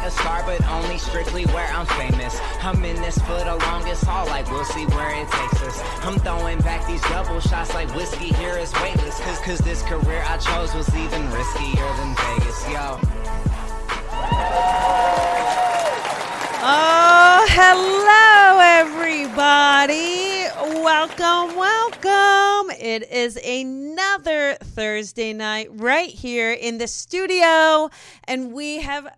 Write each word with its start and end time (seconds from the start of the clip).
like 0.00 0.08
a 0.08 0.10
star, 0.10 0.42
but 0.44 0.64
only 0.68 0.98
strictly 0.98 1.44
where 1.46 1.66
I'm 1.72 1.86
famous. 1.86 2.38
I'm 2.62 2.82
in 2.84 2.96
this 2.96 3.18
for 3.18 3.38
the 3.44 3.56
longest 3.66 4.04
haul, 4.04 4.26
like 4.26 4.50
we'll 4.50 4.64
see 4.64 4.86
where 4.86 5.10
it 5.10 5.28
takes 5.30 5.62
us. 5.62 5.80
I'm 6.02 6.18
throwing 6.20 6.58
back 6.58 6.86
these 6.86 7.02
double 7.02 7.40
shots 7.40 7.74
like 7.74 7.94
whiskey 7.94 8.32
here 8.34 8.56
is 8.56 8.72
weightless. 8.74 9.20
Cause, 9.20 9.38
cause 9.40 9.58
this 9.58 9.82
career 9.82 10.22
I 10.26 10.38
chose 10.38 10.74
was 10.74 10.88
even 10.94 11.22
riskier 11.28 11.96
than 11.96 12.14
Vegas, 12.16 12.68
yo. 12.70 12.98
Oh, 16.62 17.46
hello, 17.50 18.58
everybody. 18.80 20.20
Welcome, 20.82 21.56
welcome. 21.56 22.70
It 22.80 23.10
is 23.10 23.36
another 23.36 24.54
Thursday 24.62 25.32
night 25.32 25.68
right 25.72 26.08
here 26.08 26.52
in 26.52 26.78
the 26.78 26.86
studio, 26.86 27.90
and 28.24 28.52
we 28.52 28.80
have 28.80 29.08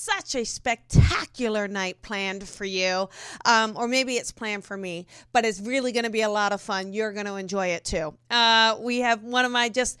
such 0.00 0.34
a 0.34 0.44
spectacular 0.44 1.68
night 1.68 2.00
planned 2.02 2.48
for 2.48 2.64
you. 2.64 3.08
Um, 3.44 3.76
or 3.76 3.86
maybe 3.86 4.16
it's 4.16 4.32
planned 4.32 4.64
for 4.64 4.76
me, 4.76 5.06
but 5.32 5.44
it's 5.44 5.60
really 5.60 5.92
going 5.92 6.04
to 6.04 6.10
be 6.10 6.22
a 6.22 6.28
lot 6.28 6.52
of 6.52 6.60
fun. 6.60 6.92
You're 6.92 7.12
going 7.12 7.26
to 7.26 7.36
enjoy 7.36 7.68
it 7.68 7.84
too. 7.84 8.14
Uh, 8.30 8.76
we 8.80 9.00
have 9.00 9.22
one 9.22 9.44
of 9.44 9.52
my 9.52 9.68
just 9.68 9.98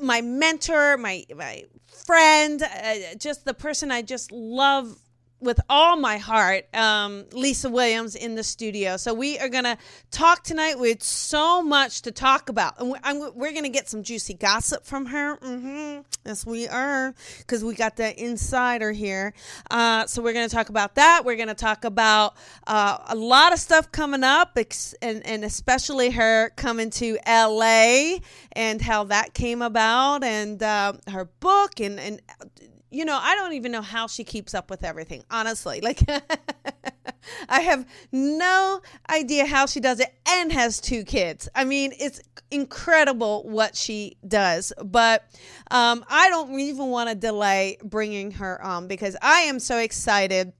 my 0.00 0.20
mentor, 0.20 0.96
my 0.96 1.24
my 1.34 1.64
friend, 1.86 2.62
uh, 2.62 3.14
just 3.18 3.44
the 3.44 3.54
person 3.54 3.90
I 3.90 4.02
just 4.02 4.32
love 4.32 4.96
with 5.40 5.60
all 5.68 5.96
my 5.96 6.18
heart, 6.18 6.66
um, 6.74 7.24
Lisa 7.32 7.70
Williams 7.70 8.14
in 8.14 8.34
the 8.34 8.42
studio. 8.42 8.96
So 8.96 9.14
we 9.14 9.38
are 9.38 9.48
going 9.48 9.64
to 9.64 9.78
talk 10.10 10.42
tonight 10.44 10.78
with 10.78 11.02
so 11.02 11.62
much 11.62 12.02
to 12.02 12.12
talk 12.12 12.48
about. 12.48 12.74
And 12.78 12.90
we're, 12.90 13.30
we're 13.30 13.52
going 13.52 13.64
to 13.64 13.70
get 13.70 13.88
some 13.88 14.02
juicy 14.02 14.34
gossip 14.34 14.84
from 14.84 15.06
her. 15.06 15.36
Mm-hmm. 15.38 16.00
Yes, 16.26 16.44
we 16.44 16.68
are, 16.68 17.14
because 17.38 17.64
we 17.64 17.74
got 17.74 17.96
the 17.96 18.22
insider 18.22 18.92
here. 18.92 19.32
Uh, 19.70 20.06
so 20.06 20.22
we're 20.22 20.34
going 20.34 20.48
to 20.48 20.54
talk 20.54 20.68
about 20.68 20.96
that. 20.96 21.22
We're 21.24 21.36
going 21.36 21.48
to 21.48 21.54
talk 21.54 21.84
about 21.84 22.36
uh, 22.66 22.98
a 23.08 23.16
lot 23.16 23.52
of 23.52 23.58
stuff 23.58 23.90
coming 23.90 24.24
up, 24.24 24.58
and, 25.00 25.26
and 25.26 25.44
especially 25.44 26.10
her 26.10 26.50
coming 26.50 26.90
to 26.90 27.18
LA 27.26 28.18
and 28.52 28.82
how 28.82 29.04
that 29.04 29.32
came 29.32 29.62
about, 29.62 30.22
and 30.22 30.62
uh, 30.62 30.92
her 31.08 31.24
book, 31.40 31.80
and, 31.80 31.98
and 31.98 32.20
you 32.90 33.04
know, 33.04 33.18
I 33.20 33.34
don't 33.36 33.52
even 33.52 33.72
know 33.72 33.82
how 33.82 34.06
she 34.06 34.24
keeps 34.24 34.54
up 34.54 34.70
with 34.70 34.84
everything, 34.84 35.24
honestly. 35.30 35.80
Like, 35.90 36.02
I 37.48 37.60
have 37.60 37.86
no 38.12 38.80
idea 39.08 39.44
how 39.46 39.66
she 39.66 39.80
does 39.80 40.00
it 40.00 40.12
and 40.28 40.52
has 40.52 40.80
two 40.80 41.04
kids. 41.04 41.48
I 41.54 41.64
mean, 41.64 41.92
it's 41.98 42.20
incredible 42.50 43.42
what 43.44 43.76
she 43.76 44.16
does. 44.26 44.72
But 44.82 45.24
um, 45.70 46.04
I 46.08 46.28
don't 46.28 46.58
even 46.58 46.88
want 46.88 47.08
to 47.08 47.14
delay 47.14 47.78
bringing 47.82 48.32
her 48.32 48.62
on 48.62 48.88
because 48.88 49.16
I 49.20 49.40
am 49.42 49.58
so 49.58 49.78
excited 49.78 50.52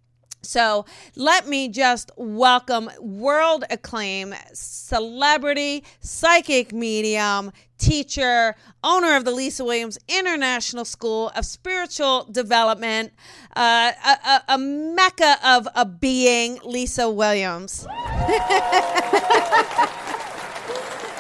so 0.43 0.87
let 1.17 1.47
me 1.47 1.69
just 1.69 2.11
welcome 2.17 2.91
world 2.99 3.65
acclaim 3.71 4.35
celebrity, 4.53 5.85
psychic 6.01 6.73
medium, 6.73 7.53
teacher, 7.79 8.57
owner 8.83 9.17
of 9.17 9.25
the 9.25 9.31
Lisa 9.31 9.65
Williams 9.65 9.99
International 10.09 10.85
School 10.85 11.31
of 11.35 11.45
Spiritual 11.45 12.25
Development, 12.31 13.13
uh, 13.57 13.93
a, 14.05 14.11
a, 14.11 14.43
a 14.55 14.59
mecca 14.59 15.37
of 15.45 15.69
a 15.75 15.85
being, 15.85 16.59
Lisa 16.65 17.11
Williams. 17.11 17.87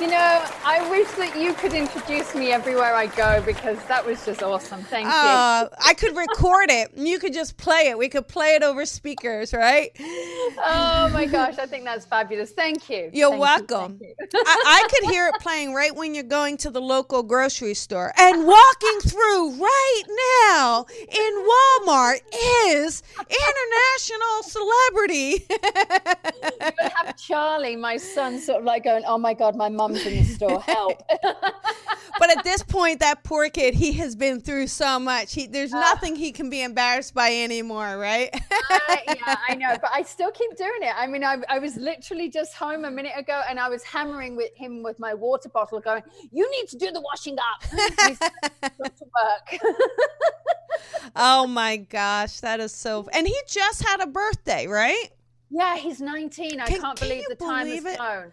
You 0.00 0.06
know, 0.06 0.42
I 0.64 0.88
wish 0.88 1.10
that 1.18 1.38
you 1.38 1.52
could 1.52 1.74
introduce 1.74 2.34
me 2.34 2.52
everywhere 2.52 2.94
I 2.94 3.08
go 3.08 3.42
because 3.44 3.76
that 3.84 4.02
was 4.06 4.24
just 4.24 4.42
awesome. 4.42 4.80
Thank 4.84 5.04
you. 5.04 5.10
Uh, 5.10 5.68
I 5.84 5.92
could 5.92 6.16
record 6.16 6.70
it. 6.70 6.92
You 6.96 7.18
could 7.18 7.34
just 7.34 7.58
play 7.58 7.88
it. 7.88 7.98
We 7.98 8.08
could 8.08 8.26
play 8.26 8.54
it 8.54 8.62
over 8.62 8.86
speakers, 8.86 9.52
right? 9.52 9.90
Oh 10.00 11.10
my 11.12 11.26
gosh, 11.26 11.58
I 11.58 11.66
think 11.66 11.84
that's 11.84 12.06
fabulous. 12.06 12.52
Thank 12.52 12.88
you. 12.88 13.10
You're 13.12 13.28
thank 13.28 13.40
welcome. 13.42 13.98
You, 14.00 14.14
you. 14.18 14.28
I, 14.34 14.84
I, 14.84 14.88
could 14.88 15.10
hear 15.10 15.26
it 15.26 15.34
playing 15.40 15.74
right 15.74 15.94
when 15.94 16.14
you're 16.14 16.24
going 16.24 16.56
to 16.58 16.70
the 16.70 16.80
local 16.80 17.22
grocery 17.22 17.74
store. 17.74 18.14
And 18.16 18.46
walking 18.46 19.00
through 19.02 19.56
right 19.56 20.02
now 20.48 20.86
in 20.96 21.46
Walmart 21.50 22.20
is 22.68 23.02
international 23.18 24.42
celebrity. 24.44 25.46
you 25.50 26.70
would 26.80 26.92
have 26.94 27.16
Charlie, 27.18 27.76
my 27.76 27.98
son, 27.98 28.38
sort 28.38 28.60
of 28.60 28.64
like 28.64 28.84
going, 28.84 29.04
Oh 29.06 29.18
my 29.18 29.34
God, 29.34 29.56
my 29.56 29.68
mom 29.68 29.89
mom's 29.92 30.06
in 30.06 30.16
the 30.18 30.24
store. 30.24 30.60
Help. 30.60 31.02
but 32.18 32.36
at 32.36 32.44
this 32.44 32.62
point, 32.62 33.00
that 33.00 33.24
poor 33.24 33.48
kid, 33.48 33.74
he 33.74 33.92
has 33.94 34.16
been 34.16 34.40
through 34.40 34.66
so 34.66 34.98
much. 34.98 35.34
He, 35.34 35.46
there's 35.46 35.72
uh, 35.72 35.80
nothing 35.80 36.16
he 36.16 36.32
can 36.32 36.50
be 36.50 36.62
embarrassed 36.62 37.14
by 37.14 37.34
anymore, 37.34 37.98
right? 37.98 38.30
yeah, 38.70 39.36
I 39.48 39.54
know. 39.54 39.76
But 39.80 39.90
I 39.92 40.02
still 40.02 40.30
keep 40.30 40.56
doing 40.56 40.82
it. 40.82 40.94
I 40.96 41.06
mean, 41.06 41.24
I, 41.24 41.38
I 41.48 41.58
was 41.58 41.76
literally 41.76 42.28
just 42.28 42.54
home 42.54 42.84
a 42.84 42.90
minute 42.90 43.12
ago 43.16 43.40
and 43.48 43.58
I 43.58 43.68
was 43.68 43.82
hammering 43.82 44.36
with 44.36 44.54
him 44.54 44.82
with 44.82 44.98
my 44.98 45.14
water 45.14 45.48
bottle, 45.48 45.80
going, 45.80 46.02
You 46.30 46.50
need 46.50 46.68
to 46.68 46.78
do 46.78 46.90
the 46.90 47.00
washing 47.00 47.36
up. 47.38 47.68
to 47.70 49.04
work. 49.04 49.60
oh 51.16 51.46
my 51.46 51.76
gosh, 51.76 52.40
that 52.40 52.60
is 52.60 52.72
so. 52.72 53.08
And 53.12 53.26
he 53.26 53.36
just 53.46 53.82
had 53.82 54.00
a 54.00 54.06
birthday, 54.06 54.66
right? 54.66 55.10
Yeah, 55.50 55.76
he's 55.76 56.00
19. 56.00 56.60
I 56.60 56.66
can, 56.66 56.80
can't 56.80 57.00
believe 57.00 57.24
the 57.28 57.34
time 57.34 57.66
has 57.66 57.96
flown. 57.96 58.32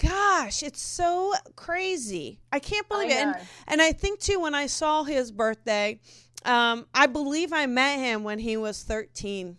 Gosh, 0.00 0.62
it's 0.62 0.80
so 0.80 1.32
crazy. 1.54 2.40
I 2.52 2.58
can't 2.58 2.88
believe 2.88 3.10
I 3.10 3.14
it. 3.14 3.22
And, 3.22 3.36
and 3.68 3.82
I 3.82 3.92
think 3.92 4.20
too, 4.20 4.40
when 4.40 4.54
I 4.54 4.66
saw 4.66 5.04
his 5.04 5.32
birthday, 5.32 6.00
um, 6.44 6.86
I 6.94 7.06
believe 7.06 7.52
I 7.52 7.66
met 7.66 7.98
him 7.98 8.22
when 8.24 8.38
he 8.38 8.56
was 8.56 8.82
13. 8.82 9.56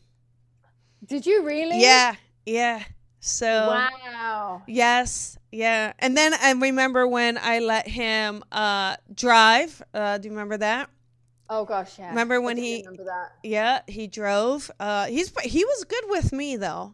Did 1.05 1.25
you 1.25 1.43
really? 1.45 1.81
Yeah, 1.81 2.15
yeah. 2.45 2.83
So 3.19 3.67
wow. 3.67 4.63
Yes, 4.67 5.37
yeah. 5.51 5.93
And 5.99 6.15
then 6.15 6.33
I 6.33 6.51
remember 6.51 7.07
when 7.07 7.37
I 7.37 7.59
let 7.59 7.87
him 7.87 8.43
uh, 8.51 8.97
drive. 9.13 9.81
Uh, 9.93 10.17
do 10.17 10.27
you 10.27 10.31
remember 10.31 10.57
that? 10.57 10.89
Oh 11.49 11.65
gosh, 11.65 11.97
yeah. 11.97 12.09
Remember 12.09 12.41
when 12.41 12.57
he? 12.57 12.79
Remember 12.79 13.05
that? 13.05 13.33
Yeah, 13.43 13.81
he 13.87 14.07
drove. 14.07 14.69
Uh, 14.79 15.05
he's 15.07 15.31
he 15.41 15.63
was 15.63 15.83
good 15.85 16.03
with 16.07 16.33
me 16.33 16.57
though. 16.57 16.93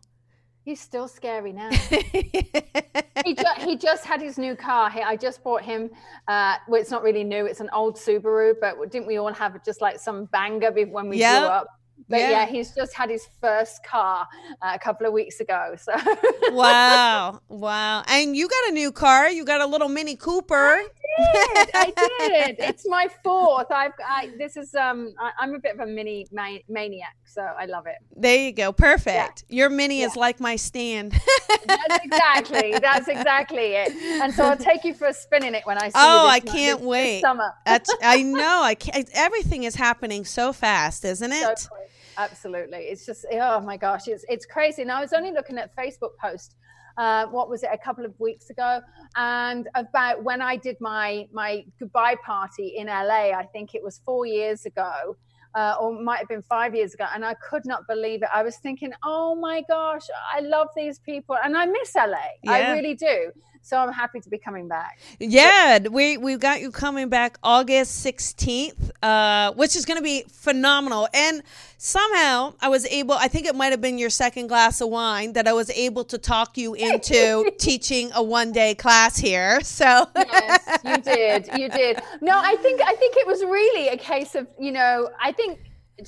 He's 0.63 0.79
still 0.79 1.09
scary 1.09 1.51
now. 1.61 1.69
he, 1.71 3.35
ju- 3.35 3.43
he 3.59 3.75
just 3.75 4.05
had 4.05 4.21
his 4.21 4.37
new 4.37 4.55
car. 4.55 4.89
I 4.93 5.17
just 5.17 5.43
bought 5.43 5.61
him. 5.61 5.89
Uh, 6.27 6.55
well, 6.67 6.79
it's 6.79 6.91
not 6.91 7.03
really 7.03 7.23
new. 7.23 7.45
It's 7.45 7.59
an 7.59 7.69
old 7.73 7.97
Subaru, 7.97 8.53
but 8.59 8.89
didn't 8.89 9.07
we 9.07 9.17
all 9.17 9.33
have 9.33 9.63
just 9.65 9.81
like 9.81 9.99
some 9.99 10.25
banger 10.25 10.71
when 10.71 11.09
we 11.09 11.17
yep. 11.17 11.41
grew 11.41 11.49
up? 11.49 11.79
But 12.09 12.19
yeah. 12.19 12.29
yeah. 12.29 12.45
he's 12.45 12.75
just 12.75 12.93
had 12.93 13.09
his 13.09 13.27
first 13.39 13.83
car 13.83 14.27
uh, 14.61 14.71
a 14.75 14.79
couple 14.79 15.07
of 15.07 15.13
weeks 15.13 15.39
ago. 15.39 15.75
So 15.79 15.93
wow, 16.51 17.39
wow! 17.47 18.03
And 18.07 18.35
you 18.35 18.47
got 18.47 18.69
a 18.69 18.71
new 18.71 18.91
car. 18.91 19.29
You 19.29 19.45
got 19.45 19.61
a 19.61 19.65
little 19.65 19.89
Mini 19.89 20.15
Cooper. 20.15 20.81
I 21.17 21.33
did. 21.33 21.69
I 21.73 21.93
did. 21.95 22.55
It's 22.59 22.87
my 22.87 23.07
fourth. 23.23 23.71
I've. 23.71 23.93
I, 24.05 24.31
this 24.37 24.57
is. 24.57 24.75
Um. 24.75 25.13
I, 25.19 25.43
am 25.43 25.55
a 25.55 25.59
bit 25.59 25.75
of 25.75 25.79
a 25.79 25.85
mini 25.85 26.27
maniac, 26.67 27.15
so 27.25 27.41
I 27.41 27.65
love 27.65 27.85
it. 27.87 27.97
There 28.15 28.37
you 28.37 28.51
go. 28.51 28.73
Perfect. 28.73 29.45
Yeah. 29.47 29.55
Your 29.55 29.69
mini 29.69 30.01
yeah. 30.01 30.07
is 30.07 30.15
like 30.15 30.39
my 30.39 30.55
stand. 30.55 31.13
That's 31.65 32.03
exactly. 32.03 32.73
That's 32.79 33.07
exactly 33.07 33.73
it. 33.73 33.91
And 34.21 34.33
so 34.33 34.45
I'll 34.45 34.57
take 34.57 34.83
you 34.83 34.93
for 34.93 35.07
a 35.07 35.13
spin 35.13 35.43
in 35.43 35.55
it 35.55 35.65
when 35.65 35.77
I 35.77 35.83
see 35.83 35.87
it. 35.87 35.93
oh. 35.95 36.27
I 36.27 36.39
can't 36.39 36.79
this, 36.79 36.87
wait. 36.87 37.21
Summer. 37.21 37.53
That's. 37.65 37.95
I 38.01 38.21
know. 38.23 38.61
I 38.63 38.75
can't. 38.75 39.09
Everything 39.13 39.63
is 39.63 39.75
happening 39.75 40.25
so 40.25 40.51
fast, 40.51 41.05
isn't 41.05 41.31
it? 41.31 41.59
So 41.59 41.69
absolutely 42.17 42.79
it's 42.79 43.05
just 43.05 43.25
oh 43.33 43.59
my 43.59 43.77
gosh 43.77 44.07
it's 44.07 44.25
it's 44.27 44.45
crazy 44.45 44.81
and 44.81 44.91
i 44.91 45.01
was 45.01 45.13
only 45.13 45.31
looking 45.31 45.57
at 45.57 45.75
facebook 45.75 46.15
post 46.21 46.55
uh, 46.95 47.25
what 47.25 47.49
was 47.49 47.63
it 47.63 47.71
a 47.73 47.77
couple 47.77 48.05
of 48.05 48.13
weeks 48.19 48.51
ago 48.51 48.79
and 49.15 49.67
about 49.73 50.23
when 50.23 50.41
i 50.41 50.55
did 50.55 50.77
my 50.79 51.27
my 51.31 51.65
goodbye 51.79 52.15
party 52.23 52.75
in 52.77 52.85
la 52.85 53.31
i 53.31 53.47
think 53.51 53.73
it 53.73 53.83
was 53.83 53.99
four 54.05 54.27
years 54.27 54.65
ago 54.67 55.15
uh, 55.55 55.75
or 55.79 55.99
might 56.01 56.19
have 56.19 56.27
been 56.27 56.41
five 56.41 56.73
years 56.73 56.93
ago, 56.93 57.05
and 57.13 57.23
I 57.23 57.35
could 57.35 57.65
not 57.65 57.87
believe 57.87 58.23
it. 58.23 58.29
I 58.33 58.43
was 58.43 58.57
thinking, 58.57 58.91
oh 59.03 59.35
my 59.35 59.63
gosh, 59.69 60.01
I 60.33 60.39
love 60.39 60.67
these 60.75 60.99
people, 60.99 61.37
and 61.43 61.55
I 61.55 61.65
miss 61.65 61.95
LA. 61.95 62.17
Yeah. 62.43 62.51
I 62.51 62.71
really 62.71 62.95
do. 62.95 63.31
So 63.65 63.77
I'm 63.77 63.93
happy 63.93 64.19
to 64.19 64.29
be 64.29 64.37
coming 64.37 64.67
back. 64.67 64.99
Yeah, 65.19 65.79
we 65.89 66.17
we 66.17 66.35
got 66.35 66.59
you 66.59 66.69
coming 66.69 67.07
back 67.07 67.37
August 67.41 68.05
16th, 68.05 68.91
uh, 69.01 69.53
which 69.53 69.77
is 69.77 69.85
going 69.85 69.97
to 69.97 70.03
be 70.03 70.25
phenomenal. 70.29 71.07
And 71.13 71.41
somehow 71.77 72.55
I 72.59 72.67
was 72.67 72.85
able. 72.87 73.13
I 73.13 73.29
think 73.29 73.45
it 73.45 73.55
might 73.55 73.71
have 73.71 73.79
been 73.79 73.97
your 73.97 74.09
second 74.09 74.47
glass 74.47 74.81
of 74.81 74.89
wine 74.89 75.31
that 75.33 75.47
I 75.47 75.53
was 75.53 75.69
able 75.69 76.03
to 76.05 76.17
talk 76.17 76.57
you 76.57 76.73
into 76.89 77.51
teaching 77.57 78.11
a 78.13 78.21
one 78.21 78.51
day 78.51 78.75
class 78.75 79.15
here. 79.15 79.61
So 79.61 80.09
yes, 80.13 80.79
you 80.83 80.97
did. 81.01 81.49
You 81.57 81.69
did. 81.69 82.01
No, 82.19 82.37
I 82.37 82.57
think 82.57 82.81
I 82.81 82.95
think 82.95 83.15
it 83.15 83.25
was 83.25 83.41
really 83.43 83.87
a 83.87 83.97
case 83.97 84.35
of 84.35 84.45
you 84.59 84.73
know. 84.73 85.09
I 85.21 85.31
think 85.31 85.59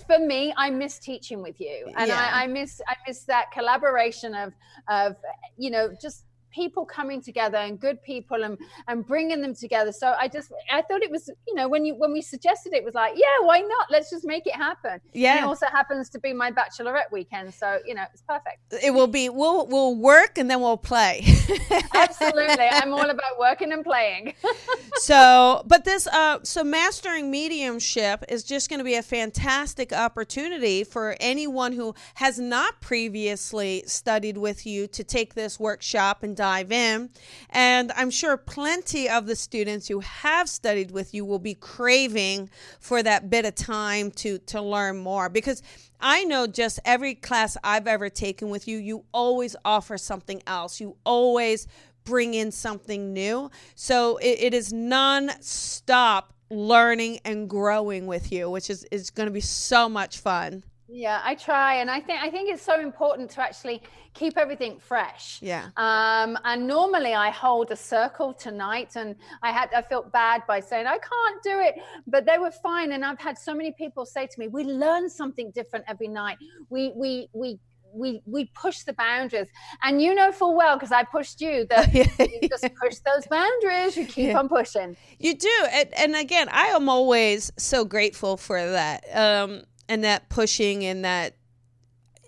for 0.07 0.19
me, 0.19 0.54
I 0.57 0.72
miss 0.72 1.00
teaching 1.00 1.42
with 1.42 1.62
you, 1.62 1.90
and 1.96 2.10
yeah. 2.10 2.30
I, 2.34 2.44
I 2.44 2.48
miss 2.48 2.81
I 2.86 2.96
miss 3.07 3.24
that 3.24 3.52
collaboration 3.54 4.36
of 4.36 4.52
of 4.90 5.16
you 5.56 5.72
know 5.72 5.96
just 6.02 6.25
people 6.56 6.86
coming 6.86 7.22
together 7.22 7.57
and 7.57 7.80
good 7.80 8.02
people 8.02 8.44
and 8.44 8.57
and 8.88 9.06
bringing 9.06 9.42
them 9.42 9.54
together. 9.54 9.92
So 9.92 10.16
I 10.18 10.28
just 10.28 10.52
I 10.72 10.81
thought 10.81 11.04
it 11.04 11.12
was 11.12 11.30
you 11.48 11.54
know 11.54 11.68
when 11.68 11.84
you 11.86 11.96
when 11.96 12.13
we 12.13 12.22
suggested 12.22 12.74
it, 12.74 12.78
it 12.78 12.86
was 12.86 12.94
like 12.94 13.13
yeah 13.16 13.38
why 13.42 13.60
not 13.60 13.88
let's 13.92 14.10
just 14.10 14.25
make 14.25 14.48
it 14.48 14.56
happen. 14.56 15.02
Yeah. 15.13 15.36
And 15.36 15.46
it 15.46 15.48
also 15.48 15.66
happens 15.68 16.10
to 16.12 16.19
be 16.19 16.31
my 16.34 16.52
bachelorette 16.52 17.12
weekend, 17.12 17.54
so 17.54 17.80
you 17.86 17.94
know 17.94 18.04
it's 18.13 18.22
perfect. 18.22 18.60
It 18.81 18.92
will 18.92 19.07
be 19.07 19.30
we'll 19.30 19.68
we'll 19.68 19.96
work 19.96 20.38
and 20.38 20.50
then 20.50 20.62
we'll 20.62 20.78
play. 20.78 21.25
Absolutely, 21.94 22.68
I'm 22.72 22.94
all 22.94 23.10
about 23.10 23.38
working 23.40 23.74
and 23.74 23.84
playing. 23.84 24.34
so, 24.96 25.63
but 25.68 25.84
this 25.84 26.07
uh 26.07 26.40
so 26.44 26.63
mastering 26.63 27.30
mediumship 27.30 28.24
is 28.30 28.44
just 28.44 28.69
going 28.69 28.80
to 28.80 28.86
be 28.86 28.96
a 28.96 29.04
fantastic 29.04 29.92
opportunity 29.92 30.84
for 30.84 31.16
anyone 31.19 31.74
who 31.74 31.94
has 32.16 32.40
not 32.40 32.80
previously 32.80 33.84
studied 33.88 34.38
with 34.38 34.66
you 34.66 34.88
to 34.88 35.04
take 35.04 35.34
this 35.34 35.60
workshop 35.60 36.24
and 36.24 36.38
dive 36.45 36.71
in. 36.71 37.09
And 37.50 37.92
I'm 37.95 38.12
sure 38.12 38.38
plenty 38.38 39.09
of 39.09 39.25
the 39.25 39.36
students 39.36 39.88
who 39.88 40.01
have 40.01 40.47
studied 40.47 40.92
with 40.92 41.12
you 41.15 41.25
will 41.25 41.39
be 41.39 41.56
craving 41.56 42.51
for 42.80 43.01
that 43.01 43.31
bit 43.31 43.45
of 43.45 43.56
time 43.56 44.12
to 44.12 44.38
to 44.53 44.62
learn 44.62 44.97
more 44.97 45.27
because 45.27 45.63
I 46.00 46.24
know 46.25 46.45
just 46.45 46.80
every 46.86 47.15
class 47.15 47.57
I've 47.63 47.88
ever 47.88 48.09
taken 48.09 48.50
with 48.50 48.68
you, 48.68 48.77
you 48.77 49.06
always 49.12 49.56
offer 49.65 49.97
something 49.97 50.44
else. 50.45 50.80
You 50.80 50.97
always 51.03 51.68
bring 52.03 52.36
in 52.36 52.51
something 52.51 53.12
new. 53.12 53.50
So 53.74 54.18
it, 54.18 54.38
it 54.39 54.53
is 54.53 54.71
non-stop 54.71 56.31
learning 56.51 57.21
and 57.25 57.50
growing 57.50 58.06
with 58.06 58.31
you, 58.31 58.51
which 58.51 58.69
is, 58.69 58.83
is 58.92 59.09
going 59.09 59.27
to 59.27 59.33
be 59.33 59.42
so 59.42 59.89
much 59.89 60.19
fun. 60.19 60.63
Yeah, 60.87 61.19
I 61.23 61.33
try, 61.33 61.75
and 61.75 61.89
I 61.89 61.99
think 61.99 62.21
I 62.21 62.29
think 62.29 62.49
it's 62.49 62.61
so 62.61 62.79
important 62.79 63.31
to 63.31 63.41
actually 63.41 63.81
keep 64.13 64.37
everything 64.37 64.79
fresh. 64.79 65.39
Yeah. 65.41 65.69
Um, 65.77 66.37
and 66.43 66.67
normally 66.67 67.15
I 67.15 67.31
hold 67.31 67.71
a 67.71 67.75
circle 67.75 68.33
tonight, 68.33 68.95
and 68.95 69.15
I 69.41 69.51
had 69.51 69.69
I 69.73 69.81
felt 69.81 70.11
bad 70.11 70.43
by 70.47 70.59
saying 70.59 70.85
I 70.85 70.99
can't 70.99 71.43
do 71.43 71.59
it, 71.59 71.75
but 72.05 72.25
they 72.25 72.37
were 72.37 72.51
fine. 72.51 72.91
And 72.91 73.03
I've 73.03 73.19
had 73.19 73.37
so 73.37 73.55
many 73.55 73.71
people 73.71 74.05
say 74.05 74.27
to 74.27 74.39
me, 74.39 74.47
"We 74.47 74.63
learn 74.63 75.09
something 75.09 75.49
different 75.51 75.85
every 75.87 76.07
night. 76.07 76.37
We 76.69 76.93
we 76.95 77.29
we 77.33 77.59
we 77.95 78.21
we 78.25 78.45
push 78.53 78.83
the 78.83 78.93
boundaries 78.93 79.47
and 79.81 80.01
you 80.01 80.13
know 80.13 80.31
full 80.31 80.53
well 80.53 80.75
because 80.75 80.91
i 80.91 81.01
pushed 81.01 81.39
you 81.39 81.65
that 81.69 81.93
you 82.19 82.49
just 82.49 82.67
push 82.75 82.97
those 83.05 83.25
boundaries 83.27 83.95
you 83.95 84.05
keep 84.05 84.27
yeah. 84.31 84.37
on 84.37 84.49
pushing 84.49 84.97
you 85.17 85.33
do 85.33 85.65
and, 85.71 85.93
and, 85.93 86.15
again 86.15 86.49
i 86.51 86.65
am 86.67 86.89
always 86.89 87.51
so 87.57 87.85
grateful 87.85 88.35
for 88.35 88.59
that 88.71 89.03
um, 89.15 89.63
and 89.87 90.03
that 90.03 90.29
pushing 90.29 90.85
and 90.85 91.05
that 91.05 91.35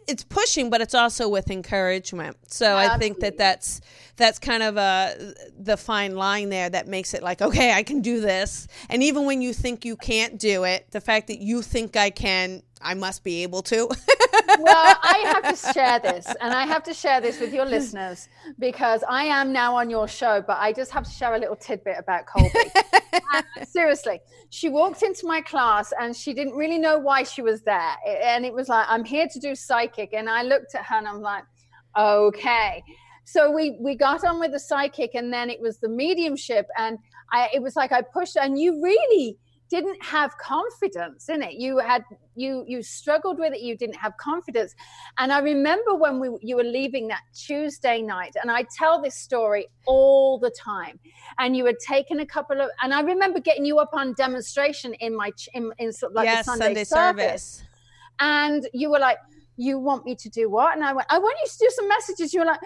it's 0.07 0.24
pushing 0.24 0.69
but 0.69 0.80
it's 0.80 0.94
also 0.95 1.27
with 1.27 1.51
encouragement. 1.51 2.38
So 2.48 2.75
i 2.75 2.98
think 2.98 3.19
that 3.19 3.38
that's 3.38 3.81
that's 4.15 4.39
kind 4.39 4.63
of 4.63 4.77
a 4.77 5.33
the 5.59 5.75
fine 5.77 6.15
line 6.15 6.50
there 6.50 6.69
that 6.69 6.88
makes 6.88 7.13
it 7.13 7.21
like 7.21 7.42
okay 7.42 7.74
i 7.74 7.83
can 7.83 8.01
do 8.01 8.21
this. 8.21 8.68
And 8.89 9.04
even 9.04 9.25
when 9.25 9.42
you 9.42 9.54
think 9.54 9.86
you 9.86 9.95
can't 9.98 10.39
do 10.39 10.63
it 10.63 10.89
the 10.92 11.01
fact 11.01 11.27
that 11.27 11.39
you 11.39 11.62
think 11.62 11.98
i 11.98 12.09
can 12.09 12.63
I 12.81 12.94
must 12.94 13.24
be 13.24 13.44
able 13.44 13.62
to. 13.63 13.89
well, 14.60 14.98
I 15.04 15.42
have 15.42 15.56
to 15.56 15.74
share 15.74 16.00
this, 16.00 16.28
and 16.42 16.54
I 16.54 16.66
have 16.66 16.84
to 16.84 16.94
share 16.94 17.22
this 17.22 17.40
with 17.40 17.54
your 17.54 17.66
listeners 17.76 18.30
because 18.60 19.04
I 19.08 19.24
am 19.26 19.52
now 19.52 19.76
on 19.76 19.90
your 19.90 20.08
show, 20.08 20.44
but 20.46 20.58
I 20.60 20.74
just 20.74 20.92
have 20.92 21.04
to 21.04 21.12
share 21.12 21.36
a 21.36 21.40
little 21.40 21.56
tidbit 21.56 21.96
about 21.98 22.26
Colby. 22.26 22.50
Uh, 23.34 23.42
seriously, 23.66 24.20
she 24.52 24.70
walked 24.70 25.02
into 25.02 25.26
my 25.26 25.42
class 25.42 25.92
and 26.00 26.16
she 26.16 26.34
didn't 26.34 26.54
really 26.54 26.78
know 26.78 26.98
why 26.98 27.24
she 27.24 27.42
was 27.42 27.62
there. 27.64 27.96
And 28.06 28.46
it 28.46 28.54
was 28.54 28.70
like, 28.70 28.86
I'm 28.88 29.04
here 29.04 29.28
to 29.28 29.40
do 29.40 29.56
psychic. 29.56 30.14
And 30.14 30.30
I 30.30 30.44
looked 30.44 30.76
at 30.76 30.86
her 30.86 30.96
and 30.96 31.08
I'm 31.08 31.22
like, 31.22 31.44
okay. 31.98 32.84
So 33.26 33.52
we 33.52 33.78
we 33.82 33.96
got 33.96 34.24
on 34.24 34.40
with 34.40 34.54
the 34.54 34.60
psychic, 34.60 35.14
and 35.14 35.34
then 35.34 35.50
it 35.50 35.60
was 35.60 35.80
the 35.80 35.90
mediumship, 35.90 36.66
and 36.78 36.98
I 37.34 37.50
it 37.54 37.62
was 37.62 37.76
like 37.76 37.92
I 37.92 38.02
pushed, 38.02 38.38
and 38.38 38.58
you 38.58 38.82
really 38.82 39.38
didn't 39.69 40.02
have 40.04 40.38
confidence 40.38 41.30
in 41.30 41.42
it 41.42 41.54
you 41.54 41.78
had 41.78 42.04
you 42.36 42.64
you 42.68 42.81
struggled 42.81 43.40
with 43.40 43.54
it 43.54 43.62
you 43.62 43.75
didn't 43.75 43.96
have 43.96 44.16
confidence. 44.18 44.75
And 45.18 45.31
i 45.31 45.40
remember 45.40 45.96
when 45.96 46.19
we 46.19 46.30
you 46.42 46.56
were 46.56 46.64
leaving 46.64 47.08
that 47.08 47.22
tuesday 47.34 48.02
night 48.02 48.36
and 48.42 48.52
i 48.52 48.64
tell 48.78 49.02
this 49.02 49.16
story 49.16 49.68
all 49.86 50.38
the 50.40 50.52
time. 50.52 51.00
And 51.40 51.56
you 51.56 51.66
had 51.66 51.80
taken 51.80 52.19
a 52.19 52.25
couple 52.25 52.62
of 52.62 52.69
and 52.81 52.94
i 52.94 53.02
remember 53.02 53.40
getting 53.40 53.66
you 53.66 53.80
up 53.80 53.90
on 53.94 54.14
demonstration 54.14 54.94
in 54.96 55.16
my 55.16 55.31
in, 55.54 55.72
in 55.80 55.92
sort 55.92 56.12
of 56.12 56.16
like 56.16 56.25
yes, 56.25 56.46
sunday, 56.46 56.66
sunday 56.66 56.84
service. 56.84 57.44
service. 57.44 57.64
And 58.19 58.68
you 58.74 58.90
were 58.90 59.00
like 59.00 59.18
you 59.58 59.80
want 59.80 60.06
me 60.06 60.16
to 60.16 60.30
do 60.30 60.50
what? 60.50 60.75
And 60.75 60.84
i 60.84 60.94
went 60.94 61.08
i 61.10 61.18
want 61.18 61.36
you 61.44 61.50
to 61.50 61.58
do 61.60 61.69
some 61.72 61.88
messages. 61.88 62.34
You 62.34 62.42
were 62.42 62.46
like 62.46 62.62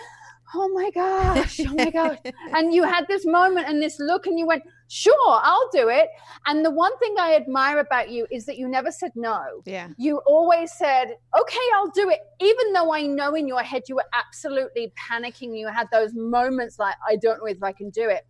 oh 0.53 0.69
my 0.69 0.89
gosh, 0.91 1.59
oh 1.61 1.73
my 1.73 1.89
gosh. 1.89 2.17
and 2.53 2.73
you 2.73 2.83
had 2.83 3.07
this 3.07 3.25
moment 3.25 3.67
and 3.67 3.81
this 3.81 3.99
look, 3.99 4.27
and 4.27 4.37
you 4.37 4.45
went, 4.45 4.63
sure, 4.91 5.39
I'll 5.41 5.69
do 5.71 5.87
it. 5.87 6.09
And 6.45 6.65
the 6.65 6.69
one 6.69 6.97
thing 6.99 7.15
I 7.17 7.35
admire 7.35 7.79
about 7.79 8.09
you 8.09 8.27
is 8.29 8.45
that 8.45 8.57
you 8.57 8.67
never 8.67 8.91
said 8.91 9.11
no. 9.15 9.61
Yeah. 9.65 9.87
You 9.97 10.21
always 10.27 10.73
said, 10.73 11.15
okay, 11.39 11.59
I'll 11.75 11.91
do 11.91 12.09
it. 12.09 12.19
Even 12.41 12.73
though 12.73 12.93
I 12.93 13.03
know 13.03 13.35
in 13.35 13.47
your 13.47 13.63
head 13.63 13.83
you 13.87 13.95
were 13.95 14.05
absolutely 14.13 14.91
panicking. 15.09 15.57
You 15.57 15.69
had 15.69 15.87
those 15.91 16.13
moments 16.13 16.77
like, 16.77 16.95
I 17.07 17.15
don't 17.15 17.39
know 17.39 17.45
if 17.45 17.63
I 17.63 17.71
can 17.71 17.89
do 17.89 18.09
it. 18.09 18.25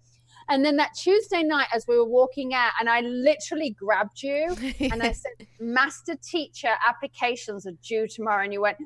And 0.49 0.63
then 0.63 0.75
that 0.77 0.91
Tuesday 0.95 1.43
night, 1.43 1.67
as 1.73 1.85
we 1.87 1.97
were 1.97 2.07
walking 2.07 2.53
out, 2.53 2.71
and 2.79 2.89
I 2.89 3.01
literally 3.01 3.71
grabbed 3.71 4.21
you 4.21 4.55
and 4.79 5.01
I 5.01 5.13
said, 5.13 5.47
Master 5.59 6.15
teacher 6.21 6.73
applications 6.87 7.65
are 7.65 7.77
due 7.83 8.07
tomorrow. 8.07 8.43
And 8.43 8.53
you 8.53 8.61
went, 8.61 8.77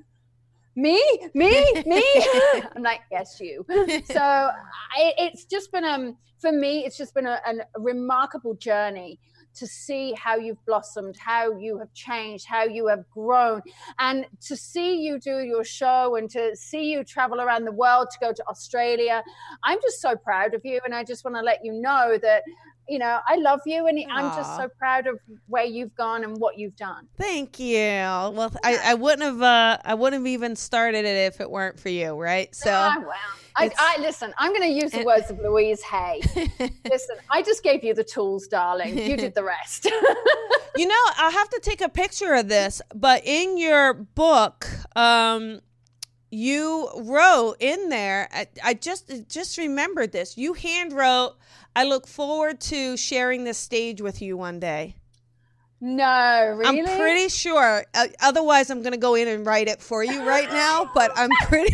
me? 0.76 1.02
Me? 1.34 1.84
Me? 1.86 2.04
I'm 2.76 2.84
like 2.84 3.02
yes 3.12 3.40
you. 3.40 3.66
So 4.06 4.20
I, 4.20 5.14
it's 5.18 5.46
just 5.46 5.72
been 5.72 5.86
um 5.86 6.18
for 6.40 6.52
me 6.52 6.86
it's 6.86 6.98
just 6.98 7.14
been 7.14 7.26
a, 7.26 7.40
a, 7.46 7.80
remarkable 7.80 8.56
journey 8.56 9.20
to 9.56 9.66
see 9.66 10.14
how 10.14 10.36
you've 10.36 10.64
blossomed 10.66 11.16
how 11.18 11.58
you 11.58 11.78
have 11.80 11.94
changed 11.94 12.46
how 12.46 12.64
you 12.64 12.88
have 12.88 13.10
grown. 13.10 13.62
And 14.00 14.26
to 14.48 14.56
see 14.56 15.02
you 15.02 15.20
do 15.20 15.40
your 15.40 15.64
show 15.64 16.18
and 16.18 16.30
to 16.32 16.56
see 16.56 16.92
you 16.92 17.04
travel 17.04 17.40
around 17.40 17.66
the 17.66 17.72
world 17.72 18.08
to 18.12 18.18
go 18.20 18.34
to 18.34 18.46
australia 18.48 19.24
i'm 19.64 19.80
just 19.82 20.02
so 20.02 20.16
proud 20.16 20.54
of 20.54 20.62
you. 20.66 20.80
And 20.86 20.94
i 20.94 21.04
just 21.04 21.24
want 21.24 21.38
to 21.38 21.42
let 21.42 21.60
you 21.64 21.74
know 21.74 22.18
that 22.22 22.44
you 22.88 23.00
know, 23.00 23.20
I 23.28 23.36
love 23.38 23.62
you, 23.66 23.88
and 23.88 23.98
Aww. 23.98 24.06
I'm 24.10 24.36
just 24.36 24.56
so 24.56 24.70
proud 24.78 25.08
of 25.08 25.20
where 25.48 25.66
you've 25.66 25.96
gone 25.96 26.24
and 26.24 26.38
what 26.38 26.58
you've 26.58 26.76
done. 26.76 27.08
Thank 27.18 27.60
you. 27.60 27.78
Well. 27.78 28.52
I, 28.64 28.80
I 28.84 28.94
wouldn't 28.94 29.24
have, 29.24 29.42
uh, 29.42 29.78
I 29.84 29.94
wouldn't 29.94 30.22
have 30.22 30.28
even 30.28 30.56
started 30.56 31.06
it 31.06 31.34
if 31.34 31.42
it 31.42 31.50
weren't 31.50 31.80
for 31.80 31.90
you, 31.90 32.14
right? 32.14 32.54
So, 32.54 32.72
I, 33.58 33.72
I, 33.78 33.98
listen. 34.02 34.34
I'm 34.38 34.52
going 34.52 34.64
to 34.64 34.82
use 34.82 34.92
the 34.92 35.04
words 35.04 35.32
of 35.32 35.40
Louise 35.40 35.82
Hay. 35.84 36.22
listen, 36.90 37.16
I 37.30 37.42
just 37.42 37.64
gave 37.64 37.84
you 37.84 37.94
the 37.94 38.04
tools, 38.04 38.48
darling. 38.48 38.98
You 38.98 39.16
did 39.16 39.34
the 39.34 39.44
rest. 39.44 39.86
you 40.76 40.88
know, 40.88 41.02
I'll 41.18 41.32
have 41.32 41.50
to 41.50 41.60
take 41.62 41.82
a 41.82 41.90
picture 41.90 42.34
of 42.34 42.50
this, 42.50 42.82
but 42.94 43.26
in 43.26 43.58
your 43.58 43.94
book, 43.94 44.68
um, 44.96 45.62
you 46.32 46.90
wrote 46.98 47.56
in 47.60 47.90
there. 47.90 48.28
I, 48.32 48.48
I 48.64 48.74
just 48.74 49.12
just 49.30 49.58
remembered 49.58 50.12
this. 50.12 50.38
You 50.38 50.54
hand 50.54 50.94
wrote 50.94 51.36
I 51.76 51.84
look 51.84 52.08
forward 52.08 52.62
to 52.62 52.96
sharing 52.96 53.44
this 53.44 53.58
stage 53.58 54.02
with 54.02 54.22
you 54.22 54.38
one 54.38 54.60
day. 54.60 54.96
No, 55.82 56.56
really? 56.58 56.80
I'm 56.80 56.98
pretty 56.98 57.28
sure. 57.28 57.86
Uh, 57.94 58.08
otherwise, 58.22 58.70
I'm 58.70 58.82
going 58.82 58.94
to 58.94 58.98
go 59.00 59.16
in 59.16 59.28
and 59.28 59.46
write 59.46 59.68
it 59.68 59.82
for 59.82 60.04
you 60.04 60.26
right 60.26 60.50
now. 60.50 60.90
But 60.94 61.12
I'm 61.16 61.30
pretty, 61.48 61.74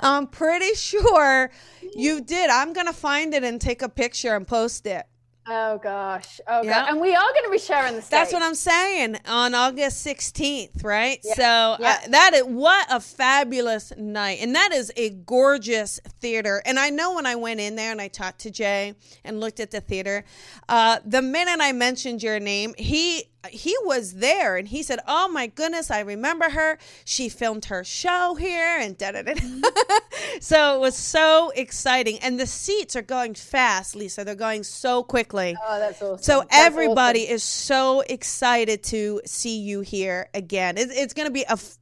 I'm 0.00 0.26
pretty 0.26 0.74
sure 0.74 1.50
you 1.94 2.20
did. 2.20 2.50
I'm 2.50 2.74
going 2.74 2.86
to 2.86 2.92
find 2.92 3.32
it 3.32 3.42
and 3.42 3.58
take 3.60 3.80
a 3.80 3.88
picture 3.88 4.36
and 4.36 4.46
post 4.46 4.86
it. 4.86 5.06
Oh 5.46 5.78
gosh. 5.78 6.40
Oh 6.46 6.62
yeah. 6.62 6.86
And 6.88 7.00
we 7.00 7.14
are 7.14 7.32
going 7.32 7.44
to 7.44 7.50
be 7.50 7.58
sharing 7.58 7.96
the 7.96 8.02
stage. 8.02 8.10
That's 8.10 8.32
what 8.32 8.42
I'm 8.42 8.54
saying 8.54 9.18
on 9.26 9.54
August 9.54 10.06
16th, 10.06 10.84
right? 10.84 11.18
Yeah. 11.24 11.34
So 11.34 11.76
yeah. 11.80 12.00
Uh, 12.04 12.08
that 12.10 12.34
is 12.34 12.44
what 12.44 12.86
a 12.90 13.00
fabulous 13.00 13.92
night. 13.96 14.38
And 14.40 14.54
that 14.54 14.72
is 14.72 14.92
a 14.96 15.10
gorgeous 15.10 15.98
theater. 16.20 16.62
And 16.64 16.78
I 16.78 16.90
know 16.90 17.14
when 17.14 17.26
I 17.26 17.34
went 17.34 17.58
in 17.58 17.74
there 17.74 17.90
and 17.90 18.00
I 18.00 18.08
talked 18.08 18.40
to 18.40 18.50
Jay 18.50 18.94
and 19.24 19.40
looked 19.40 19.58
at 19.58 19.72
the 19.72 19.80
theater, 19.80 20.24
uh, 20.68 20.98
the 21.04 21.22
minute 21.22 21.58
I 21.60 21.72
mentioned 21.72 22.22
your 22.22 22.38
name, 22.38 22.74
he 22.78 23.24
he 23.50 23.74
was 23.84 24.14
there 24.14 24.56
and 24.56 24.68
he 24.68 24.82
said, 24.82 25.00
Oh 25.06 25.28
my 25.28 25.46
goodness, 25.46 25.90
I 25.90 26.00
remember 26.00 26.50
her. 26.50 26.78
She 27.04 27.28
filmed 27.28 27.66
her 27.66 27.82
show 27.82 28.34
here 28.34 28.78
and 28.78 28.96
da 28.96 29.12
da 29.12 29.22
da. 29.22 29.34
so 30.40 30.76
it 30.76 30.80
was 30.80 30.96
so 30.96 31.50
exciting. 31.56 32.18
And 32.20 32.38
the 32.38 32.46
seats 32.46 32.94
are 32.94 33.02
going 33.02 33.34
fast, 33.34 33.96
Lisa. 33.96 34.24
They're 34.24 34.34
going 34.34 34.62
so 34.62 35.02
quickly. 35.02 35.56
Oh, 35.66 35.78
that's 35.78 36.00
awesome. 36.00 36.22
So 36.22 36.40
that's 36.40 36.56
everybody 36.56 37.24
awesome. 37.24 37.34
is 37.34 37.42
so 37.42 38.00
excited 38.02 38.82
to 38.84 39.20
see 39.26 39.58
you 39.58 39.80
here 39.80 40.28
again. 40.34 40.78
It's, 40.78 40.92
it's 40.94 41.14
going 41.14 41.26
to 41.26 41.32
be 41.32 41.42
a 41.42 41.52
f- 41.52 41.78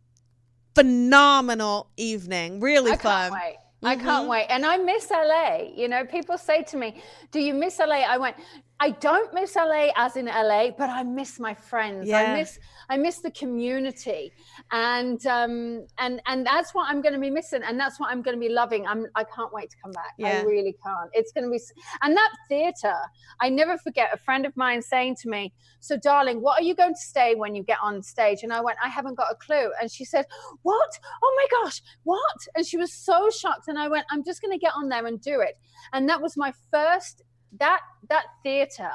phenomenal 0.75 1.91
evening. 1.97 2.61
Really 2.61 2.93
I 2.93 2.97
fun. 2.97 3.33
Wait. 3.33 3.57
I 3.83 3.97
can't 3.97 4.07
mm-hmm. 4.07 4.29
wait. 4.29 4.47
And 4.51 4.67
I 4.67 4.77
miss 4.77 5.11
LA. 5.11 5.71
You 5.75 5.89
know, 5.89 6.05
people 6.05 6.37
say 6.37 6.63
to 6.65 6.77
me, 6.77 7.03
Do 7.33 7.41
you 7.41 7.55
miss 7.55 7.79
LA? 7.79 8.03
I 8.07 8.19
went, 8.19 8.37
I 8.83 8.93
don't 8.93 9.33
miss 9.35 9.57
LA 9.57 9.89
as 9.95 10.17
in 10.17 10.25
LA, 10.25 10.71
but 10.71 10.89
I 10.89 11.03
miss 11.03 11.39
my 11.39 11.53
friends. 11.53 12.09
Yeah. 12.09 12.19
I 12.21 12.35
miss 12.39 12.59
I 12.89 12.97
miss 12.97 13.19
the 13.19 13.31
community. 13.31 14.33
and 14.73 15.25
um, 15.27 15.87
and 15.99 16.23
and 16.27 16.47
that's 16.47 16.75
what 16.75 16.89
I'm 16.89 17.03
going 17.03 17.13
to 17.13 17.21
be 17.21 17.31
missing, 17.31 17.61
and 17.63 17.79
that's 17.79 18.01
what 18.01 18.11
I'm 18.11 18.23
going 18.23 18.37
to 18.37 18.41
be 18.41 18.49
loving. 18.49 18.87
I'm 18.87 19.07
I 19.15 19.25
can't 19.25 19.53
wait 19.53 19.69
to 19.71 19.77
come 19.83 19.93
back. 19.93 20.15
Yeah. 20.17 20.41
I 20.41 20.43
really 20.43 20.75
can't. 20.83 21.11
It's 21.13 21.31
going 21.33 21.45
to 21.45 21.51
be, 21.51 21.61
and 22.03 22.17
that 22.17 22.31
theater. 22.49 22.95
I 23.41 23.51
never 23.51 23.77
forget 23.77 24.11
a 24.15 24.17
friend 24.17 24.47
of 24.47 24.57
mine 24.57 24.81
saying 24.81 25.17
to 25.23 25.29
me, 25.29 25.53
"So, 25.81 25.99
darling, 25.99 26.41
what 26.41 26.59
are 26.59 26.65
you 26.65 26.75
going 26.75 26.95
to 26.95 27.01
say 27.01 27.35
when 27.35 27.55
you 27.55 27.63
get 27.63 27.79
on 27.83 28.03
stage?" 28.03 28.43
And 28.43 28.53
I 28.53 28.63
went, 28.63 28.79
"I 28.83 28.89
haven't 28.89 29.17
got 29.17 29.31
a 29.31 29.35
clue." 29.35 29.71
And 29.81 29.93
she 29.93 30.07
said, 30.07 30.25
"What? 30.63 30.91
Oh 31.23 31.33
my 31.37 31.63
gosh, 31.63 31.83
what?" 32.05 32.39
And 32.55 32.67
she 32.67 32.79
was 32.79 32.95
so 32.95 33.29
shocked. 33.29 33.69
And 33.69 33.79
I 33.79 33.89
went, 33.89 34.07
"I'm 34.11 34.25
just 34.25 34.41
going 34.41 34.53
to 34.53 34.59
get 34.59 34.73
on 34.75 34.89
there 34.89 35.05
and 35.05 35.21
do 35.21 35.41
it." 35.41 35.59
And 35.93 36.09
that 36.09 36.23
was 36.23 36.37
my 36.39 36.53
first. 36.71 37.23
That 37.59 37.81
that 38.09 38.27
theater 38.43 38.91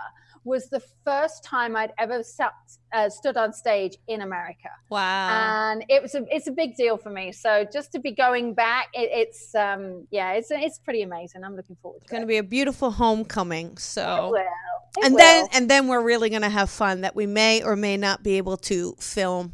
was 0.45 0.69
the 0.69 0.81
first 1.03 1.43
time 1.43 1.75
I'd 1.75 1.91
ever 1.97 2.21
sat, 2.21 2.53
uh, 2.93 3.09
stood 3.09 3.35
on 3.35 3.51
stage 3.51 3.97
in 4.07 4.21
America. 4.21 4.69
Wow. 4.89 5.71
And 5.71 5.83
it 5.89 6.01
was 6.03 6.13
a, 6.13 6.23
it's 6.29 6.47
a 6.47 6.51
big 6.51 6.75
deal 6.75 6.97
for 6.97 7.09
me. 7.09 7.31
So 7.31 7.65
just 7.73 7.91
to 7.93 7.99
be 7.99 8.11
going 8.11 8.53
back, 8.53 8.89
it, 8.93 9.09
it's 9.11 9.55
um 9.55 10.07
yeah, 10.11 10.33
it's 10.33 10.51
it's 10.51 10.79
pretty 10.79 11.01
amazing. 11.01 11.43
I'm 11.43 11.55
looking 11.55 11.75
forward 11.81 11.99
to 11.99 12.03
it's 12.03 12.11
going 12.11 12.21
to 12.21 12.27
be 12.27 12.37
a 12.37 12.43
beautiful 12.43 12.91
homecoming. 12.91 13.77
So 13.77 14.31
Well, 14.31 14.35
it 14.35 15.05
and 15.05 15.17
then 15.17 15.47
and 15.53 15.69
then 15.69 15.87
we're 15.87 16.03
really 16.03 16.29
going 16.29 16.43
to 16.43 16.49
have 16.49 16.69
fun 16.69 17.01
that 17.01 17.15
we 17.15 17.25
may 17.25 17.63
or 17.63 17.75
may 17.75 17.97
not 17.97 18.23
be 18.23 18.37
able 18.37 18.57
to 18.57 18.95
film. 18.99 19.53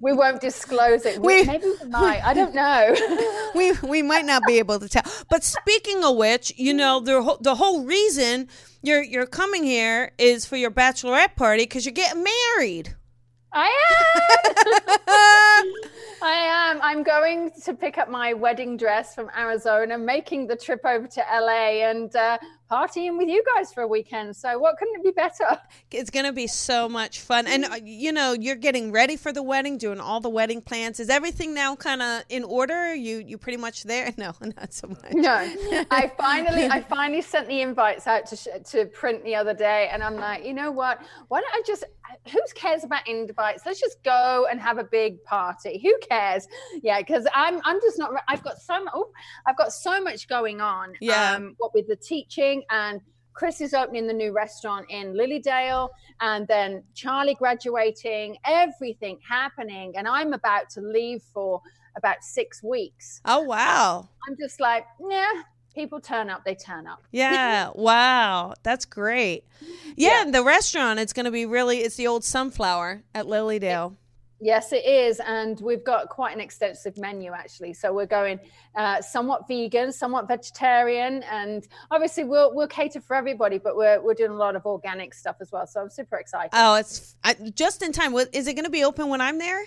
We 0.00 0.12
won't 0.12 0.40
disclose 0.40 1.04
it. 1.06 1.20
We, 1.20 1.40
We- 1.42 1.46
maybe 1.46 1.66
we 1.82 1.88
might. 1.88 2.22
I 2.24 2.34
don't 2.34 2.54
know. 2.54 2.94
we 3.54 3.72
we 3.88 4.02
might 4.02 4.24
not 4.24 4.42
be 4.46 4.58
able 4.58 4.78
to 4.80 4.88
tell. 4.88 5.02
But 5.30 5.44
speaking 5.44 6.04
of 6.04 6.16
which, 6.16 6.52
you 6.56 6.74
know 6.74 7.00
the 7.00 7.22
whole, 7.22 7.38
the 7.40 7.54
whole 7.54 7.84
reason 7.84 8.48
you're 8.82 9.02
you're 9.02 9.26
coming 9.26 9.64
here 9.64 10.12
is 10.18 10.44
for 10.46 10.56
your 10.56 10.70
bachelorette 10.70 11.36
party 11.36 11.62
because 11.64 11.84
you're 11.86 11.92
getting 11.94 12.24
married. 12.24 12.94
I 13.52 13.70
am. 15.64 15.90
I 16.22 16.32
am. 16.32 16.80
I'm 16.82 17.02
going 17.02 17.50
to 17.64 17.74
pick 17.74 17.98
up 17.98 18.08
my 18.10 18.32
wedding 18.32 18.76
dress 18.76 19.14
from 19.14 19.30
Arizona, 19.36 19.96
making 19.98 20.46
the 20.46 20.56
trip 20.56 20.80
over 20.84 21.06
to 21.06 21.20
LA 21.32 21.84
and 21.88 22.14
uh, 22.16 22.38
partying 22.70 23.16
with 23.16 23.28
you 23.28 23.42
guys 23.54 23.72
for 23.72 23.82
a 23.82 23.86
weekend. 23.88 24.36
So, 24.36 24.58
what 24.58 24.76
couldn't 24.78 24.96
it 24.96 25.04
be 25.04 25.10
better? 25.10 25.60
It's 25.90 26.10
gonna 26.10 26.32
be 26.32 26.46
so 26.46 26.88
much 26.88 27.20
fun, 27.20 27.46
and 27.46 27.64
uh, 27.64 27.76
you 27.82 28.12
know 28.12 28.32
you're 28.32 28.56
getting 28.56 28.92
ready 28.92 29.16
for 29.16 29.32
the 29.32 29.42
wedding, 29.42 29.78
doing 29.78 30.00
all 30.00 30.20
the 30.20 30.28
wedding 30.28 30.60
plans. 30.60 31.00
Is 31.00 31.08
everything 31.08 31.54
now 31.54 31.76
kind 31.76 32.02
of 32.02 32.24
in 32.28 32.44
order? 32.44 32.94
You 32.94 33.24
you 33.26 33.38
pretty 33.38 33.58
much 33.58 33.84
there? 33.84 34.12
No, 34.18 34.34
not 34.40 34.74
so 34.74 34.88
much. 34.88 35.12
No, 35.12 35.30
I 35.92 36.10
finally, 36.18 36.66
I 36.66 36.80
finally 36.82 37.22
sent 37.22 37.46
the 37.46 37.60
invites 37.60 38.08
out 38.08 38.26
to 38.26 38.36
sh- 38.36 38.48
to 38.70 38.86
print 38.86 39.22
the 39.24 39.36
other 39.36 39.54
day, 39.54 39.88
and 39.92 40.02
I'm 40.02 40.16
like, 40.16 40.44
you 40.44 40.52
know 40.54 40.72
what? 40.72 41.00
Why 41.28 41.40
don't 41.40 41.54
I 41.54 41.62
just? 41.64 41.84
Who 42.30 42.40
cares 42.54 42.84
about 42.84 43.06
invites? 43.08 43.62
Let's 43.66 43.80
just 43.80 44.02
go 44.04 44.46
and 44.50 44.60
have 44.60 44.78
a 44.78 44.84
big 44.84 45.22
party. 45.24 45.80
Who 45.82 45.96
cares? 46.08 46.46
Yeah, 46.82 46.98
because 46.98 47.26
I'm, 47.34 47.60
I'm 47.64 47.80
just 47.80 47.98
not. 47.98 48.10
I've 48.28 48.42
got 48.42 48.58
so 48.58 48.82
much. 48.84 48.94
Oh, 48.94 49.10
I've 49.46 49.56
got 49.56 49.72
so 49.72 50.00
much 50.00 50.28
going 50.28 50.60
on. 50.60 50.94
Yeah. 51.00 51.32
Um, 51.32 51.54
what 51.58 51.74
with 51.74 51.86
the 51.88 51.96
teaching 51.96 52.62
and. 52.70 53.00
Chris 53.34 53.60
is 53.60 53.72
opening 53.72 54.08
the 54.08 54.12
new 54.12 54.32
restaurant 54.32 54.84
in 54.90 55.14
Lilydale, 55.14 55.90
and 56.20 56.44
then 56.48 56.82
Charlie 56.94 57.36
graduating, 57.36 58.36
everything 58.44 59.20
happening, 59.28 59.94
and 59.96 60.08
I'm 60.08 60.32
about 60.32 60.68
to 60.70 60.80
leave 60.80 61.22
for 61.32 61.62
about 61.96 62.24
six 62.24 62.64
weeks. 62.64 63.20
Oh 63.24 63.42
wow. 63.42 64.08
I'm 64.26 64.36
just 64.40 64.58
like, 64.58 64.86
yeah, 65.08 65.42
people 65.78 66.00
turn 66.00 66.28
up, 66.28 66.44
they 66.44 66.54
turn 66.54 66.86
up. 66.86 67.02
Yeah. 67.12 67.70
wow. 67.74 68.54
That's 68.62 68.84
great. 68.84 69.44
Yeah, 69.96 70.24
Yeah. 70.24 70.30
the 70.30 70.42
restaurant. 70.42 70.98
It's 70.98 71.12
gonna 71.12 71.30
be 71.30 71.46
really. 71.46 71.78
It's 71.78 71.96
the 71.96 72.06
old 72.06 72.24
Sunflower 72.24 73.02
at 73.14 73.26
Lilydale. 73.26 73.96
Yes, 74.40 74.72
it 74.72 74.84
is. 74.84 75.20
And 75.26 75.60
we've 75.60 75.82
got 75.84 76.08
quite 76.08 76.32
an 76.32 76.40
extensive 76.40 76.96
menu 76.96 77.32
actually. 77.32 77.74
So 77.74 77.92
we're 77.92 78.06
going 78.06 78.38
uh, 78.76 79.00
somewhat 79.02 79.48
vegan, 79.48 79.92
somewhat 79.92 80.28
vegetarian, 80.28 81.24
and 81.24 81.66
obviously 81.90 82.22
we'll 82.24 82.54
we'll 82.54 82.68
cater 82.68 83.00
for 83.00 83.14
everybody, 83.16 83.58
but 83.58 83.76
we're 83.76 84.00
we're 84.00 84.14
doing 84.14 84.30
a 84.30 84.36
lot 84.36 84.54
of 84.56 84.64
organic 84.66 85.12
stuff 85.14 85.36
as 85.40 85.50
well. 85.52 85.66
So 85.66 85.80
I'm 85.80 85.90
super 85.90 86.16
excited. 86.18 86.50
Oh, 86.52 86.74
it's 86.76 87.16
I, 87.24 87.34
just 87.54 87.82
in 87.82 87.90
time. 87.92 88.14
Is 88.32 88.46
it 88.46 88.54
going 88.54 88.64
to 88.64 88.70
be 88.70 88.84
open 88.84 89.08
when 89.08 89.20
I'm 89.20 89.38
there? 89.38 89.64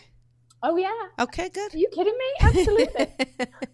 oh 0.63 0.77
yeah. 0.77 0.91
Okay, 1.19 1.49
good. 1.49 1.73
Are 1.73 1.77
you 1.77 1.89
kidding 1.91 2.17
me? 2.17 2.29
Absolutely. 2.41 3.07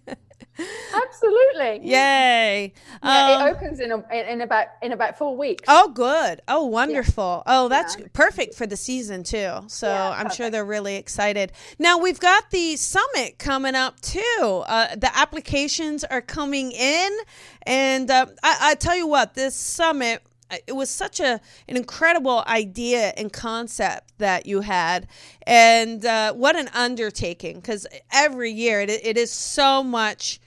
Absolutely. 0.60 1.88
Yay! 1.90 2.74
Yeah, 3.04 3.40
Um, 3.40 3.48
it 3.48 3.56
opens 3.56 3.80
in 3.80 3.92
a, 3.92 4.32
in 4.32 4.42
about 4.42 4.68
in 4.82 4.92
about 4.92 5.18
four 5.18 5.36
weeks. 5.38 5.64
oh, 5.68 5.90
good. 5.90 6.42
Oh, 6.48 6.66
wonderful. 6.66 7.44
Oh, 7.46 7.68
that's 7.68 7.98
Yeah. 7.98 8.08
perfect 8.14 8.56
for 8.56 8.66
the 8.66 8.78
season 8.78 9.24
too. 9.24 9.52
So 9.68 9.88
Yeah, 9.88 10.10
I'm 10.10 10.30
sure 10.32 10.50
they're 10.50 10.66
really 10.66 10.96
excited. 10.96 11.52
Now 11.78 11.98
we've 11.98 12.20
got 12.20 12.50
the 12.52 12.76
summit 12.76 13.38
coming 13.40 13.76
up 13.76 14.00
too. 14.02 14.64
Uh, 14.68 14.96
the 14.96 15.16
applications 15.16 16.04
are 16.04 16.22
coming 16.22 16.72
in, 16.72 17.18
and 17.64 18.10
uh, 18.10 18.26
I, 18.44 18.58
I 18.72 18.76
tell 18.76 18.96
you 18.96 19.08
what, 19.08 19.34
this 19.36 19.56
summit. 19.56 20.24
uh, 20.50 20.58
It 20.66 20.74
was 20.74 20.90
such 20.90 21.20
a 21.20 21.40
an 21.68 21.78
incredible 21.78 22.44
idea 22.48 23.14
and 23.18 23.32
concept 23.32 24.14
that 24.18 24.46
you 24.46 24.62
had, 24.62 25.08
and 25.46 26.04
uh, 26.06 26.34
what 26.34 26.56
an 26.56 26.70
undertaking! 26.74 27.58
Because 27.60 27.86
every 28.12 28.52
year 28.52 28.82
it, 28.82 28.90
it 28.90 29.18
is 29.18 29.32
so 29.32 29.84
much 29.84 30.40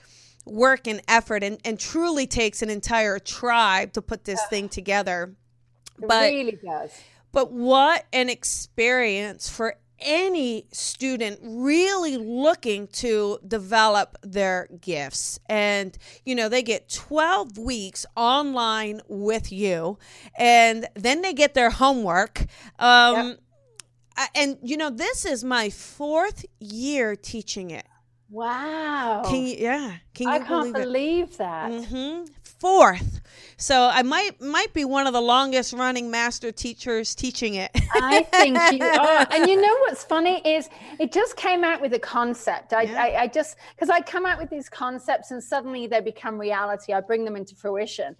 work 0.45 0.87
and 0.87 1.01
effort 1.07 1.43
and, 1.43 1.59
and 1.63 1.79
truly 1.79 2.27
takes 2.27 2.61
an 2.61 2.69
entire 2.69 3.19
tribe 3.19 3.93
to 3.93 4.01
put 4.01 4.23
this 4.23 4.41
thing 4.49 4.69
together. 4.69 5.35
it 6.01 6.07
but- 6.07 6.31
really 6.31 6.59
does. 6.63 6.91
But 7.33 7.53
what 7.53 8.05
an 8.11 8.27
experience 8.29 9.47
for 9.47 9.77
any 10.01 10.65
student 10.73 11.39
really 11.43 12.17
looking 12.17 12.87
to 12.87 13.39
develop 13.47 14.17
their 14.21 14.67
gifts. 14.81 15.39
And, 15.47 15.97
you 16.25 16.35
know, 16.35 16.49
they 16.49 16.63
get 16.63 16.89
12 16.89 17.57
weeks 17.57 18.05
online 18.17 19.01
with 19.07 19.51
you, 19.51 19.97
and 20.37 20.87
then 20.95 21.21
they 21.21 21.33
get 21.33 21.53
their 21.53 21.69
homework. 21.69 22.41
Um, 22.79 23.37
I- 24.17 24.27
And, 24.35 24.57
you 24.61 24.75
know, 24.75 24.89
this 24.89 25.25
is 25.25 25.43
my 25.43 25.69
fourth 25.69 26.45
year 26.59 27.15
teaching 27.15 27.71
it. 27.71 27.85
Wow. 28.31 29.23
Can 29.25 29.45
you, 29.45 29.55
yeah. 29.57 29.97
Can 30.13 30.27
you 30.27 30.33
I 30.33 30.39
can't 30.39 30.73
believe 30.73 31.27
believe 31.27 31.37
that. 31.37 31.85
hmm 31.85 32.23
Fourth. 32.43 33.21
So 33.57 33.89
I 33.91 34.03
might 34.03 34.39
might 34.39 34.71
be 34.71 34.85
one 34.85 35.07
of 35.07 35.13
the 35.13 35.21
longest 35.21 35.73
running 35.73 36.11
master 36.11 36.51
teachers 36.51 37.15
teaching 37.15 37.55
it. 37.55 37.71
I 37.93 38.21
think 38.21 38.57
you 38.71 38.85
are. 38.85 39.27
And 39.31 39.49
you 39.49 39.59
know 39.59 39.77
what's 39.81 40.03
funny 40.03 40.41
is 40.47 40.69
it 40.99 41.11
just 41.11 41.35
came 41.35 41.63
out 41.63 41.81
with 41.81 41.93
a 41.93 41.99
concept. 41.99 42.71
I, 42.71 42.83
Yeah. 42.83 43.03
I, 43.03 43.21
I 43.23 43.27
just, 43.27 43.57
because 43.75 43.89
I 43.89 43.99
come 44.01 44.27
out 44.27 44.39
with 44.39 44.49
these 44.51 44.69
concepts 44.69 45.31
and 45.31 45.43
suddenly 45.43 45.87
they 45.87 46.01
become 46.01 46.39
reality. 46.39 46.93
I 46.93 47.01
bring 47.01 47.25
them 47.25 47.35
into 47.35 47.55
fruition. 47.55 48.15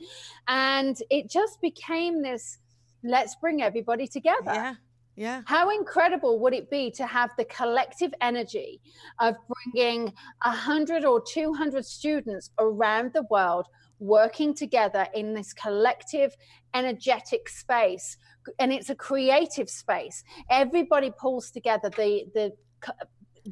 And 0.47 0.97
it 1.11 1.29
just 1.29 1.61
became 1.61 2.23
this 2.23 2.57
let's 3.03 3.35
bring 3.35 3.61
everybody 3.61 4.07
together. 4.07 4.53
yeah. 4.53 4.75
Yeah. 5.21 5.43
How 5.45 5.69
incredible 5.69 6.39
would 6.39 6.55
it 6.55 6.71
be 6.71 6.89
to 6.97 7.05
have 7.05 7.29
the 7.37 7.45
collective 7.45 8.11
energy 8.21 8.81
of 9.19 9.35
bringing 9.71 10.05
100 10.43 11.05
or 11.05 11.21
200 11.21 11.85
students 11.85 12.49
around 12.57 13.13
the 13.13 13.21
world 13.29 13.67
working 13.99 14.55
together 14.55 15.05
in 15.13 15.35
this 15.35 15.53
collective 15.53 16.35
energetic 16.73 17.49
space? 17.49 18.17
And 18.57 18.73
it's 18.73 18.89
a 18.89 18.95
creative 18.95 19.69
space. 19.69 20.23
Everybody 20.49 21.11
pulls 21.15 21.51
together 21.51 21.91
the, 21.91 22.25
the, 22.33 22.51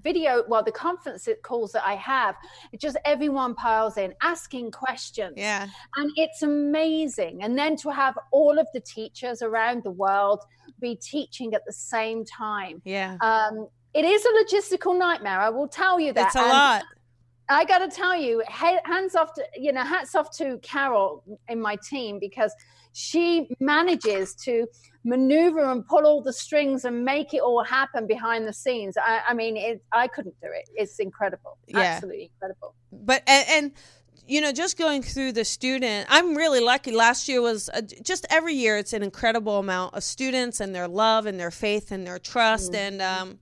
video 0.04 0.44
well 0.48 0.64
the 0.64 0.72
conference 0.72 1.28
calls 1.42 1.72
that 1.72 1.84
i 1.84 1.96
have 1.96 2.36
it 2.72 2.80
just 2.80 2.96
everyone 3.06 3.56
piles 3.56 3.98
in 3.98 4.14
asking 4.22 4.70
questions 4.70 5.34
Yeah. 5.36 5.66
and 5.96 6.12
it's 6.16 6.44
amazing 6.44 7.42
and 7.42 7.58
then 7.58 7.76
to 7.78 7.90
have 7.90 8.16
all 8.32 8.60
of 8.60 8.68
the 8.76 8.82
teachers 8.82 9.42
around 9.42 9.84
the 9.84 9.90
world 9.90 10.44
be 10.80 10.96
teaching 10.96 11.54
at 11.54 11.62
the 11.66 11.74
same 11.74 12.24
time 12.26 12.82
Yeah. 12.86 13.18
um, 13.22 13.68
it 13.94 14.06
is 14.06 14.24
a 14.26 14.30
logistical 14.44 14.98
nightmare 14.98 15.40
i 15.40 15.50
will 15.50 15.68
tell 15.68 16.00
you 16.00 16.14
that 16.14 16.28
It's 16.28 16.36
a 16.36 16.40
And 16.40 16.50
lot. 16.50 16.84
i 17.50 17.66
got 17.66 17.80
to 17.80 17.88
tell 17.90 18.16
you 18.16 18.44
hands 18.48 19.16
off 19.16 19.34
to 19.34 19.44
you 19.56 19.72
know 19.72 19.84
hats 19.84 20.16
off 20.16 20.36
to 20.38 20.58
carol 20.62 21.24
in 21.48 21.60
my 21.60 21.76
team 21.90 22.20
because 22.20 22.54
she 22.94 23.50
manages 23.60 24.36
to 24.36 24.66
maneuver 25.06 25.64
and 25.72 25.86
pull 25.88 26.06
all 26.06 26.22
the 26.22 26.34
strings 26.34 26.86
and 26.86 27.06
make 27.06 27.34
it 27.34 27.40
all 27.42 27.64
happen 27.64 28.06
behind 28.08 28.48
the 28.48 28.54
scenes 28.54 28.96
i, 28.98 29.22
I 29.30 29.34
mean 29.34 29.58
it, 29.58 29.82
i 29.92 30.08
couldn't 30.08 30.36
do 30.42 30.50
it 30.54 30.70
it's 30.76 31.00
incredible 31.00 31.58
Yeah. 31.68 31.82
absolutely 31.96 32.32
incredible 32.34 32.76
But 32.92 33.24
and, 33.28 33.46
and 33.50 33.72
you 34.30 34.42
know, 34.42 34.52
just 34.52 34.78
going 34.78 35.02
through 35.02 35.32
the 35.32 35.44
student, 35.44 36.08
I'm 36.10 36.36
really 36.36 36.60
lucky. 36.60 36.92
Last 36.92 37.28
year 37.28 37.42
was 37.42 37.70
uh 37.70 37.82
just 38.04 38.26
every 38.30 38.54
year. 38.54 38.78
It's 38.78 38.94
an 38.94 39.04
incredible 39.04 39.60
amount 39.60 39.96
of 39.96 40.04
students 40.04 40.60
and 40.60 40.74
their 40.74 40.88
love 40.88 41.26
and 41.26 41.40
their 41.40 41.52
faith 41.52 41.92
and 41.92 42.06
their 42.06 42.20
trust 42.20 42.76
and. 42.76 43.02
um 43.02 43.40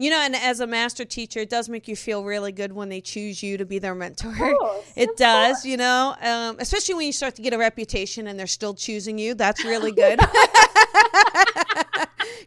you 0.00 0.08
know, 0.08 0.16
and 0.16 0.34
as 0.34 0.60
a 0.60 0.66
master 0.66 1.04
teacher, 1.04 1.40
it 1.40 1.50
does 1.50 1.68
make 1.68 1.86
you 1.86 1.94
feel 1.94 2.24
really 2.24 2.52
good 2.52 2.72
when 2.72 2.88
they 2.88 3.02
choose 3.02 3.42
you 3.42 3.58
to 3.58 3.66
be 3.66 3.78
their 3.78 3.94
mentor. 3.94 4.32
course, 4.34 4.92
it 4.96 5.14
does, 5.18 5.66
you 5.66 5.76
know, 5.76 6.16
um, 6.22 6.56
especially 6.58 6.94
when 6.94 7.04
you 7.04 7.12
start 7.12 7.34
to 7.34 7.42
get 7.42 7.52
a 7.52 7.58
reputation 7.58 8.26
and 8.26 8.38
they're 8.38 8.46
still 8.46 8.72
choosing 8.72 9.18
you. 9.18 9.34
That's 9.34 9.62
really 9.62 9.92
good. 10.04 10.18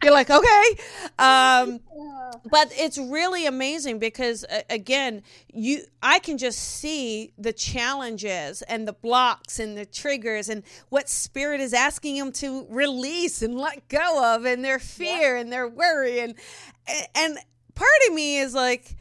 You're 0.04 0.12
like, 0.12 0.30
okay. 0.30 0.64
Um, 1.18 1.80
but 2.50 2.72
it's 2.72 2.98
really 2.98 3.46
amazing 3.46 3.98
because 3.98 4.44
uh, 4.44 4.62
again 4.68 5.22
you 5.52 5.82
i 6.02 6.18
can 6.18 6.36
just 6.38 6.58
see 6.58 7.32
the 7.38 7.52
challenges 7.52 8.62
and 8.62 8.88
the 8.88 8.92
blocks 8.92 9.58
and 9.58 9.76
the 9.76 9.86
triggers 9.86 10.48
and 10.48 10.62
what 10.88 11.08
spirit 11.08 11.60
is 11.60 11.72
asking 11.72 12.18
them 12.18 12.32
to 12.32 12.66
release 12.68 13.42
and 13.42 13.56
let 13.56 13.88
go 13.88 14.34
of 14.34 14.44
and 14.44 14.64
their 14.64 14.78
fear 14.78 15.34
yeah. 15.34 15.40
and 15.40 15.52
their 15.52 15.68
worry 15.68 16.20
and 16.20 16.34
and 17.14 17.38
part 17.74 17.90
of 18.08 18.14
me 18.14 18.38
is 18.38 18.54
like 18.54 18.96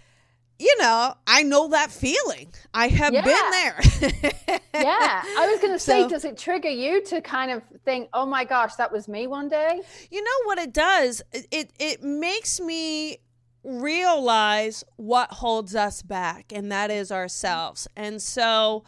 you 0.64 0.78
know, 0.80 1.14
I 1.28 1.44
know 1.44 1.68
that 1.70 1.92
feeling. 1.92 2.54
I 2.74 2.88
have 2.88 3.14
yeah. 3.14 3.22
been 3.22 3.52
there. 3.52 4.62
yeah. 4.74 5.22
I 5.26 5.50
was 5.52 5.60
going 5.60 5.74
to 5.74 5.80
say, 5.80 6.04
so, 6.04 6.10
does 6.10 6.24
it 6.24 6.38
trigger 6.38 6.70
you 6.70 7.04
to 7.06 7.22
kind 7.22 7.52
of 7.52 7.64
think, 7.84 8.08
oh 8.14 8.26
my 8.26 8.46
gosh, 8.46 8.76
that 8.76 8.90
was 8.90 9.10
me 9.10 9.28
one 9.28 9.50
day? 9.50 9.82
You 10.10 10.24
know 10.24 10.46
what 10.46 10.60
it 10.60 10.72
does? 10.72 11.22
It, 11.34 11.72
it 11.80 12.02
makes 12.02 12.62
me 12.62 13.18
realize 13.64 14.84
what 14.96 15.32
holds 15.32 15.76
us 15.76 16.02
back, 16.02 16.52
and 16.54 16.72
that 16.72 16.92
is 16.92 17.12
ourselves. 17.12 17.88
And 17.96 18.22
so, 18.22 18.84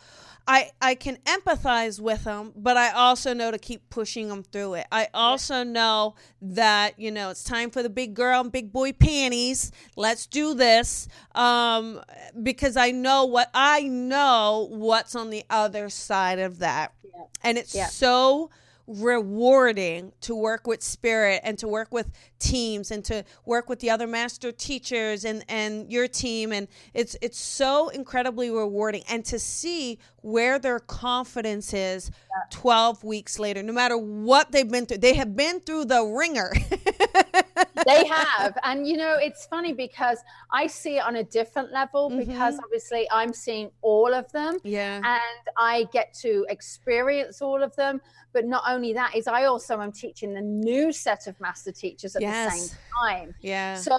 I 0.48 0.72
I 0.82 0.96
can 0.96 1.18
empathize 1.26 2.00
with 2.00 2.26
them, 2.26 2.54
but 2.56 2.78
I 2.78 2.92
also 2.92 3.34
know 3.34 3.52
to 3.52 3.58
keep 3.58 3.90
pushing 3.90 4.30
them 4.30 4.44
through 4.44 4.76
it. 4.76 4.88
I 4.92 5.08
also 5.14 5.64
know 5.64 6.16
that 6.42 7.00
you 7.00 7.10
know 7.12 7.32
it's 7.32 7.44
time 7.44 7.72
for 7.72 7.82
the 7.82 7.90
big 7.90 8.14
girl 8.14 8.42
and 8.42 8.52
big 8.52 8.72
boy 8.72 8.94
panties. 8.94 9.72
Let's 9.96 10.28
do 10.28 10.54
this 10.54 11.08
um, 11.34 12.02
because 12.42 12.78
I 12.78 12.92
know 12.92 13.26
what 13.26 13.50
I 13.54 13.84
know 13.84 14.68
what's 14.70 15.16
on 15.16 15.32
the 15.32 15.44
other 15.50 15.90
side 15.90 16.40
of 16.40 16.60
that, 16.60 16.94
yeah. 17.04 17.24
and 17.44 17.58
it's 17.58 17.74
yeah. 17.74 17.88
so 17.88 18.52
rewarding 18.88 20.12
to 20.22 20.36
work 20.36 20.68
with 20.68 20.82
spirit 20.84 21.42
and 21.44 21.58
to 21.60 21.68
work 21.68 21.92
with 21.92 22.12
teams 22.40 22.92
and 22.92 23.04
to 23.06 23.24
work 23.46 23.70
with 23.70 23.80
the 23.80 23.90
other 23.90 24.08
master 24.08 24.52
teachers 24.52 25.26
and 25.26 25.44
and 25.50 25.92
your 25.92 26.08
team. 26.08 26.52
And 26.52 26.68
it's 26.94 27.16
it's 27.22 27.40
so 27.40 27.90
incredibly 27.90 28.50
rewarding. 28.50 29.04
And 29.10 29.26
to 29.26 29.40
see 29.40 30.00
where 30.22 30.60
their 30.60 30.80
confidence 30.80 31.74
is 31.74 32.12
12 32.52 33.04
weeks 33.04 33.40
later 33.40 33.64
no 33.64 33.72
matter 33.72 33.98
what 33.98 34.52
they've 34.52 34.70
been 34.70 34.86
through 34.86 34.98
they 34.98 35.14
have 35.14 35.36
been 35.36 35.60
through 35.60 35.86
the 35.86 36.04
ringer 36.04 36.52
they 37.86 38.06
have. 38.08 38.58
And 38.64 38.88
you 38.88 38.98
know 38.98 39.16
it's 39.20 39.46
funny 39.46 39.74
because 39.74 40.20
i 40.52 40.68
see 40.68 40.98
it 40.98 41.04
on 41.04 41.18
a 41.18 41.24
different 41.24 41.72
level 41.72 42.10
mm-hmm. 42.10 42.20
because 42.20 42.60
obviously 42.64 43.08
i'm 43.12 43.34
seeing 43.34 43.70
all 43.82 44.14
of 44.14 44.32
them 44.32 44.58
yeah. 44.64 44.98
and 44.98 45.48
i 45.58 45.88
get 45.92 46.14
to 46.22 46.46
experience 46.50 47.42
all 47.42 47.62
of 47.62 47.76
them. 47.76 48.02
But 48.34 48.46
not 48.46 48.64
only 48.68 48.92
that 48.94 49.16
is 49.16 49.28
i 49.28 49.46
also 49.46 49.80
am 49.82 49.92
teaching 49.92 50.34
the 50.34 50.42
new 50.42 50.92
set 50.92 51.28
of 51.28 51.40
master 51.40 51.72
teachers 51.72 52.16
at 52.16 52.22
yes. 52.22 52.54
the 52.54 52.60
same 52.60 52.78
time. 53.02 53.36
Yeah. 53.42 53.76
So 53.76 53.98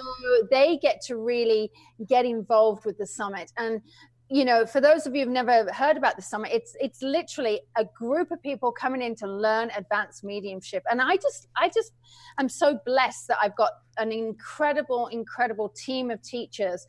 they 0.51 0.77
get 0.77 1.01
to 1.03 1.17
really 1.17 1.71
get 2.07 2.25
involved 2.25 2.85
with 2.85 2.97
the 2.97 3.05
summit. 3.07 3.51
And 3.57 3.81
you 4.29 4.43
know 4.43 4.65
for 4.65 4.81
those 4.81 5.07
of 5.07 5.15
you 5.15 5.23
who've 5.23 5.33
never 5.33 5.71
heard 5.71 5.97
about 5.97 6.15
the 6.15 6.21
summit 6.21 6.51
it's 6.53 6.75
it's 6.79 7.01
literally 7.01 7.61
a 7.77 7.85
group 7.85 8.31
of 8.31 8.41
people 8.41 8.71
coming 8.71 9.01
in 9.01 9.15
to 9.15 9.27
learn 9.27 9.69
advanced 9.75 10.23
mediumship. 10.23 10.83
And 10.89 11.01
i 11.01 11.15
just 11.15 11.47
i 11.57 11.69
just 11.69 11.93
i'm 12.37 12.49
so 12.49 12.79
blessed 12.85 13.27
that 13.29 13.37
i've 13.41 13.55
got 13.55 13.71
an 13.97 14.11
incredible 14.11 15.07
incredible 15.07 15.69
team 15.69 16.11
of 16.11 16.21
teachers 16.21 16.85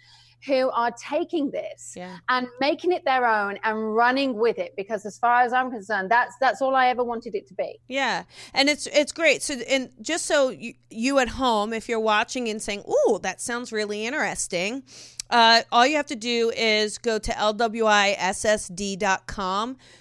who 0.46 0.70
are 0.70 0.92
taking 0.92 1.50
this 1.50 1.94
yeah. 1.96 2.16
and 2.28 2.46
making 2.60 2.92
it 2.92 3.04
their 3.04 3.26
own 3.26 3.58
and 3.64 3.96
running 3.96 4.34
with 4.34 4.56
it 4.58 4.72
because 4.76 5.04
as 5.04 5.18
far 5.18 5.42
as 5.42 5.52
i'm 5.52 5.70
concerned 5.70 6.08
that's 6.10 6.34
that's 6.40 6.62
all 6.62 6.76
i 6.76 6.88
ever 6.88 7.02
wanted 7.02 7.34
it 7.34 7.46
to 7.46 7.54
be. 7.54 7.78
Yeah. 7.88 8.24
And 8.54 8.68
it's 8.68 8.86
it's 8.88 9.12
great. 9.12 9.42
So 9.42 9.54
and 9.68 9.90
just 10.00 10.26
so 10.26 10.50
you, 10.50 10.74
you 10.90 11.18
at 11.18 11.28
home 11.28 11.72
if 11.72 11.88
you're 11.88 12.00
watching 12.00 12.48
and 12.48 12.62
saying 12.62 12.84
oh 12.86 13.18
that 13.22 13.40
sounds 13.40 13.72
really 13.72 14.06
interesting 14.06 14.84
uh, 15.30 15.62
all 15.70 15.86
you 15.86 15.96
have 15.96 16.06
to 16.06 16.16
do 16.16 16.50
is 16.56 16.98
go 16.98 17.18
to 17.18 17.30
lwissd.com. 17.32 18.16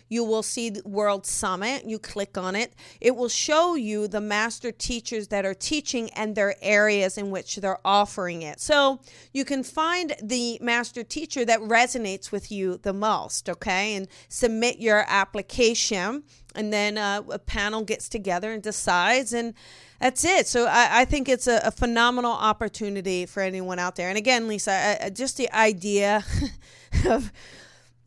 You 0.10 0.24
will 0.24 0.44
see 0.44 0.70
the 0.70 0.82
World 0.88 1.26
Summit. 1.26 1.84
You 1.86 2.00
click 2.00 2.38
on 2.38 2.56
it. 2.56 2.74
It 3.02 3.16
will 3.16 3.28
show 3.28 3.76
you 3.76 4.08
the 4.08 4.22
master 4.22 4.72
teachers 4.72 5.28
that 5.28 5.46
are 5.46 5.54
teaching 5.54 6.10
and 6.12 6.34
their 6.34 6.56
areas 6.62 7.18
in 7.18 7.30
which 7.30 7.58
they're 7.58 7.80
offering 7.84 8.42
it. 8.42 8.62
So 8.62 9.02
you 9.34 9.44
can 9.44 9.64
find 9.64 10.16
the 10.24 10.60
master 10.62 11.04
teacher 11.04 11.44
that 11.46 11.60
resonates 11.60 12.32
with 12.32 12.50
you 12.52 12.78
the 12.78 12.94
most, 12.94 13.50
okay? 13.50 13.96
And 13.96 14.08
submit 14.30 14.80
your 14.80 15.04
application. 15.08 16.24
And 16.56 16.74
then 16.74 16.98
uh, 16.98 17.24
a 17.30 17.40
panel 17.40 17.84
gets 17.84 18.10
together 18.10 18.52
and 18.52 18.64
decides. 18.64 19.34
And 19.34 19.54
that's 20.00 20.24
it. 20.24 20.48
So 20.48 20.66
I, 20.66 21.02
I 21.02 21.06
think 21.06 21.30
it's 21.30 21.48
a, 21.48 21.62
a, 21.64 21.72
phenomenal 21.72 22.32
opportunity 22.32 23.26
for 23.26 23.42
anyone 23.42 23.80
out 23.80 23.96
there. 23.96 24.10
And 24.10 24.18
again, 24.18 24.48
Lisa, 24.48 24.98
I, 25.04 25.10
just 25.10 25.38
the 25.38 25.52
idea 25.52 26.24
of 27.08 27.32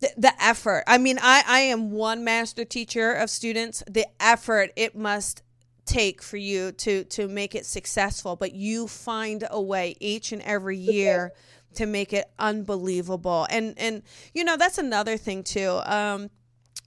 the, 0.01 0.11
the 0.17 0.43
effort. 0.43 0.85
I 0.87 0.99
mean, 0.99 1.19
I, 1.21 1.43
I 1.47 1.61
am 1.61 1.91
one 1.91 2.25
master 2.25 2.65
teacher 2.65 3.13
of 3.13 3.31
students. 3.31 3.83
The 3.89 4.07
effort 4.19 4.73
it 4.77 4.97
must 4.97 5.43
take 5.85 6.23
for 6.23 6.37
you 6.37 6.71
to 6.71 7.05
to 7.05 7.27
make 7.27 7.55
it 7.55 7.67
successful, 7.67 8.37
but 8.37 8.55
you 8.55 8.87
find 8.87 9.47
a 9.51 9.61
way 9.61 9.97
each 9.99 10.31
and 10.33 10.41
every 10.43 10.77
year 10.77 11.33
to 11.75 11.87
make 11.87 12.13
it 12.13 12.31
unbelievable. 12.39 13.47
And 13.51 13.75
and 13.77 14.03
you 14.33 14.45
know 14.45 14.57
that's 14.57 14.79
another 14.79 15.17
thing 15.17 15.43
too. 15.43 15.81
Um, 15.85 16.31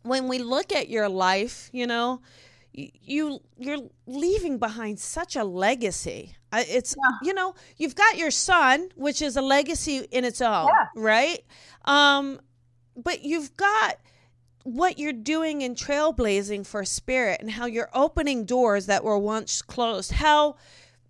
when 0.03 0.27
we 0.27 0.39
look 0.39 0.73
at 0.73 0.89
your 0.89 1.09
life, 1.09 1.69
you 1.71 1.87
know, 1.87 2.21
you 2.73 3.39
you're 3.57 3.89
leaving 4.07 4.57
behind 4.57 4.99
such 4.99 5.35
a 5.35 5.43
legacy. 5.43 6.35
It's 6.51 6.95
yeah. 6.97 7.17
you 7.21 7.33
know 7.33 7.55
you've 7.77 7.95
got 7.95 8.17
your 8.17 8.31
son, 8.31 8.89
which 8.95 9.21
is 9.21 9.37
a 9.37 9.41
legacy 9.41 10.07
in 10.11 10.25
its 10.25 10.41
own, 10.41 10.67
yeah. 10.67 10.87
right? 10.95 11.43
Um, 11.85 12.39
but 12.95 13.23
you've 13.23 13.55
got 13.57 13.97
what 14.63 14.97
you're 14.97 15.13
doing 15.13 15.61
in 15.61 15.75
trailblazing 15.75 16.65
for 16.65 16.85
spirit 16.85 17.41
and 17.41 17.51
how 17.51 17.65
you're 17.65 17.89
opening 17.93 18.45
doors 18.45 18.85
that 18.85 19.03
were 19.03 19.17
once 19.17 19.61
closed. 19.61 20.11
How 20.11 20.55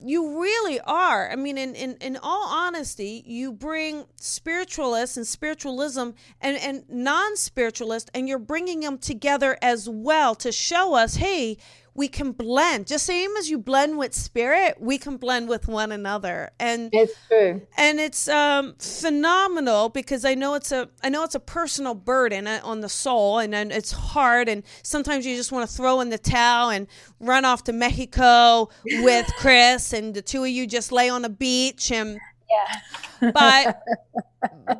you 0.05 0.41
really 0.41 0.79
are. 0.81 1.29
I 1.29 1.35
mean, 1.35 1.57
in, 1.57 1.75
in, 1.75 1.95
in 2.01 2.17
all 2.21 2.47
honesty, 2.47 3.23
you 3.25 3.51
bring 3.51 4.05
spiritualists 4.15 5.17
and 5.17 5.25
spiritualism 5.25 6.09
and, 6.41 6.57
and 6.57 6.83
non 6.89 7.35
spiritualists, 7.37 8.09
and 8.13 8.27
you're 8.27 8.39
bringing 8.39 8.81
them 8.81 8.97
together 8.97 9.57
as 9.61 9.89
well 9.89 10.35
to 10.35 10.51
show 10.51 10.95
us 10.95 11.15
hey, 11.15 11.57
we 11.95 12.07
can 12.07 12.31
blend 12.31 12.87
just 12.87 13.05
same 13.05 13.35
as 13.37 13.49
you 13.49 13.57
blend 13.57 13.97
with 13.97 14.13
spirit 14.13 14.75
we 14.79 14.97
can 14.97 15.17
blend 15.17 15.47
with 15.47 15.67
one 15.67 15.91
another. 15.91 16.49
And 16.59 16.89
it's 16.93 17.13
true. 17.27 17.61
and 17.77 17.99
it's 17.99 18.27
um 18.27 18.75
phenomenal 18.79 19.89
because 19.89 20.25
i 20.25 20.33
know 20.33 20.55
it's 20.55 20.71
a 20.71 20.89
i 21.03 21.09
know 21.09 21.23
it's 21.23 21.35
a 21.35 21.39
personal 21.39 21.93
burden 21.93 22.47
uh, 22.47 22.59
on 22.63 22.81
the 22.81 22.89
soul 22.89 23.39
and, 23.39 23.53
and 23.53 23.71
it's 23.71 23.91
hard 23.91 24.49
and 24.49 24.63
sometimes 24.83 25.25
you 25.25 25.35
just 25.35 25.51
want 25.51 25.69
to 25.69 25.75
throw 25.75 26.01
in 26.01 26.09
the 26.09 26.17
towel 26.17 26.69
and 26.69 26.87
run 27.19 27.45
off 27.45 27.63
to 27.65 27.73
mexico 27.73 28.69
with 28.85 29.31
chris 29.37 29.93
and 29.93 30.13
the 30.13 30.21
two 30.21 30.43
of 30.43 30.49
you 30.49 30.65
just 30.65 30.91
lay 30.91 31.09
on 31.09 31.25
a 31.25 31.29
beach 31.29 31.91
and 31.91 32.19
yeah. 32.49 33.31
but 33.31 33.83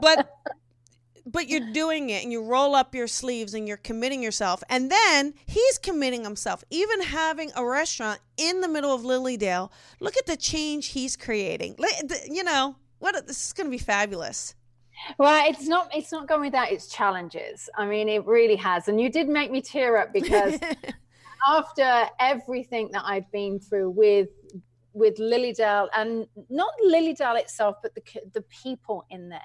but 0.02 0.30
but 1.34 1.50
you're 1.50 1.70
doing 1.74 2.10
it 2.10 2.24
and 2.24 2.32
you 2.32 2.42
roll 2.42 2.74
up 2.74 2.96
your 2.96 3.08
sleeves 3.08 3.54
and 3.54 3.68
you're 3.68 3.76
committing 3.76 4.24
yourself. 4.24 4.64
And 4.70 4.90
then 4.90 5.34
he's 5.46 5.78
committing 5.78 6.24
himself, 6.24 6.64
even 6.70 7.02
having 7.02 7.52
a 7.58 7.66
restaurant 7.66 8.22
in 8.38 8.62
the 8.62 8.70
middle 8.70 8.94
of 8.94 9.02
Lilydale. 9.02 9.70
Look 10.00 10.16
at 10.16 10.26
the 10.26 10.38
change 10.38 10.88
he's 10.88 11.18
creating. 11.18 11.76
You 12.30 12.46
know, 12.46 12.78
what 13.00 13.28
this 13.28 13.48
is 13.48 13.54
going 13.54 13.68
to 13.68 13.72
be 13.72 13.78
fabulous. 13.78 14.56
Well, 15.18 15.50
it's 15.50 15.68
not 15.68 15.90
it's 15.94 16.12
not 16.12 16.28
going 16.28 16.42
without 16.42 16.72
its 16.72 16.88
challenges. 16.88 17.70
I 17.76 17.86
mean, 17.86 18.08
it 18.08 18.26
really 18.26 18.56
has. 18.56 18.88
And 18.88 19.02
you 19.02 19.10
did 19.10 19.28
make 19.28 19.52
me 19.52 19.62
tear 19.62 19.98
up 19.98 20.14
because 20.14 20.58
after 21.48 22.06
everything 22.20 22.90
that 22.94 23.04
I've 23.06 23.30
been 23.32 23.60
through 23.60 23.90
with 23.90 24.30
with 24.94 25.18
Lilydale 25.18 25.88
and 25.96 26.28
not 26.50 26.72
Lilydale 26.86 27.40
itself, 27.40 27.78
but 27.82 27.96
the, 27.96 28.02
the 28.34 28.42
people 28.44 29.06
in 29.10 29.30
there. 29.30 29.42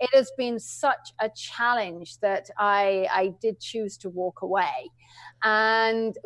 It 0.00 0.10
has 0.14 0.32
been 0.36 0.58
such 0.58 1.12
a 1.20 1.28
challenge 1.28 2.18
that 2.20 2.50
I, 2.58 3.06
I 3.12 3.34
did 3.40 3.60
choose 3.60 3.96
to 3.98 4.08
walk 4.08 4.42
away 4.42 4.90
and 5.44 6.16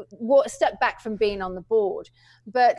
step 0.46 0.80
back 0.80 1.00
from 1.00 1.16
being 1.16 1.42
on 1.42 1.54
the 1.54 1.60
board. 1.60 2.08
But 2.46 2.78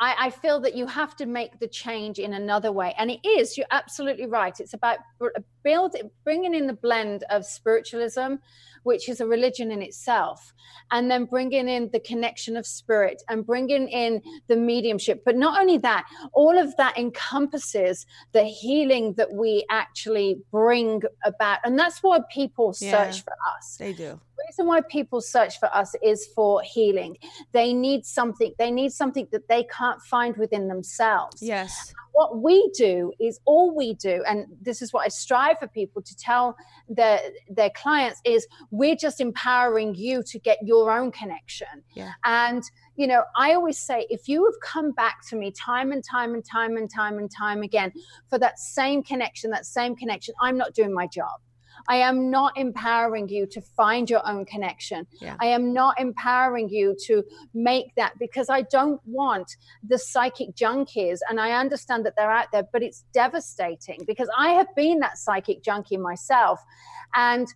I, 0.00 0.14
I, 0.18 0.30
feel 0.30 0.60
that 0.60 0.74
you 0.74 0.86
have 0.86 1.14
to 1.16 1.26
make 1.26 1.60
the 1.60 1.68
change 1.68 2.18
in 2.18 2.32
another 2.32 2.72
way. 2.72 2.94
And 2.96 3.10
it 3.10 3.20
is, 3.22 3.58
you're 3.58 3.66
absolutely 3.70 4.26
right. 4.26 4.58
It's 4.58 4.72
about 4.72 4.98
building, 5.62 6.10
bringing 6.24 6.54
in 6.54 6.66
the 6.66 6.72
blend 6.72 7.24
of 7.30 7.44
spiritualism 7.44 8.36
which 8.82 9.08
is 9.08 9.20
a 9.20 9.26
religion 9.26 9.70
in 9.70 9.82
itself, 9.82 10.54
and 10.90 11.10
then 11.10 11.24
bringing 11.24 11.68
in 11.68 11.90
the 11.92 12.00
connection 12.00 12.56
of 12.56 12.66
spirit 12.66 13.22
and 13.28 13.46
bringing 13.46 13.88
in 13.88 14.22
the 14.48 14.56
mediumship. 14.56 15.22
But 15.24 15.36
not 15.36 15.60
only 15.60 15.78
that, 15.78 16.06
all 16.32 16.58
of 16.58 16.76
that 16.76 16.98
encompasses 16.98 18.06
the 18.32 18.44
healing 18.44 19.14
that 19.14 19.32
we 19.32 19.64
actually 19.70 20.38
bring 20.50 21.02
about. 21.24 21.58
And 21.64 21.78
that's 21.78 22.02
why 22.02 22.20
people 22.30 22.72
search 22.72 23.16
yeah, 23.16 23.22
for 23.22 23.34
us. 23.56 23.76
They 23.78 23.92
do 23.92 24.20
reason 24.48 24.66
why 24.66 24.80
people 24.80 25.20
search 25.20 25.58
for 25.58 25.74
us 25.74 25.94
is 26.02 26.26
for 26.34 26.62
healing. 26.62 27.16
They 27.52 27.72
need 27.72 28.04
something. 28.04 28.52
They 28.58 28.70
need 28.70 28.92
something 28.92 29.28
that 29.32 29.48
they 29.48 29.64
can't 29.64 30.00
find 30.02 30.36
within 30.36 30.68
themselves. 30.68 31.42
Yes. 31.42 31.92
What 32.12 32.40
we 32.40 32.70
do 32.76 33.12
is 33.20 33.40
all 33.44 33.74
we 33.74 33.94
do, 33.94 34.22
and 34.28 34.46
this 34.60 34.82
is 34.82 34.92
what 34.92 35.04
I 35.04 35.08
strive 35.08 35.58
for 35.58 35.68
people 35.68 36.02
to 36.02 36.16
tell 36.16 36.56
their 36.88 37.20
their 37.48 37.70
clients 37.70 38.20
is 38.24 38.46
we're 38.70 38.96
just 38.96 39.20
empowering 39.20 39.94
you 39.94 40.22
to 40.24 40.38
get 40.38 40.58
your 40.62 40.90
own 40.90 41.12
connection. 41.12 41.82
Yeah. 41.94 42.12
And 42.24 42.62
you 42.96 43.06
know, 43.06 43.24
I 43.36 43.54
always 43.54 43.78
say 43.78 44.06
if 44.10 44.28
you 44.28 44.44
have 44.44 44.54
come 44.62 44.92
back 44.92 45.26
to 45.28 45.36
me 45.36 45.52
time 45.52 45.92
and 45.92 46.04
time 46.04 46.34
and 46.34 46.44
time 46.44 46.76
and 46.76 46.90
time 46.90 47.18
and 47.18 47.30
time 47.30 47.62
again 47.62 47.92
for 48.28 48.38
that 48.38 48.58
same 48.58 49.02
connection, 49.02 49.50
that 49.50 49.66
same 49.66 49.96
connection, 49.96 50.34
I'm 50.40 50.58
not 50.58 50.74
doing 50.74 50.92
my 50.92 51.06
job. 51.06 51.40
I 51.88 51.96
am 51.96 52.30
not 52.30 52.56
empowering 52.56 53.28
you 53.28 53.46
to 53.46 53.60
find 53.60 54.08
your 54.08 54.26
own 54.28 54.44
connection. 54.44 55.06
Yeah. 55.20 55.36
I 55.40 55.46
am 55.46 55.72
not 55.72 56.00
empowering 56.00 56.68
you 56.68 56.96
to 57.06 57.24
make 57.54 57.94
that 57.96 58.18
because 58.18 58.48
I 58.48 58.62
don't 58.62 59.00
want 59.04 59.56
the 59.86 59.98
psychic 59.98 60.54
junkies. 60.54 61.18
And 61.28 61.40
I 61.40 61.52
understand 61.52 62.06
that 62.06 62.14
they're 62.16 62.30
out 62.30 62.48
there, 62.52 62.64
but 62.72 62.82
it's 62.82 63.04
devastating 63.12 64.00
because 64.06 64.28
I 64.36 64.50
have 64.50 64.68
been 64.76 65.00
that 65.00 65.18
psychic 65.18 65.62
junkie 65.62 65.96
myself. 65.96 66.60
And 67.14 67.48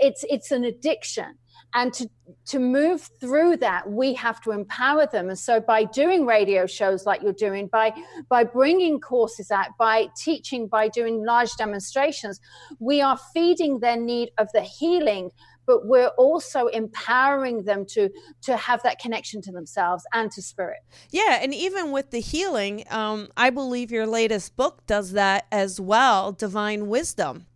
it's 0.00 0.24
it's 0.28 0.50
an 0.50 0.64
addiction. 0.64 1.36
And 1.74 1.92
to 1.94 2.08
to 2.46 2.58
move 2.58 3.08
through 3.20 3.56
that 3.58 3.90
we 3.90 4.14
have 4.14 4.40
to 4.42 4.50
empower 4.50 5.06
them. 5.06 5.28
And 5.28 5.38
so 5.38 5.60
by 5.60 5.84
doing 5.84 6.26
radio 6.26 6.66
shows 6.66 7.06
like 7.06 7.22
you're 7.22 7.32
doing 7.32 7.68
by 7.68 7.94
by 8.28 8.44
bringing 8.44 9.00
courses 9.00 9.50
out 9.50 9.68
by 9.78 10.08
teaching 10.16 10.66
by 10.66 10.88
doing 10.88 11.24
large 11.24 11.54
demonstrations 11.56 12.40
we 12.78 13.00
are 13.00 13.18
feeding 13.32 13.80
their 13.80 13.96
need 13.96 14.30
of 14.38 14.48
the 14.52 14.62
healing 14.62 15.30
but 15.66 15.86
we're 15.86 16.08
also 16.08 16.66
empowering 16.68 17.64
them 17.64 17.84
to 17.86 18.10
to 18.42 18.56
have 18.56 18.82
that 18.82 18.98
connection 18.98 19.40
to 19.42 19.52
themselves 19.52 20.04
and 20.12 20.30
to 20.32 20.42
spirit. 20.42 20.78
Yeah, 21.10 21.38
and 21.42 21.54
even 21.54 21.92
with 21.92 22.10
the 22.10 22.20
healing, 22.20 22.84
um, 22.90 23.28
I 23.36 23.50
believe 23.50 23.90
your 23.90 24.06
latest 24.06 24.56
book 24.56 24.86
does 24.86 25.12
that 25.12 25.46
as 25.52 25.80
well, 25.80 26.32
Divine 26.32 26.88
Wisdom. 26.88 27.46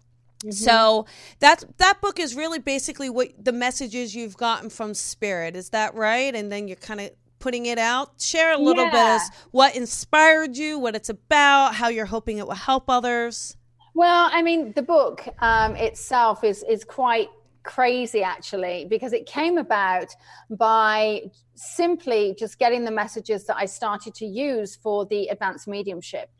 So 0.51 1.07
that 1.41 1.65
that 1.79 2.01
book 2.01 2.21
is 2.21 2.35
really 2.35 2.59
basically 2.59 3.11
what 3.11 3.29
the 3.43 3.53
messages 3.53 4.15
you've 4.15 4.37
gotten 4.37 4.71
from 4.71 4.95
spirit. 4.95 5.57
Is 5.57 5.71
that 5.71 5.95
right? 5.95 6.35
And 6.35 6.53
then 6.53 6.69
you're 6.69 6.77
kind 6.77 7.01
of 7.01 7.11
putting 7.39 7.67
it 7.67 7.79
out. 7.79 8.21
Share 8.21 8.53
a 8.53 8.59
little 8.59 8.85
bit 8.87 8.95
Yeah. 8.95 9.17
as 9.17 9.31
what 9.51 9.75
inspired 9.77 10.57
you, 10.57 10.79
what 10.79 10.95
it's 10.95 11.09
about, 11.09 11.75
how 11.75 11.89
you're 11.89 12.07
hoping 12.07 12.39
it 12.39 12.47
will 12.47 12.55
help 12.55 12.85
others. 12.89 13.57
Well, 13.95 14.29
I 14.33 14.43
mean, 14.43 14.73
the 14.75 14.83
book 14.83 15.27
um, 15.41 15.75
itself 15.77 16.45
is 16.45 16.63
is 16.69 16.85
quite 16.85 17.29
crazy 17.63 18.23
actually 18.23 18.87
because 18.89 19.13
it 19.13 19.27
came 19.27 19.59
about 19.59 20.15
by 20.51 21.23
simply 21.57 22.35
just 22.39 22.59
getting 22.61 22.85
the 22.85 22.91
messages 22.93 23.45
that 23.45 23.57
I 23.57 23.65
started 23.67 24.15
to 24.15 24.27
use 24.27 24.77
for 24.77 25.05
the 25.05 25.27
advanced 25.29 25.67
mediumship. 25.67 26.31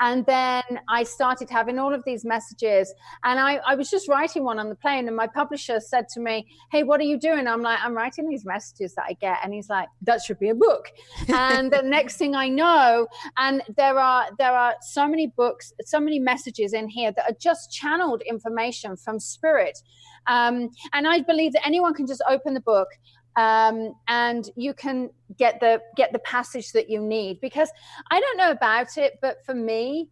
And 0.00 0.24
then 0.26 0.62
I 0.88 1.02
started 1.02 1.50
having 1.50 1.78
all 1.78 1.94
of 1.94 2.02
these 2.04 2.24
messages, 2.24 2.92
and 3.24 3.38
I, 3.38 3.56
I 3.66 3.74
was 3.74 3.90
just 3.90 4.08
writing 4.08 4.44
one 4.44 4.58
on 4.58 4.68
the 4.68 4.74
plane. 4.74 5.06
And 5.06 5.16
my 5.16 5.26
publisher 5.26 5.80
said 5.80 6.08
to 6.10 6.20
me, 6.20 6.46
Hey, 6.70 6.82
what 6.82 7.00
are 7.00 7.04
you 7.04 7.18
doing? 7.18 7.46
I'm 7.46 7.62
like, 7.62 7.78
I'm 7.82 7.94
writing 7.94 8.28
these 8.28 8.44
messages 8.44 8.94
that 8.94 9.04
I 9.08 9.14
get. 9.14 9.38
And 9.42 9.52
he's 9.52 9.68
like, 9.68 9.88
That 10.02 10.22
should 10.22 10.38
be 10.38 10.50
a 10.50 10.54
book. 10.54 10.90
And 11.28 11.72
the 11.72 11.82
next 11.82 12.16
thing 12.16 12.34
I 12.34 12.48
know, 12.48 13.06
and 13.36 13.62
there 13.76 13.98
are 13.98 14.26
there 14.38 14.52
are 14.52 14.74
so 14.80 15.06
many 15.06 15.28
books, 15.28 15.72
so 15.84 16.00
many 16.00 16.18
messages 16.18 16.72
in 16.72 16.88
here 16.88 17.12
that 17.12 17.30
are 17.30 17.36
just 17.40 17.72
channeled 17.72 18.22
information 18.22 18.96
from 18.96 19.20
spirit. 19.20 19.78
Um, 20.26 20.70
and 20.92 21.06
I 21.06 21.20
believe 21.20 21.52
that 21.52 21.66
anyone 21.66 21.94
can 21.94 22.06
just 22.06 22.22
open 22.28 22.54
the 22.54 22.60
book 22.60 22.88
um, 23.36 23.94
and 24.08 24.48
you 24.56 24.74
can 24.74 25.10
get 25.36 25.60
the 25.60 25.80
get 25.96 26.12
the 26.12 26.18
passage 26.20 26.72
that 26.72 26.88
you 26.88 27.00
need 27.00 27.40
because 27.40 27.70
I 28.10 28.20
don't 28.20 28.36
know 28.36 28.50
about 28.50 28.96
it, 28.96 29.18
but 29.20 29.44
for 29.44 29.54
me, 29.54 30.08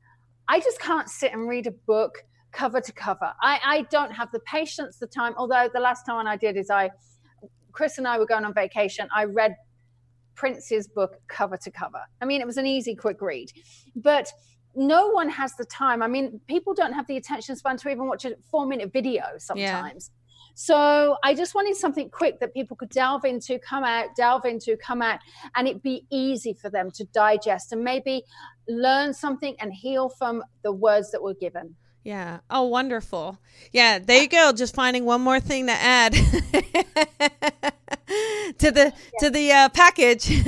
I 0.49 0.61
just 0.61 0.81
can't 0.81 1.09
sit 1.09 1.33
and 1.33 1.49
read 1.49 1.67
a 1.67 1.71
book 1.71 2.25
cover 2.53 2.81
to 2.81 2.93
cover. 2.93 3.33
I, 3.41 3.61
I 3.65 3.83
don't 3.91 4.13
have 4.13 4.31
the 4.33 4.41
patience, 4.41 4.99
the 4.99 5.07
time. 5.07 5.35
Although 5.37 5.69
the 5.73 5.81
last 5.81 6.05
time 6.05 6.27
I 6.27 6.37
did 6.37 6.57
is 6.57 6.71
I, 6.71 6.91
Chris 7.73 7.99
and 7.99 8.07
I 8.07 8.19
were 8.19 8.27
going 8.27 8.45
on 8.45 8.53
vacation. 8.55 9.09
I 9.15 9.25
read 9.25 9.57
Prince's 10.35 10.87
book 10.87 11.21
cover 11.29 11.57
to 11.57 11.71
cover. 11.71 12.01
I 12.21 12.25
mean, 12.25 12.41
it 12.41 12.47
was 12.47 12.59
an 12.59 12.67
easy, 12.67 12.95
quick 12.95 13.21
read, 13.21 13.51
but 13.97 14.31
no 14.75 15.09
one 15.09 15.29
has 15.29 15.55
the 15.57 15.65
time. 15.65 16.03
I 16.03 16.09
mean, 16.09 16.41
people 16.47 16.75
don't 16.75 16.93
have 16.93 17.07
the 17.07 17.17
attention 17.17 17.57
span 17.57 17.77
to 17.79 17.89
even 17.89 18.07
watch 18.07 18.25
a 18.25 18.35
four 18.51 18.67
minute 18.67 18.93
video 18.93 19.25
sometimes. 19.39 20.11
So 20.55 21.17
I 21.23 21.35
just 21.35 21.55
wanted 21.55 21.77
something 21.77 22.11
quick 22.11 22.41
that 22.41 22.53
people 22.53 22.77
could 22.77 22.91
delve 22.91 23.25
into, 23.25 23.59
come 23.59 23.85
out, 23.85 24.15
delve 24.17 24.45
into, 24.45 24.77
come 24.77 25.03
out, 25.03 25.21
and 25.55 25.67
it 25.67 25.83
be 25.83 26.07
easy 26.11 26.53
for 26.53 26.71
them 26.71 26.91
to 26.93 27.05
digest 27.05 27.73
and 27.73 27.83
maybe 27.83 28.25
learn 28.69 29.15
something 29.15 29.57
and 29.61 29.73
heal 29.73 30.09
from 30.09 30.43
the 30.63 30.73
words 30.73 31.11
that 31.13 31.23
were 31.23 31.35
given. 31.35 31.77
Yeah. 32.05 32.41
Oh, 32.51 32.65
wonderful. 32.65 33.39
Yeah, 33.73 33.99
there 34.01 34.23
you 34.23 34.29
go. 34.29 34.53
Just 34.53 34.75
finding 34.75 35.05
one 35.05 35.21
more 35.21 35.39
thing 35.39 35.67
to 35.69 35.73
add 35.73 36.15
to 38.59 38.71
the 38.71 38.93
to 39.21 39.31
the 39.31 39.53
uh, 39.53 39.69
package. 39.71 40.31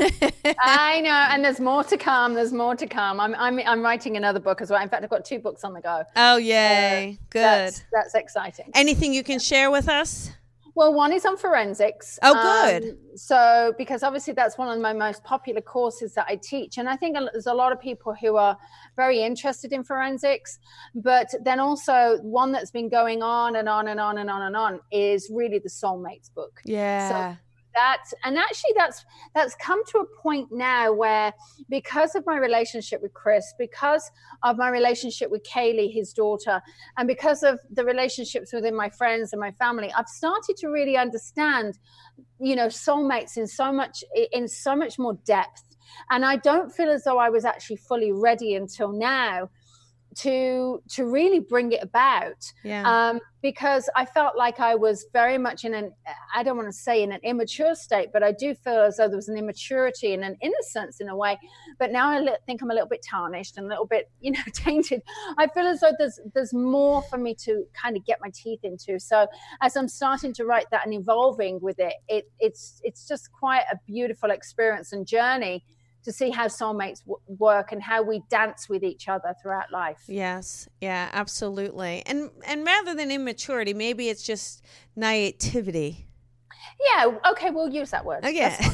I 0.60 1.00
know, 1.00 1.26
and 1.30 1.44
there's 1.44 1.60
more 1.60 1.84
to 1.84 1.96
come. 1.96 2.34
There's 2.34 2.52
more 2.52 2.74
to 2.76 2.86
come. 2.86 3.20
I'm 3.20 3.34
I'm 3.36 3.58
I'm 3.60 3.82
writing 3.82 4.16
another 4.16 4.40
book 4.40 4.60
as 4.60 4.70
well. 4.70 4.82
In 4.82 4.88
fact, 4.88 5.02
I've 5.02 5.10
got 5.10 5.24
two 5.24 5.38
books 5.38 5.64
on 5.64 5.72
the 5.72 5.80
go. 5.80 6.04
oh, 6.16 6.36
yay. 6.36 7.18
Good. 7.30 7.42
That's 7.42 7.84
that's 7.92 8.14
exciting. 8.14 8.70
Anything 8.74 9.14
you 9.14 9.22
can 9.22 9.38
share 9.38 9.70
with 9.70 9.88
us? 9.88 10.30
Well, 10.76 10.92
one 10.92 11.12
is 11.12 11.24
on 11.24 11.36
forensics. 11.36 12.18
Oh, 12.22 12.34
good. 12.34 12.90
Um, 12.90 12.98
so, 13.14 13.74
because 13.78 14.02
obviously 14.02 14.32
that's 14.32 14.58
one 14.58 14.68
of 14.68 14.80
my 14.80 14.92
most 14.92 15.22
popular 15.22 15.60
courses 15.60 16.14
that 16.14 16.26
I 16.28 16.34
teach. 16.34 16.78
And 16.78 16.88
I 16.88 16.96
think 16.96 17.16
there's 17.32 17.46
a 17.46 17.54
lot 17.54 17.70
of 17.70 17.80
people 17.80 18.12
who 18.12 18.36
are 18.36 18.58
very 18.96 19.22
interested 19.22 19.72
in 19.72 19.84
forensics. 19.84 20.58
But 20.96 21.28
then 21.44 21.60
also, 21.60 22.18
one 22.22 22.50
that's 22.50 22.72
been 22.72 22.88
going 22.88 23.22
on 23.22 23.54
and 23.54 23.68
on 23.68 23.86
and 23.86 24.00
on 24.00 24.18
and 24.18 24.28
on 24.28 24.42
and 24.42 24.56
on 24.56 24.80
is 24.90 25.30
really 25.32 25.60
the 25.60 25.68
Soulmates 25.68 26.34
book. 26.34 26.60
Yeah. 26.64 27.36
That 27.74 28.02
and 28.24 28.38
actually 28.38 28.72
that's 28.76 29.04
that's 29.34 29.54
come 29.56 29.84
to 29.86 29.98
a 29.98 30.22
point 30.22 30.48
now 30.50 30.92
where 30.92 31.32
because 31.68 32.14
of 32.14 32.24
my 32.26 32.36
relationship 32.36 33.02
with 33.02 33.12
chris 33.14 33.54
because 33.58 34.10
of 34.42 34.56
my 34.56 34.68
relationship 34.68 35.30
with 35.30 35.42
kaylee 35.42 35.92
his 35.92 36.12
daughter 36.12 36.60
and 36.96 37.06
because 37.06 37.42
of 37.42 37.58
the 37.70 37.84
relationships 37.84 38.52
within 38.52 38.74
my 38.74 38.88
friends 38.88 39.32
and 39.32 39.40
my 39.40 39.52
family 39.52 39.92
i've 39.96 40.08
started 40.08 40.56
to 40.56 40.68
really 40.68 40.96
understand 40.96 41.78
you 42.40 42.56
know 42.56 42.66
soulmates 42.66 43.36
in 43.36 43.46
so 43.46 43.72
much 43.72 44.04
in 44.32 44.48
so 44.48 44.74
much 44.76 44.98
more 44.98 45.14
depth. 45.24 45.62
And 46.10 46.24
i 46.24 46.36
don't 46.36 46.72
feel 46.72 46.90
as 46.90 47.04
though 47.04 47.18
i 47.18 47.30
was 47.30 47.44
actually 47.44 47.76
fully 47.76 48.12
ready 48.12 48.54
until 48.54 48.92
now 48.92 49.50
to 50.16 50.82
to 50.88 51.04
really 51.04 51.40
bring 51.40 51.72
it 51.72 51.82
about 51.82 52.52
yeah. 52.62 52.82
um, 52.84 53.20
because 53.42 53.88
I 53.96 54.04
felt 54.04 54.36
like 54.36 54.60
I 54.60 54.74
was 54.74 55.06
very 55.12 55.38
much 55.38 55.64
in 55.64 55.74
an 55.74 55.92
I 56.34 56.42
don't 56.42 56.56
want 56.56 56.68
to 56.68 56.72
say 56.72 57.02
in 57.02 57.12
an 57.12 57.20
immature 57.22 57.74
state, 57.74 58.10
but 58.12 58.22
I 58.22 58.32
do 58.32 58.54
feel 58.54 58.80
as 58.80 58.96
though 58.96 59.08
there 59.08 59.16
was 59.16 59.28
an 59.28 59.36
immaturity 59.36 60.14
and 60.14 60.24
an 60.24 60.36
innocence 60.40 61.00
in 61.00 61.08
a 61.08 61.16
way. 61.16 61.38
But 61.78 61.92
now 61.92 62.10
I 62.10 62.36
think 62.46 62.62
I'm 62.62 62.70
a 62.70 62.74
little 62.74 62.88
bit 62.88 63.04
tarnished 63.08 63.56
and 63.56 63.66
a 63.66 63.68
little 63.68 63.86
bit 63.86 64.10
you 64.20 64.32
know 64.32 64.42
tainted. 64.52 65.02
I 65.38 65.46
feel 65.48 65.66
as 65.66 65.80
though 65.80 65.92
there's 65.98 66.18
there's 66.34 66.54
more 66.54 67.02
for 67.02 67.18
me 67.18 67.34
to 67.44 67.64
kind 67.80 67.96
of 67.96 68.04
get 68.04 68.18
my 68.20 68.30
teeth 68.34 68.60
into. 68.62 68.98
So 68.98 69.26
as 69.60 69.76
I'm 69.76 69.88
starting 69.88 70.32
to 70.34 70.44
write 70.44 70.66
that 70.70 70.84
and 70.84 70.94
evolving 70.94 71.60
with 71.60 71.78
it, 71.78 71.94
it 72.08 72.30
it's 72.40 72.80
it's 72.82 73.06
just 73.06 73.30
quite 73.32 73.64
a 73.72 73.76
beautiful 73.86 74.30
experience 74.30 74.92
and 74.92 75.06
journey 75.06 75.64
to 76.04 76.12
see 76.12 76.30
how 76.30 76.46
soulmates 76.46 77.00
w- 77.00 77.18
work 77.26 77.72
and 77.72 77.82
how 77.82 78.02
we 78.02 78.22
dance 78.28 78.68
with 78.68 78.84
each 78.84 79.08
other 79.08 79.34
throughout 79.40 79.72
life. 79.72 80.02
Yes, 80.06 80.68
yeah, 80.80 81.08
absolutely. 81.12 82.02
And 82.06 82.30
and 82.46 82.64
rather 82.64 82.94
than 82.94 83.10
immaturity, 83.10 83.74
maybe 83.74 84.08
it's 84.08 84.22
just 84.22 84.62
naivety. 84.94 86.06
Yeah, 86.80 87.12
okay, 87.30 87.50
we'll 87.50 87.68
use 87.68 87.90
that 87.90 88.04
word. 88.04 88.24
Yeah. 88.24 88.56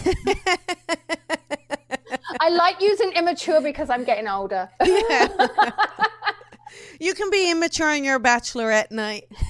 I 2.41 2.49
like 2.49 2.81
using 2.81 3.13
immature 3.13 3.61
because 3.61 3.91
I'm 3.91 4.05
getting 4.05 4.29
older. 4.29 4.69
you 6.99 7.15
can 7.15 7.31
be 7.31 7.51
immature 7.51 7.91
in 7.93 8.05
your 8.05 8.19
bachelorette 8.21 8.91
night. 8.91 9.25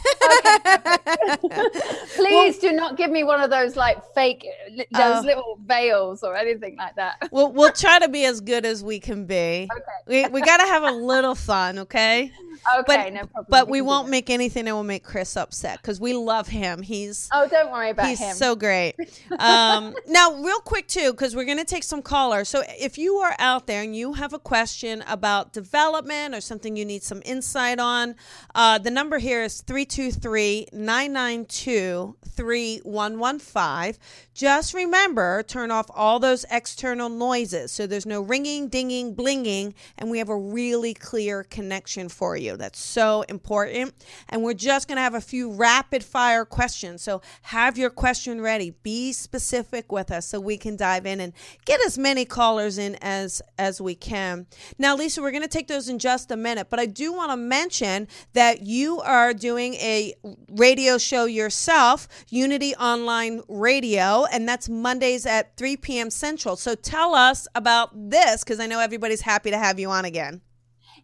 Please 2.17 2.59
do 2.59 2.73
not 2.73 2.97
give 2.97 3.11
me 3.11 3.25
one 3.25 3.41
of 3.41 3.51
those 3.51 3.77
like 3.77 3.99
fake 4.15 4.47
those 4.93 5.19
Oh. 5.21 5.23
little 5.25 5.59
veils 5.65 6.23
or 6.23 6.37
anything 6.37 6.77
like 6.77 6.95
that. 6.97 7.29
we'll 7.33 7.53
we'll 7.53 7.73
try 7.73 7.99
to 7.99 8.09
be 8.09 8.25
as 8.25 8.41
good 8.41 8.65
as 8.65 8.85
we 8.85 9.01
can 9.01 9.25
be. 9.27 9.69
Okay. 9.71 9.83
We 10.07 10.29
we 10.29 10.41
got 10.43 10.59
to 10.59 10.67
have 10.67 10.83
a 10.85 10.93
little 10.93 11.35
fun, 11.35 11.79
okay? 11.81 12.33
Okay, 12.79 12.83
but, 12.87 13.13
no 13.13 13.21
problem. 13.21 13.47
But 13.49 13.67
We 13.69 13.81
we 13.81 13.87
won't 13.87 14.11
make 14.11 14.29
anything 14.29 14.67
that 14.67 14.75
will 14.75 14.83
make 14.85 15.03
Chris 15.03 15.35
upset 15.37 15.81
because 15.81 15.99
we 15.99 16.13
love 16.13 16.47
him. 16.49 16.83
He's 16.83 17.29
Oh, 17.33 17.49
don't 17.49 17.71
worry 17.73 17.91
about 17.91 18.07
He's 18.07 18.19
him. 18.21 18.37
so 18.37 18.55
great. 18.55 18.95
Um, 19.41 19.95
now, 20.07 20.35
real 20.43 20.59
quick, 20.61 20.87
too, 20.87 21.13
because 21.13 21.35
we're 21.35 21.45
going 21.47 21.57
to 21.59 21.65
take 21.65 21.83
some 21.85 22.03
callers. 22.03 22.49
So, 22.49 22.63
if 22.79 22.99
you 22.99 23.17
are 23.17 23.35
out 23.39 23.67
there 23.67 23.83
and 23.83 23.97
you 23.97 24.13
have 24.15 24.35
a 24.35 24.39
question 24.39 25.03
about 25.09 25.53
development 25.55 26.35
or 26.35 26.41
something 26.43 26.77
you 26.77 26.85
need 26.85 27.03
some 27.11 27.23
insight 27.25 27.79
on, 27.79 28.15
uh, 28.55 28.79
the 28.79 28.91
number 28.91 29.19
here 29.19 29.43
is 29.43 29.61
323 29.61 30.69
992 30.73 32.17
3115. 32.25 34.01
Just 34.33 34.73
remember, 34.73 35.43
turn 35.43 35.71
off 35.71 35.91
all 35.95 36.19
those 36.19 36.47
external 36.51 37.11
noises. 37.11 37.73
So, 37.73 37.87
there's 37.87 38.07
no 38.07 38.23
ringing, 38.23 38.69
dinging, 38.69 39.15
blinging, 39.15 39.75
and 39.99 40.11
we 40.11 40.19
have 40.19 40.31
a 40.31 40.37
really 40.37 40.95
clear 40.95 41.45
connection 41.45 42.09
for 42.09 42.37
you. 42.37 42.57
That's 42.57 42.79
so 42.79 43.23
important. 43.23 43.95
And 44.29 44.43
we're 44.43 44.55
just 44.55 44.89
going 44.89 44.97
to 44.97 45.03
have 45.03 45.15
a 45.15 45.21
few 45.21 45.53
rapid 45.53 46.05
fire 46.05 46.45
questions. 46.45 47.03
So 47.03 47.23
have 47.43 47.77
your 47.77 47.91
question 47.91 48.41
ready. 48.41 48.71
Be 48.83 49.13
specific 49.13 49.91
with 49.93 50.11
us 50.11 50.27
so 50.27 50.41
we 50.41 50.57
can 50.57 50.77
dive 50.77 51.07
in 51.07 51.21
and 51.21 51.33
get 51.65 51.81
as 51.85 51.99
many 51.99 52.25
callers 52.25 52.79
in 52.79 52.97
as 52.97 53.43
as 53.59 53.81
we 53.81 53.95
can. 53.95 54.47
Now, 54.79 54.97
Lisa, 54.97 55.21
we're 55.21 55.31
going 55.31 55.43
to 55.43 55.49
take 55.49 55.69
those 55.69 55.89
in 55.89 55.99
just 55.99 56.31
a 56.31 56.37
minute, 56.37 56.69
but 56.71 56.81
I 56.81 56.87
do 57.01 57.15
want 57.15 57.31
to 57.31 57.37
mention 57.39 58.07
that 58.35 58.61
you 58.63 59.01
are 59.01 59.33
doing 59.33 59.73
a 59.77 60.13
radio 60.51 60.99
show 60.99 61.25
yourself, 61.25 62.07
Unity 62.29 62.75
Online 62.75 63.41
Radio, 63.49 64.27
and 64.31 64.47
that's 64.47 64.69
Mondays 64.69 65.25
at 65.25 65.57
3 65.57 65.79
p.m. 65.79 66.11
Central. 66.11 66.57
So 66.57 66.75
tell 66.75 67.15
us 67.15 67.49
about 67.55 68.11
this 68.11 68.45
because 68.45 68.61
I 68.61 68.67
know 68.67 68.81
everybody's 68.81 69.23
happy 69.23 69.51
to 69.51 69.57
have 69.57 69.81
you 69.81 69.89
on 69.91 70.05
again. 70.05 70.43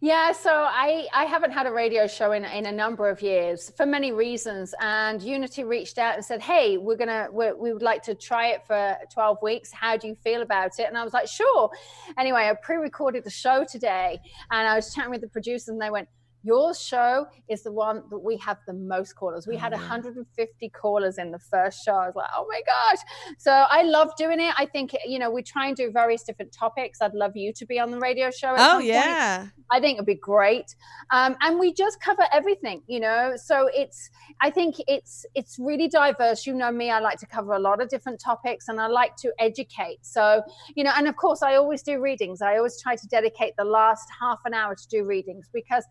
Yeah, 0.07 0.31
so 0.31 0.53
I, 0.53 1.09
I 1.13 1.25
haven't 1.25 1.51
had 1.51 1.67
a 1.67 1.73
radio 1.73 2.07
show 2.07 2.31
in, 2.31 2.45
in 2.45 2.67
a 2.67 2.71
number 2.71 3.11
of 3.11 3.23
years 3.23 3.73
for 3.77 3.85
many 3.85 4.13
reasons. 4.13 4.73
And 4.81 5.21
Unity 5.21 5.65
reached 5.65 5.99
out 5.99 6.15
and 6.15 6.25
said, 6.25 6.41
Hey, 6.41 6.77
we're 6.77 6.95
going 6.95 7.09
to, 7.09 7.27
we 7.33 7.73
would 7.73 7.83
like 7.83 8.05
to 8.05 8.15
try 8.15 8.51
it 8.51 8.65
for 8.65 8.97
12 9.13 9.39
weeks. 9.43 9.73
How 9.73 9.97
do 9.97 10.07
you 10.07 10.15
feel 10.15 10.43
about 10.43 10.79
it? 10.79 10.87
And 10.87 10.97
I 10.97 11.03
was 11.03 11.13
like, 11.13 11.27
Sure. 11.27 11.73
Anyway, 12.17 12.49
I 12.49 12.55
pre 12.55 12.77
recorded 12.77 13.25
the 13.25 13.31
show 13.31 13.65
today 13.69 14.21
and 14.53 14.69
I 14.69 14.77
was 14.77 14.95
chatting 14.95 15.11
with 15.11 15.23
the 15.23 15.29
producers 15.29 15.67
and 15.67 15.83
they 15.83 15.91
went, 15.91 16.07
your 16.47 16.75
show 16.75 17.27
is 17.49 17.63
the 17.63 17.73
one 17.73 18.03
that 18.11 18.19
we 18.19 18.37
have 18.39 18.59
the 18.67 18.73
most 18.73 19.15
callers. 19.15 19.47
We 19.47 19.57
had 19.57 19.73
150 19.73 20.69
callers 20.71 21.19
in 21.19 21.33
the 21.33 21.39
first 21.39 21.85
show. 21.85 21.95
I 21.95 22.07
was 22.07 22.15
like, 22.15 22.31
oh 22.37 22.47
my 22.49 22.61
gosh. 22.65 22.99
So 23.39 23.51
I 23.51 23.83
love 23.83 24.11
doing 24.17 24.41
it. 24.41 24.55
I 24.57 24.67
think, 24.67 24.95
you 25.05 25.19
know, 25.19 25.31
we 25.31 25.43
try 25.43 25.67
and 25.67 25.77
do 25.77 25.91
various 25.91 26.23
different 26.23 26.53
topics. 26.53 27.03
I'd 27.03 27.15
love 27.15 27.37
you 27.37 27.53
to 27.55 27.67
be 27.67 27.81
on 27.81 27.91
the 27.91 27.99
radio 27.99 28.31
show. 28.31 28.53
Oh, 28.53 28.57
some 28.57 28.77
point. 28.77 28.87
yeah. 28.87 29.47
I 29.73 29.81
think 29.81 29.97
it'd 29.97 30.07
be 30.07 30.15
great. 30.15 30.75
Um, 31.11 31.37
and 31.41 31.59
we 31.59 31.75
just 31.75 32.01
cover 32.01 32.23
everything, 32.33 32.83
you 32.87 33.01
know. 33.01 33.35
So 33.37 33.69
it's, 33.75 34.11
I 34.41 34.51
think 34.51 34.77
it's 34.87 35.25
it's 35.35 35.59
really 35.59 35.89
diverse. 35.89 36.47
You 36.47 36.55
know 36.55 36.71
me, 36.71 36.91
I 36.91 37.01
like 37.01 37.19
to 37.19 37.27
cover 37.27 37.53
a 37.53 37.59
lot 37.59 37.81
of 37.81 37.89
different 37.89 38.21
topics, 38.21 38.69
and 38.69 38.81
I 38.81 38.87
like 38.87 39.17
to 39.17 39.33
educate. 39.39 39.99
So 40.03 40.43
you 40.75 40.85
know, 40.85 40.93
and 40.97 41.09
of 41.09 41.17
course, 41.17 41.43
I 41.43 41.57
always 41.57 41.83
do 41.83 42.01
readings. 42.01 42.43
I 42.43 42.57
always 42.57 42.81
try 42.81 42.97
to 42.97 43.07
dedicate 43.09 43.55
the 43.57 43.65
last 43.65 44.09
half 44.21 44.41
an 44.45 44.55
hour 44.55 44.75
to 44.75 44.89
do 44.89 45.05
readings 45.05 45.49
because, 45.53 45.85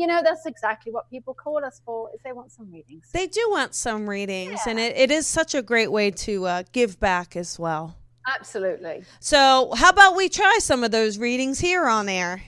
you 0.00 0.06
know, 0.06 0.22
that's 0.24 0.46
exactly 0.46 0.90
what 0.90 1.10
people 1.10 1.34
call 1.34 1.62
us 1.62 1.82
for. 1.84 2.08
Is 2.14 2.20
they 2.24 2.32
want 2.32 2.50
some 2.50 2.72
readings. 2.72 3.10
They 3.12 3.26
do 3.26 3.46
want 3.50 3.74
some 3.74 4.08
readings, 4.08 4.60
and 4.66 4.80
it, 4.80 4.96
it 4.96 5.10
is 5.10 5.26
such 5.26 5.54
a 5.54 5.60
great 5.60 5.92
way 5.92 6.10
to 6.10 6.46
uh, 6.46 6.62
give 6.72 6.98
back 6.98 7.36
as 7.36 7.58
well. 7.58 7.98
Absolutely. 8.26 9.04
So, 9.18 9.74
how 9.76 9.90
about 9.90 10.16
we 10.16 10.30
try 10.30 10.56
some 10.58 10.84
of 10.84 10.90
those 10.90 11.18
readings 11.18 11.60
here 11.60 11.86
on 11.86 12.08
air? 12.08 12.42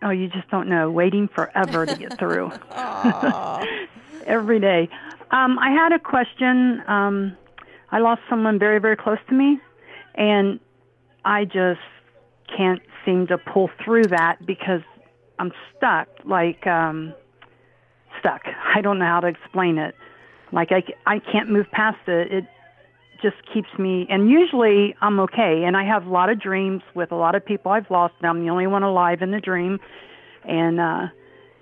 oh, 0.02 0.11
you 0.11 0.26
just 0.26 0.50
don't 0.50 0.68
know, 0.68 0.90
waiting 0.90 1.28
forever 1.28 1.87
to 1.87 1.94
get 1.94 2.18
through. 2.18 2.50
Every 4.26 4.59
day. 4.59 4.88
Um, 5.31 5.61
I 5.61 5.70
had 5.70 5.92
a 5.92 6.00
question. 6.00 6.83
Um, 6.88 7.37
I 7.92 8.00
lost 8.00 8.22
someone 8.28 8.59
very, 8.59 8.81
very 8.81 8.96
close 8.96 9.18
to 9.28 9.35
me, 9.37 9.61
and 10.16 10.59
I 11.24 11.44
just 11.44 11.78
can't 12.57 12.83
seem 13.05 13.28
to 13.28 13.38
pull 13.38 13.70
through 13.85 14.07
that 14.07 14.44
because 14.44 14.81
I'm 15.38 15.52
stuck, 15.76 16.09
like 16.24 16.66
um, 16.66 17.14
stuck. 18.18 18.42
I 18.74 18.81
don't 18.81 18.98
know 18.98 19.07
how 19.07 19.20
to 19.20 19.28
explain 19.28 19.78
it. 19.78 19.94
Like 20.53 20.69
I, 20.71 20.83
I 21.07 21.19
can't 21.19 21.51
move 21.51 21.67
past 21.73 21.99
it. 22.07 22.33
It 22.33 22.45
just 23.23 23.37
keeps 23.53 23.69
me. 23.79 24.07
And 24.11 24.29
usually 24.29 24.95
I'm 25.01 25.19
okay, 25.21 25.65
and 25.65 25.77
I 25.77 25.85
have 25.85 26.07
a 26.07 26.11
lot 26.11 26.29
of 26.29 26.41
dreams 26.41 26.83
with 26.95 27.12
a 27.12 27.17
lot 27.17 27.35
of 27.35 27.45
people 27.45 27.73
I've 27.73 27.91
lost. 27.91 28.15
And 28.21 28.29
I'm 28.29 28.45
the 28.45 28.51
only 28.51 28.67
one 28.67 28.83
alive 28.83 29.23
in 29.23 29.31
the 29.31 29.41
dream, 29.41 29.79
and 30.45 30.81
uh, 30.81 31.07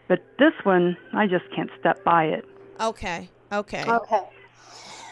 but 0.08 0.20
this 0.38 0.52
one 0.64 0.96
I 1.14 1.26
just 1.26 1.44
can't 1.54 1.70
step 1.78 2.02
by 2.04 2.24
it. 2.24 2.44
okay. 2.80 3.30
Okay. 3.52 3.84
Okay. 3.84 4.22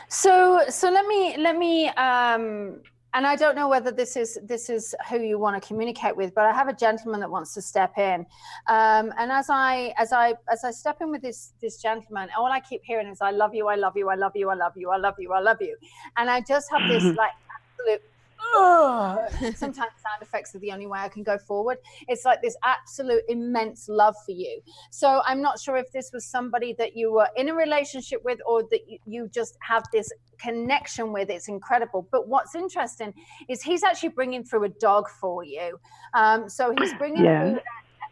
So 0.09 0.62
so 0.69 0.91
let 0.91 1.07
me 1.07 1.37
let 1.38 1.57
me 1.57 1.88
um 1.88 2.81
and 3.14 3.27
I 3.27 3.37
don't 3.37 3.57
know 3.57 3.68
whether 3.68 3.90
this 3.90 4.16
is 4.16 4.38
this 4.42 4.68
is 4.68 4.94
who 5.09 5.21
you 5.21 5.38
want 5.38 5.61
to 5.61 5.66
communicate 5.66 6.16
with, 6.16 6.35
but 6.35 6.44
I 6.44 6.53
have 6.53 6.68
a 6.68 6.75
gentleman 6.75 7.21
that 7.21 7.31
wants 7.31 7.55
to 7.55 7.62
step 7.62 7.97
in. 7.97 8.27
Um, 8.66 9.12
and 9.18 9.33
as 9.33 9.47
I 9.49 9.94
as 9.97 10.12
I 10.12 10.35
as 10.51 10.64
I 10.64 10.71
step 10.71 10.99
in 11.01 11.11
with 11.11 11.23
this 11.23 11.53
this 11.61 11.81
gentleman, 11.81 12.29
all 12.37 12.47
I 12.47 12.61
keep 12.61 12.83
hearing 12.85 13.09
is 13.09 13.18
I 13.21 13.31
love 13.31 13.55
you, 13.55 13.68
I 13.68 13.77
love 13.77 13.97
you, 13.97 14.09
I 14.09 14.14
love 14.14 14.33
you, 14.35 14.51
I 14.51 14.55
love 14.55 14.73
you, 14.77 14.90
I 14.90 14.97
love 14.99 15.14
you, 15.18 15.33
I 15.33 15.40
love 15.40 15.59
you. 15.61 15.77
And 16.16 16.29
I 16.29 16.40
just 16.40 16.71
have 16.71 16.88
this 16.88 17.03
like 17.16 17.33
absolute. 17.79 18.03
sometimes 19.55 19.77
sound 19.77 20.22
effects 20.22 20.55
are 20.55 20.59
the 20.59 20.72
only 20.72 20.87
way 20.87 20.98
I 20.98 21.09
can 21.09 21.22
go 21.22 21.38
forward. 21.38 21.79
It's 22.09 22.24
like 22.24 22.42
this 22.42 22.57
absolute 22.64 23.22
immense 23.29 23.88
love 23.88 24.14
for 24.24 24.33
you. 24.33 24.61
So 24.90 25.22
I'm 25.27 25.42
not 25.42 25.59
sure 25.61 25.77
if 25.77 25.90
this 25.92 26.11
was 26.12 26.24
somebody 26.24 26.74
that 26.79 26.96
you 26.96 27.12
were 27.12 27.29
in 27.37 27.48
a 27.48 27.55
relationship 27.55 28.24
with 28.24 28.38
or 28.46 28.62
that 28.70 28.81
you, 29.07 29.29
just 29.29 29.59
have 29.61 29.83
this 29.92 30.11
connection 30.38 31.12
with. 31.12 31.29
It's 31.29 31.48
incredible. 31.48 32.09
But 32.11 32.29
what's 32.29 32.55
interesting 32.55 33.12
is 33.48 33.62
he's 33.62 33.83
actually 33.83 34.11
bringing 34.11 34.42
through 34.44 34.64
a 34.64 34.68
dog 34.68 35.09
for 35.20 35.44
you. 35.44 35.79
Um, 36.14 36.48
so 36.48 36.74
he's 36.79 36.94
bringing 36.98 37.24
Yeah. 37.24 37.40
through 37.40 37.61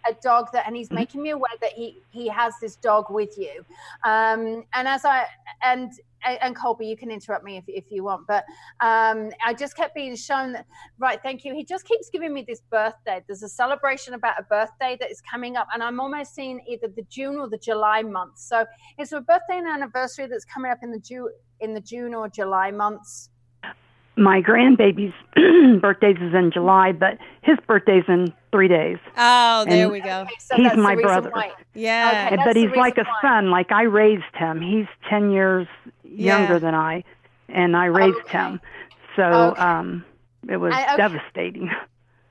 a 0.08 0.14
dog 0.22 0.48
that 0.52 0.64
and 0.66 0.76
he's 0.76 0.90
making 0.92 1.22
me 1.22 1.30
aware 1.30 1.50
that 1.60 1.72
he 1.72 2.00
he 2.12 2.28
has 2.28 2.54
this 2.60 2.76
dog 2.76 3.06
with 3.10 3.36
you 3.36 3.64
um 4.04 4.64
and 4.72 4.86
as 4.86 5.04
i 5.04 5.24
and 5.64 5.90
and 6.24 6.56
colby 6.56 6.86
you 6.86 6.96
can 6.96 7.10
interrupt 7.10 7.44
me 7.44 7.56
if, 7.56 7.64
if 7.68 7.84
you 7.90 8.04
want 8.04 8.26
but 8.26 8.44
um 8.80 9.30
i 9.44 9.52
just 9.52 9.76
kept 9.76 9.94
being 9.94 10.16
shown 10.16 10.52
that 10.52 10.64
right 10.98 11.20
thank 11.22 11.44
you 11.44 11.54
he 11.54 11.64
just 11.64 11.84
keeps 11.86 12.08
giving 12.10 12.32
me 12.32 12.44
this 12.46 12.62
birthday 12.70 13.22
there's 13.26 13.42
a 13.42 13.48
celebration 13.48 14.14
about 14.14 14.34
a 14.38 14.42
birthday 14.44 14.96
that 14.98 15.10
is 15.10 15.20
coming 15.20 15.56
up 15.56 15.66
and 15.74 15.82
i'm 15.82 16.00
almost 16.00 16.34
seeing 16.34 16.60
either 16.68 16.88
the 16.96 17.02
june 17.10 17.36
or 17.36 17.48
the 17.48 17.58
july 17.58 18.02
month 18.02 18.38
so 18.38 18.64
it's 18.98 19.12
a 19.12 19.20
birthday 19.20 19.58
and 19.58 19.68
anniversary 19.68 20.26
that's 20.26 20.44
coming 20.44 20.70
up 20.70 20.78
in 20.82 20.90
the 20.90 21.00
june 21.00 21.28
in 21.60 21.74
the 21.74 21.80
june 21.80 22.14
or 22.14 22.28
july 22.28 22.70
months 22.70 23.30
My 24.18 24.40
grandbaby's 24.40 25.12
birthdays 25.82 26.16
is 26.16 26.32
in 26.34 26.50
July, 26.50 26.92
but 26.92 27.18
his 27.42 27.58
birthday's 27.68 28.04
in 28.08 28.32
three 28.50 28.66
days. 28.66 28.96
Oh, 29.14 29.66
there 29.68 29.82
And- 29.82 29.92
we 29.92 30.00
go. 30.00 30.20
Okay, 30.22 30.34
so 30.38 30.56
He's 30.56 30.74
my 30.74 30.94
brother. 30.94 31.28
why. 31.30 31.50
Yeah. 31.74 32.30
Okay. 32.32 32.42
But 32.42 32.56
he's 32.56 32.70
like 32.74 32.96
a 32.96 33.02
why. 33.04 33.20
son. 33.20 33.50
Like 33.50 33.70
I 33.72 33.82
raised 33.82 34.34
him. 34.34 34.62
He's 34.62 34.86
ten 35.10 35.30
years 35.32 35.66
younger 36.24 36.58
than 36.58 36.74
I, 36.74 37.04
and 37.48 37.76
I 37.76 37.86
raised 37.86 38.16
Okay. 38.26 38.38
him. 38.38 38.60
So 39.16 39.22
Okay. 39.22 39.60
um, 39.60 40.04
it 40.48 40.56
was 40.56 40.72
I- 40.74 40.94
okay. 40.94 40.96
devastating. 40.96 41.70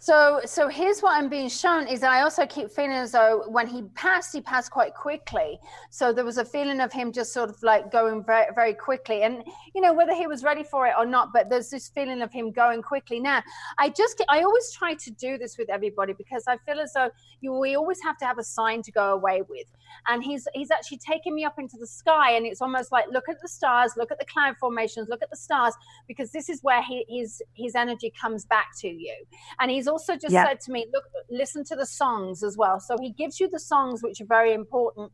So, 0.05 0.41
so 0.45 0.67
here's 0.67 0.99
what 0.99 1.17
I'm 1.17 1.29
being 1.29 1.49
shown 1.49 1.87
is 1.87 2.03
I 2.03 2.21
also 2.21 2.45
keep 2.45 2.69
feeling 2.69 2.91
as 2.91 3.13
though 3.13 3.45
when 3.47 3.65
he 3.65 3.81
passed, 3.95 4.33
he 4.33 4.39
passed 4.39 4.69
quite 4.69 4.93
quickly. 4.93 5.57
So 5.89 6.13
there 6.13 6.23
was 6.23 6.37
a 6.37 6.45
feeling 6.45 6.79
of 6.79 6.93
him 6.93 7.11
just 7.11 7.33
sort 7.33 7.49
of 7.49 7.57
like 7.63 7.91
going 7.91 8.23
very, 8.23 8.45
very 8.53 8.75
quickly. 8.75 9.23
And 9.23 9.43
you 9.73 9.81
know 9.81 9.95
whether 9.95 10.13
he 10.13 10.27
was 10.27 10.43
ready 10.43 10.61
for 10.61 10.85
it 10.85 10.93
or 10.95 11.07
not, 11.07 11.33
but 11.33 11.49
there's 11.49 11.71
this 11.71 11.89
feeling 11.89 12.21
of 12.21 12.31
him 12.31 12.51
going 12.51 12.83
quickly. 12.83 13.19
Now, 13.19 13.41
I 13.79 13.89
just 13.89 14.23
I 14.29 14.43
always 14.43 14.71
try 14.71 14.93
to 14.93 15.09
do 15.09 15.39
this 15.39 15.57
with 15.57 15.71
everybody 15.71 16.13
because 16.13 16.43
I 16.47 16.57
feel 16.57 16.79
as 16.79 16.93
though 16.93 17.09
you 17.41 17.53
we 17.53 17.73
always 17.75 17.97
have 18.03 18.19
to 18.19 18.25
have 18.25 18.37
a 18.37 18.43
sign 18.43 18.83
to 18.83 18.91
go 18.91 19.11
away 19.11 19.41
with. 19.49 19.65
And 20.07 20.23
he's 20.23 20.47
he's 20.53 20.69
actually 20.69 20.99
taking 20.99 21.33
me 21.33 21.45
up 21.45 21.57
into 21.57 21.77
the 21.79 21.87
sky, 21.87 22.33
and 22.33 22.45
it's 22.45 22.61
almost 22.61 22.91
like 22.91 23.05
look 23.09 23.27
at 23.27 23.41
the 23.41 23.47
stars, 23.47 23.93
look 23.97 24.11
at 24.11 24.19
the 24.19 24.25
cloud 24.25 24.55
formations, 24.59 25.07
look 25.09 25.23
at 25.23 25.31
the 25.31 25.37
stars, 25.37 25.73
because 26.07 26.31
this 26.31 26.47
is 26.47 26.61
where 26.61 26.83
he, 26.83 27.05
his 27.09 27.41
his 27.55 27.73
energy 27.73 28.13
comes 28.21 28.45
back 28.45 28.67
to 28.81 28.87
you 28.87 29.15
and 29.59 29.71
he's 29.71 29.85
he's 29.85 29.91
also 29.95 30.13
just 30.25 30.33
Yeah. 30.33 30.45
said 30.47 30.59
to 30.65 30.71
me, 30.75 30.81
look, 30.93 31.05
listen 31.29 31.63
to 31.71 31.75
the 31.81 31.85
songs 31.85 32.43
as 32.43 32.57
well. 32.57 32.77
So 32.87 32.97
he 33.05 33.11
gives 33.21 33.39
you 33.39 33.47
the 33.57 33.63
songs, 33.73 34.03
which 34.03 34.19
are 34.23 34.31
very 34.39 34.53
important 34.53 35.07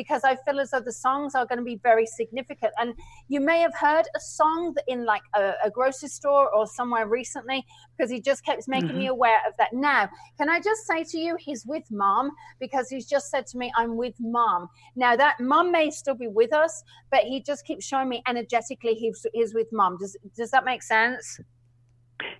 because 0.00 0.22
I 0.30 0.36
feel 0.44 0.60
as 0.60 0.70
though 0.70 0.84
the 0.90 0.98
songs 1.06 1.34
are 1.34 1.46
going 1.50 1.58
to 1.64 1.68
be 1.74 1.78
very 1.90 2.06
significant. 2.06 2.72
And 2.80 2.94
you 3.26 3.40
may 3.40 3.58
have 3.66 3.74
heard 3.74 4.06
a 4.14 4.20
song 4.20 4.76
in 4.86 5.04
like 5.04 5.26
a, 5.34 5.44
a 5.68 5.70
grocery 5.70 6.10
store 6.18 6.46
or 6.54 6.64
somewhere 6.78 7.06
recently 7.20 7.66
because 7.90 8.10
he 8.14 8.20
just 8.20 8.44
keeps 8.44 8.68
making 8.68 8.96
me 8.96 9.06
mm-hmm. 9.06 9.18
aware 9.18 9.40
of 9.48 9.54
that. 9.58 9.70
Now, 9.72 10.08
can 10.38 10.48
I 10.48 10.60
just 10.60 10.86
say 10.86 11.00
to 11.12 11.18
you, 11.18 11.36
he's 11.46 11.66
with 11.66 11.86
mom 11.90 12.30
because 12.60 12.88
he's 12.88 13.06
just 13.06 13.26
said 13.32 13.44
to 13.48 13.58
me, 13.58 13.72
I'm 13.76 13.96
with 13.96 14.14
mom. 14.20 14.68
Now, 14.94 15.16
that 15.16 15.34
mom 15.40 15.72
may 15.72 15.90
still 15.90 16.18
be 16.24 16.28
with 16.40 16.52
us, 16.52 16.84
but 17.10 17.22
he 17.24 17.42
just 17.50 17.66
keeps 17.68 17.84
showing 17.84 18.08
me 18.08 18.22
energetically 18.28 18.94
he's, 18.94 19.26
he's 19.32 19.52
with 19.52 19.68
mom. 19.72 19.98
Does, 19.98 20.16
does 20.36 20.50
that 20.52 20.64
make 20.64 20.82
sense? 20.82 21.40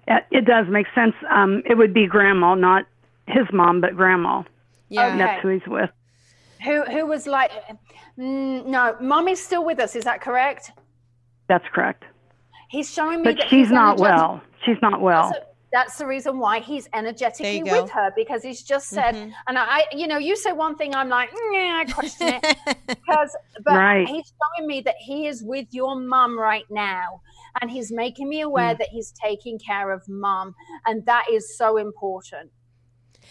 It, 0.06 0.24
it 0.30 0.44
does 0.44 0.66
make 0.68 0.86
sense. 0.94 1.14
Um, 1.30 1.62
it 1.66 1.74
would 1.76 1.92
be 1.94 2.06
grandma, 2.06 2.54
not 2.54 2.84
his 3.26 3.46
mom, 3.52 3.80
but 3.80 3.94
grandma. 3.96 4.42
Yeah. 4.88 5.06
Okay. 5.08 5.18
That's 5.18 5.42
who 5.42 5.48
he's 5.48 5.66
with. 5.66 5.90
Who, 6.64 6.82
who 6.84 7.06
was 7.06 7.26
like, 7.26 7.52
mm, 8.18 8.66
no, 8.66 8.96
mom 9.00 9.28
is 9.28 9.42
still 9.42 9.64
with 9.64 9.78
us. 9.78 9.94
Is 9.94 10.04
that 10.04 10.20
correct? 10.20 10.72
That's 11.48 11.64
correct. 11.72 12.04
He's 12.68 12.90
showing 12.92 13.18
me 13.18 13.24
But 13.24 13.36
that 13.38 13.48
she's 13.48 13.70
not 13.70 13.98
energetic- 14.00 14.18
well. 14.18 14.40
She's 14.64 14.76
not 14.82 15.00
well. 15.00 15.32
So 15.32 15.38
that's 15.72 15.98
the 15.98 16.06
reason 16.06 16.38
why 16.38 16.60
he's 16.60 16.88
energetically 16.94 17.62
with 17.62 17.90
her 17.90 18.10
because 18.16 18.42
he's 18.42 18.62
just 18.62 18.88
said, 18.88 19.14
Mhm. 19.14 19.32
and 19.46 19.58
I, 19.58 19.84
you 19.92 20.06
know, 20.06 20.16
you 20.18 20.34
say 20.34 20.52
one 20.52 20.76
thing, 20.76 20.94
I'm 20.94 21.08
like, 21.08 21.30
yeah, 21.52 21.84
I 21.86 21.92
question 21.92 22.28
it 22.42 22.56
because, 22.86 23.36
but 23.64 23.76
Right. 23.76 24.08
he's 24.08 24.32
showing 24.56 24.66
me 24.66 24.80
that 24.80 24.96
he 24.98 25.26
is 25.26 25.42
with 25.42 25.66
your 25.70 25.94
mum 25.94 26.38
right 26.38 26.64
now, 26.70 27.20
and 27.60 27.70
he's 27.70 27.92
making 27.92 28.28
me 28.28 28.40
aware 28.40 28.72
Hmm. 28.74 28.78
that 28.78 28.88
he's 28.90 29.12
taking 29.12 29.58
care 29.58 29.90
of 29.90 30.02
mom 30.08 30.54
and 30.86 31.04
that 31.06 31.24
is 31.30 31.56
so 31.56 31.76
important. 31.76 32.50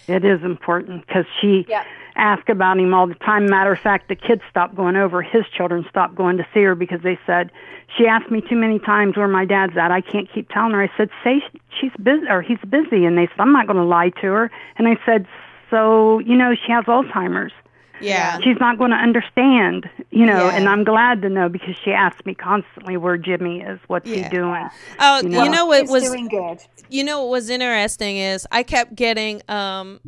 It 0.08 0.23
is 0.23 0.41
important 0.43 1.06
because 1.06 1.25
she 1.41 1.65
Yeah. 1.67 1.84
asked 2.15 2.49
about 2.49 2.80
him 2.80 2.93
all 2.93 3.08
the 3.08 3.15
time. 3.15 3.49
Matter 3.49 3.73
of 3.73 3.80
fact, 3.80 4.08
the 4.08 4.15
kids 4.15 4.41
stopped 4.49 4.75
going 4.75 4.95
over. 4.95 5.21
His 5.21 5.45
children 5.49 5.86
stopped 5.89 6.15
going 6.15 6.38
to 6.38 6.47
see 6.53 6.63
her 6.63 6.75
because 6.75 7.01
they 7.01 7.19
said 7.25 7.51
she 7.97 8.08
asked 8.08 8.32
me 8.32 8.41
too 8.41 8.56
many 8.56 8.80
times 8.80 9.17
where 9.17 9.27
my 9.27 9.43
dad's 9.45 9.75
at. 9.77 9.91
I 9.91 10.01
can't 10.01 10.30
keep 10.34 10.49
telling 10.49 10.71
her. 10.71 10.82
I 10.82 10.91
said, 10.95 11.10
"Say 11.23 11.43
she's 11.80 11.91
busy 12.01 12.25
or 12.30 12.41
he's 12.41 12.60
busy," 12.69 13.06
and 13.06 13.17
they 13.17 13.27
said, 13.27 13.39
"I'm 13.39 13.51
not 13.51 13.67
going 13.67 13.77
to 13.77 13.84
lie 13.84 14.10
to 14.21 14.27
her." 14.27 14.51
And 14.77 14.88
I 14.88 14.97
said, 15.06 15.27
"So 15.69 16.19
you 16.19 16.36
know 16.36 16.56
she 16.56 16.71
has 16.71 16.86
Alzheimer's. 16.86 17.53
Yeah. 18.01 18.39
She's 18.43 18.57
not 18.60 18.77
going 18.77 18.91
to 18.91 18.97
understand, 18.97 19.89
you 20.12 20.25
know." 20.25 20.45
Yeah. 20.47 20.55
And 20.55 20.67
I'm 20.69 20.83
glad 20.83 21.21
to 21.23 21.29
know 21.29 21.49
because 21.49 21.75
she 21.83 21.91
asked 21.91 22.25
me 22.25 22.33
constantly 22.36 22.97
where 22.97 23.17
Jimmy 23.17 23.62
is. 23.62 23.79
What's 23.88 24.07
Yeah. 24.07 24.29
he 24.29 24.36
doing? 24.36 24.67
Oh, 24.99 25.19
you 25.21 25.29
you 25.29 25.36
know. 25.36 25.45
know 25.51 25.65
what 25.65 25.81
he's 25.81 25.91
was 25.91 26.03
doing 26.03 26.27
good. 26.27 26.60
you 26.89 27.03
know 27.03 27.21
what 27.21 27.29
was 27.31 27.49
interesting 27.49 28.17
is 28.17 28.47
I 28.51 28.63
kept 28.63 28.95
getting 28.95 29.41
um 29.49 29.99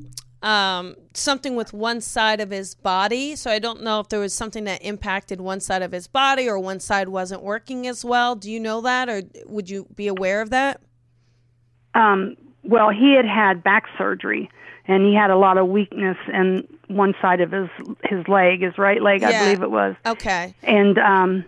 um 0.42 0.96
something 1.14 1.56
with 1.56 1.74
one 1.74 2.00
side 2.00 2.40
of 2.40 2.50
his 2.50 2.74
body 2.74 3.36
so 3.36 3.52
i 3.52 3.60
don't 3.60 3.84
know 3.84 4.00
if 4.00 4.08
there 4.08 4.22
was 4.22 4.34
something 4.34 4.64
that 4.64 4.82
impacted 4.82 5.42
one 5.42 5.60
side 5.60 5.82
of 5.82 5.92
his 5.92 6.08
body 6.08 6.48
or 6.48 6.58
one 6.58 6.80
side 6.80 7.10
wasn't 7.10 7.44
working 7.44 7.86
as 7.86 8.06
well 8.06 8.38
do 8.38 8.50
you 8.50 8.58
know 8.58 8.80
that 8.80 9.10
or 9.10 9.22
would 9.48 9.70
you 9.70 9.86
be 9.96 10.08
aware 10.08 10.42
of 10.42 10.50
that 10.50 10.80
Um, 11.94 12.38
well, 12.64 12.90
he 12.90 13.14
had 13.16 13.26
had 13.26 13.64
back 13.64 13.84
surgery, 13.98 14.50
and 14.90 15.06
he 15.06 15.14
had 15.14 15.30
a 15.30 15.38
lot 15.38 15.58
of 15.58 15.68
weakness 15.70 16.18
in 16.34 16.68
one 16.88 17.14
side 17.22 17.40
of 17.40 17.52
his 17.52 17.70
his 18.04 18.28
leg, 18.28 18.62
his 18.62 18.78
right 18.78 19.02
leg, 19.02 19.24
I 19.24 19.32
believe 19.44 19.62
it 19.64 19.72
was. 19.72 19.96
okay 20.06 20.54
And 20.64 20.98
um, 20.98 21.46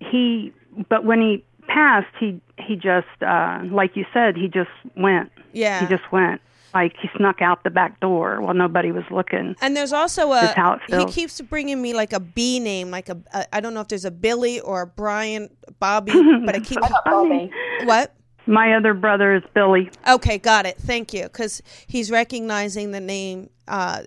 he, 0.00 0.52
but 0.88 1.04
when 1.04 1.20
he 1.20 1.44
passed, 1.68 2.12
he 2.20 2.40
he 2.58 2.74
just, 2.76 3.06
uh, 3.22 3.60
like 3.70 3.96
you 3.96 4.04
said, 4.12 4.36
he 4.36 4.48
just 4.48 4.70
went. 4.96 5.30
yeah 5.52 5.80
He 5.80 5.86
just 5.86 6.10
went. 6.12 6.40
Like 6.74 6.94
he 7.00 7.08
snuck 7.16 7.40
out 7.40 7.64
the 7.64 7.70
back 7.70 8.00
door 8.00 8.40
while 8.42 8.52
nobody 8.54 8.92
was 8.92 9.04
looking. 9.10 9.54
and 9.62 9.74
there's 9.76 9.92
also 9.94 10.32
a 10.32 10.52
he 10.88 11.04
keeps 11.06 11.40
bringing 11.40 11.80
me 11.80 11.94
like 11.94 12.12
a 12.12 12.20
b 12.20 12.60
name 12.60 12.90
like 12.90 13.08
a, 13.08 13.16
a 13.32 13.54
i 13.56 13.60
don't 13.60 13.72
know 13.72 13.80
if 13.80 13.88
there's 13.88 14.04
a 14.04 14.10
billy 14.10 14.60
or 14.60 14.82
a 14.82 14.86
brian 14.86 15.48
bobby 15.80 16.12
but 16.44 16.54
i 16.54 16.60
keep 16.60 16.78
Bobby. 17.06 17.50
what 17.84 18.12
My 18.46 18.74
other 18.74 18.94
brother 18.94 19.34
is 19.34 19.42
Billy. 19.54 19.90
Okay, 20.06 20.38
got 20.38 20.66
it. 20.66 20.78
Thank 20.78 21.12
you. 21.12 21.24
Because 21.24 21.62
he's 21.86 22.10
recognizing 22.10 22.92
the 22.92 23.00
name 23.00 23.50
uh, 23.68 24.02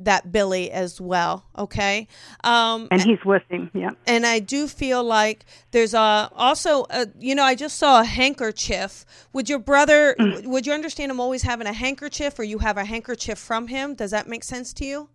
that 0.00 0.32
Billy 0.32 0.70
as 0.70 1.00
well. 1.00 1.46
Okay, 1.56 2.08
um, 2.42 2.88
and 2.90 3.00
he's 3.00 3.24
with 3.24 3.42
him. 3.48 3.70
Yeah. 3.72 3.90
and 4.06 4.26
I 4.26 4.40
do 4.40 4.66
feel 4.66 5.04
like 5.04 5.44
there's 5.70 5.94
a 5.94 6.30
also 6.34 6.86
a, 6.90 7.06
you 7.18 7.34
know 7.34 7.44
I 7.44 7.54
just 7.54 7.78
saw 7.78 8.00
a 8.00 8.04
handkerchief. 8.04 9.04
Would 9.32 9.48
your 9.48 9.60
brother? 9.60 10.16
Mm. 10.18 10.46
Would 10.46 10.66
you 10.66 10.72
understand 10.72 11.10
him 11.10 11.20
always 11.20 11.42
having 11.42 11.66
a 11.66 11.72
handkerchief, 11.72 12.38
or 12.38 12.44
you 12.44 12.58
have 12.58 12.76
a 12.76 12.84
handkerchief 12.84 13.38
from 13.38 13.68
him? 13.68 13.94
Does 13.94 14.10
that 14.10 14.28
make 14.28 14.42
sense 14.42 14.72
to 14.74 14.84
you? 14.84 15.08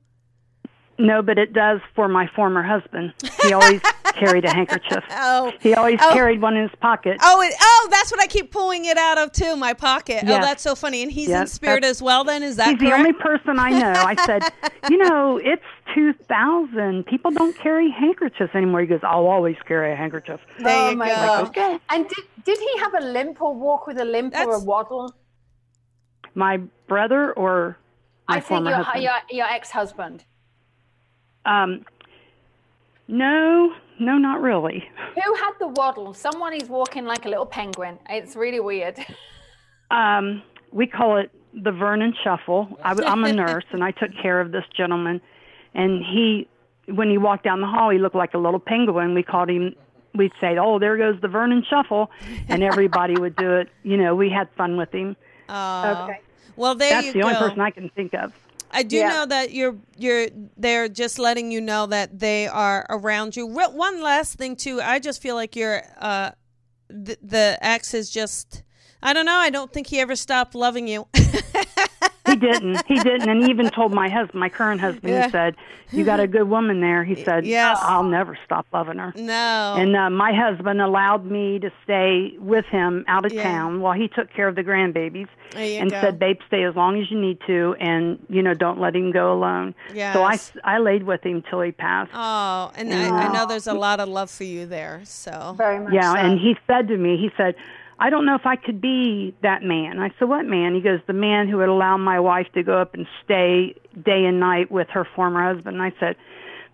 No, 1.00 1.22
but 1.22 1.38
it 1.40 1.54
does 1.54 1.80
for 1.96 2.08
my 2.10 2.28
former 2.36 2.62
husband. 2.62 3.14
He 3.42 3.54
always 3.54 3.82
carried 4.16 4.44
a 4.44 4.50
handkerchief. 4.54 5.02
Oh. 5.12 5.52
He 5.62 5.74
always 5.74 5.98
Oh. 6.02 6.12
carried 6.12 6.42
one 6.42 6.58
in 6.58 6.64
his 6.64 6.78
pocket. 6.82 7.18
Oh, 7.24 7.42
it, 7.42 7.54
oh, 7.60 7.88
that's 7.90 8.12
what 8.12 8.22
I 8.22 8.28
keep 8.28 8.52
pulling 8.52 8.84
it 8.84 8.98
out 8.98 9.18
of 9.18 9.32
too. 9.32 9.56
My 9.56 9.74
pocket. 9.74 10.24
Oh, 10.24 10.28
that's 10.42 10.62
so 10.62 10.76
funny. 10.76 11.02
And 11.02 11.10
he's 11.12 11.30
in 11.30 11.48
spirit 11.48 11.86
as 11.86 12.02
well. 12.02 12.26
Then 12.26 12.44
is 12.44 12.58
that 12.58 12.72
He's 12.72 12.80
the 12.80 12.92
only 12.94 13.14
person 13.14 13.60
I 13.60 13.70
know. 13.70 13.94
I 13.96 14.16
said, 14.26 14.44
you 14.90 14.98
know, 15.08 15.38
it's 15.42 15.64
2000. 15.96 17.06
People 17.06 17.32
don't 17.32 17.58
carry 17.58 17.90
handkerchiefs 17.90 18.54
anymore. 18.54 18.82
He 18.82 18.88
goes, 18.88 19.00
I'll 19.04 19.26
always 19.28 19.56
carry 19.68 19.94
a 19.94 19.96
handkerchief. 19.96 20.42
there 20.60 20.68
oh 20.78 20.90
you 20.92 20.98
my 20.98 21.08
go. 21.08 21.16
gosh. 21.16 21.48
Okay. 21.48 21.80
And 21.90 22.08
did, 22.10 22.26
did 22.44 22.60
he 22.60 22.78
have 22.80 22.94
a 22.96 23.06
limp 23.06 23.42
or 23.42 23.56
walk 23.56 23.88
with 23.88 24.00
a 24.00 24.06
limp 24.06 24.36
or 24.36 24.56
a 24.56 24.60
waddle? 24.60 25.16
My 26.36 26.58
brother 26.88 27.32
or 27.34 27.78
my 28.28 28.36
I 28.36 28.40
think 28.42 28.48
former 28.48 28.70
your, 28.72 28.78
husband? 28.84 29.04
your, 29.04 29.14
your 29.32 29.48
ex-husband. 29.48 30.26
Um, 31.50 31.84
no, 33.08 33.74
no, 34.00 34.18
not 34.18 34.42
really. 34.42 34.84
Who 35.16 35.34
had 35.36 35.54
the 35.60 35.68
waddle? 35.68 36.14
Someone 36.14 36.54
is 36.54 36.70
walking 36.70 37.06
like 37.06 37.26
a 37.26 37.30
little 37.30 37.46
penguin. 37.46 37.98
It's 38.08 38.36
really 38.36 38.60
weird. 38.60 39.00
Um, 39.90 40.44
we 40.72 40.86
call 40.86 41.18
it 41.18 41.32
the 41.54 41.72
Vernon 41.72 42.14
Shuffle. 42.24 42.80
I, 42.84 42.96
I'm 43.04 43.24
a 43.26 43.34
nurse, 43.44 43.66
and 43.72 43.84
I 43.84 43.92
took 43.92 44.12
care 44.22 44.40
of 44.40 44.52
this 44.52 44.64
gentleman. 44.78 45.22
And 45.74 46.04
he, 46.04 46.48
when 46.88 47.10
he 47.10 47.18
walked 47.18 47.44
down 47.44 47.62
the 47.62 47.68
hall, 47.68 47.90
he 47.90 47.98
looked 47.98 48.16
like 48.16 48.36
a 48.36 48.38
little 48.38 48.60
penguin. 48.60 49.16
We 49.16 49.24
called 49.24 49.50
him. 49.50 49.76
We'd 50.14 50.32
say, 50.42 50.58
"Oh, 50.58 50.80
there 50.80 50.98
goes 50.98 51.20
the 51.22 51.28
Vernon 51.28 51.64
Shuffle," 51.68 52.10
and 52.48 52.64
everybody 52.64 53.16
would 53.20 53.36
do 53.36 53.56
it. 53.58 53.70
You 53.84 53.98
know, 53.98 54.16
we 54.16 54.30
had 54.30 54.50
fun 54.58 54.78
with 54.78 54.92
him. 54.92 55.16
Oh. 55.48 56.04
Okay. 56.04 56.20
Well, 56.56 56.76
there 56.76 56.90
That's 56.90 57.08
you 57.08 57.14
the 57.14 57.20
go. 57.22 57.28
only 57.28 57.40
person 57.40 57.62
I 57.62 57.72
can 57.72 57.90
think 57.90 58.14
of. 58.14 58.34
I 58.72 58.84
do 58.84 58.98
Yeah. 58.98 59.10
know 59.10 59.26
that 59.28 59.52
you're 59.52 59.76
you're 59.98 60.28
they're 60.58 60.88
just 60.90 61.18
letting 61.20 61.52
you 61.52 61.62
know 61.62 61.86
that 61.88 62.20
they 62.20 62.48
are 62.48 62.86
around 62.90 63.36
you. 63.36 63.46
One 63.48 64.02
last 64.02 64.36
thing 64.36 64.56
too, 64.56 64.82
I 64.82 65.00
just 65.00 65.22
feel 65.22 65.36
like 65.36 65.56
you're 65.56 65.82
uh 66.00 66.32
the, 66.90 67.18
the 67.22 67.58
ex 67.62 67.94
is 67.94 68.10
just 68.10 68.64
I 69.02 69.14
don't 69.14 69.26
know, 69.26 69.36
I 69.38 69.50
don't 69.50 69.72
think 69.72 69.88
he 69.88 70.00
ever 70.00 70.16
stopped 70.16 70.56
loving 70.56 70.88
you. 70.88 71.08
He 72.30 72.36
didn't. 72.36 72.86
He 72.88 72.96
didn't. 73.00 73.30
And 73.30 73.44
he 73.44 73.50
even 73.50 73.70
told 73.70 73.94
my 73.94 74.10
husband, 74.10 74.40
my 74.40 74.50
current 74.50 74.82
husband, 74.82 75.14
Yeah. 75.14 75.26
he 75.26 75.32
said, 75.32 75.56
"You 75.92 76.04
got 76.06 76.20
a 76.20 76.28
good 76.28 76.48
woman 76.50 76.82
there." 76.82 77.04
He 77.04 77.16
said, 77.24 77.46
Yes. 77.46 77.78
I'll 77.82 78.04
never 78.04 78.38
stop 78.46 78.66
loving 78.74 78.98
her." 78.98 79.14
no. 79.16 79.76
And 79.78 79.96
uh, 79.96 80.10
my 80.10 80.34
husband 80.34 80.82
allowed 80.82 81.26
me 81.26 81.60
to 81.60 81.72
stay 81.84 82.34
with 82.40 82.66
him 82.66 83.06
out 83.08 83.26
of 83.26 83.34
Yeah. 83.34 83.44
town 83.44 83.82
while 83.82 83.94
he 83.94 84.08
took 84.08 84.32
care 84.34 84.48
of 84.48 84.56
the 84.56 84.64
grandbabies, 84.64 85.28
There 85.52 85.66
you 85.66 85.80
and 85.82 85.92
go. 85.92 86.00
said, 86.02 86.20
"Babe, 86.20 86.38
stay 86.48 86.64
as 86.64 86.76
long 86.76 87.00
as 87.02 87.10
you 87.12 87.20
need 87.20 87.40
to, 87.48 87.76
and 87.80 88.20
you 88.30 88.42
know, 88.42 88.54
don't 88.54 88.80
let 88.80 88.96
him 88.96 89.12
go 89.12 89.34
alone." 89.34 89.74
So 90.14 90.24
I, 90.24 90.38
I 90.64 90.78
laid 90.80 91.04
with 91.04 91.24
him 91.26 91.44
till 91.50 91.62
he 91.62 91.72
passed. 91.72 92.12
oh, 92.14 92.72
and 92.76 92.94
I, 92.94 93.26
I 93.28 93.34
know 93.34 93.46
there's 93.48 93.68
a 93.68 93.74
lot 93.74 94.00
of 94.00 94.08
love 94.10 94.30
for 94.30 94.44
you 94.44 94.66
there. 94.66 95.02
So 95.06 95.56
Very 95.58 95.80
much 95.80 95.94
yeah, 95.94 96.14
so. 96.14 96.20
and 96.20 96.40
he 96.40 96.56
said 96.68 96.88
to 96.90 96.98
me, 96.98 97.18
he 97.18 97.30
said, 97.38 97.56
I 98.02 98.10
don't 98.10 98.26
know 98.26 98.36
if 98.36 98.46
I 98.46 98.56
could 98.56 98.80
be 98.80 99.36
that 99.42 99.62
man. 99.62 100.00
I 100.00 100.12
said, 100.18 100.30
What 100.30 100.46
man? 100.46 100.74
He 100.74 100.82
goes, 100.82 101.00
The 101.06 101.14
man 101.14 101.48
who 101.48 101.58
would 101.58 101.70
allow 101.70 101.98
my 101.98 102.20
wife 102.20 102.48
to 102.54 102.64
go 102.64 102.80
up 102.80 102.94
and 102.94 103.06
stay 103.24 103.76
day 103.94 104.26
and 104.26 104.40
night 104.40 104.72
with 104.72 104.88
her 104.90 105.06
former 105.16 105.54
husband. 105.54 105.76
And 105.78 105.84
I 105.84 105.94
said, 106.00 106.16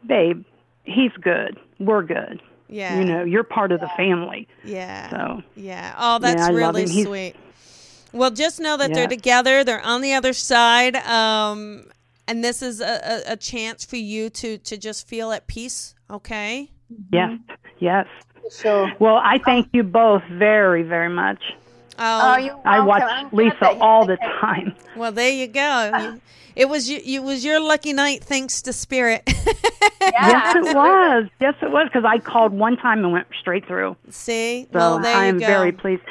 Babe, 0.08 0.44
he's 0.84 1.12
good. 1.20 1.60
We're 1.80 2.04
good. 2.04 2.42
yeah. 2.70 3.00
You 3.00 3.06
know, 3.06 3.24
you're 3.24 3.44
part 3.44 3.72
of 3.72 3.80
the 3.80 3.90
family. 3.98 4.48
Yeah. 4.64 5.10
So 5.10 5.42
Yeah. 5.56 5.96
Oh, 5.98 6.20
that's 6.20 6.42
love 6.42 6.56
really 6.56 6.88
sweet. 6.88 7.36
Well, 8.14 8.32
just 8.32 8.60
know 8.62 8.78
that 8.78 8.94
they're 8.94 9.08
together. 9.08 9.64
They're 9.64 9.82
on 9.82 10.02
the 10.02 10.14
other 10.14 10.32
side. 10.32 10.96
Um, 10.96 11.88
and 12.28 12.44
this 12.44 12.62
is 12.62 12.82
a, 12.82 13.24
a, 13.30 13.34
a 13.34 13.36
chance 13.36 13.84
for 13.84 13.98
you 13.98 14.30
to 14.30 14.58
to 14.60 14.78
just 14.78 15.08
feel 15.08 15.32
at 15.32 15.48
peace. 15.48 15.96
Okay. 16.10 16.72
yes, 17.12 17.40
yes. 17.80 18.08
Sure. 18.52 18.92
Well, 19.00 19.16
I 19.16 19.38
thank 19.40 19.70
you 19.74 19.84
both 19.84 20.24
very, 20.32 20.84
very 20.84 21.10
much. 21.10 21.42
Oh, 21.98 22.36
Oh, 22.38 22.62
I 22.66 22.80
watch 22.82 23.32
Lisa 23.32 23.70
all 23.80 24.06
the 24.06 24.18
time. 24.18 24.76
well, 24.98 25.12
there 25.12 25.32
you 25.32 25.48
go. 25.48 26.18
It 26.56 26.68
was 26.70 26.90
you, 26.90 27.00
it 27.04 27.24
was 27.24 27.44
your 27.46 27.60
lucky 27.60 27.94
night, 27.94 28.24
thanks 28.24 28.62
to 28.64 28.74
Spirit. 28.74 29.24
Yeah, 30.02 30.28
Yes, 30.54 30.56
it 30.58 30.76
was. 30.76 31.26
Yes, 31.42 31.56
it 31.64 31.72
was 31.72 31.88
because 31.92 32.06
I 32.06 32.20
called 32.20 32.54
one 32.54 32.78
time 32.78 33.00
and 33.04 33.12
went 33.12 33.28
straight 33.40 33.66
through. 33.66 33.96
See, 34.12 34.66
So 34.72 34.78
well, 34.78 35.00
there 35.00 35.16
I 35.16 35.24
you 35.24 35.30
am 35.30 35.40
go. 35.40 35.48
very 35.48 35.72
pleased. 35.72 36.04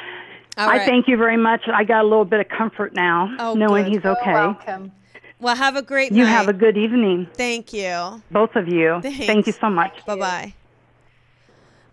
All 0.57 0.67
I 0.69 0.77
right. 0.77 0.85
thank 0.85 1.07
you 1.07 1.15
very 1.15 1.37
much. 1.37 1.61
I 1.73 1.85
got 1.85 2.01
a 2.01 2.07
little 2.07 2.25
bit 2.25 2.41
of 2.41 2.49
comfort 2.49 2.93
now, 2.93 3.33
Oh, 3.39 3.53
knowing 3.55 3.85
good. 3.85 3.93
he's 3.93 4.03
You're 4.03 4.19
okay. 4.19 4.33
welcome. 4.33 4.91
Well, 5.39 5.55
have 5.55 5.77
a 5.77 5.81
great 5.81 6.11
You 6.11 6.23
night. 6.25 6.29
have 6.29 6.49
a 6.49 6.53
good 6.53 6.77
evening, 6.77 7.27
Thank 7.35 7.71
you. 7.73 8.21
both 8.31 8.55
of 8.57 8.67
you. 8.67 8.99
Thanks. 9.01 9.25
Thank 9.25 9.47
you 9.47 9.53
so 9.53 9.69
much. 9.69 10.05
Bye 10.05 10.15
bye. 10.17 10.53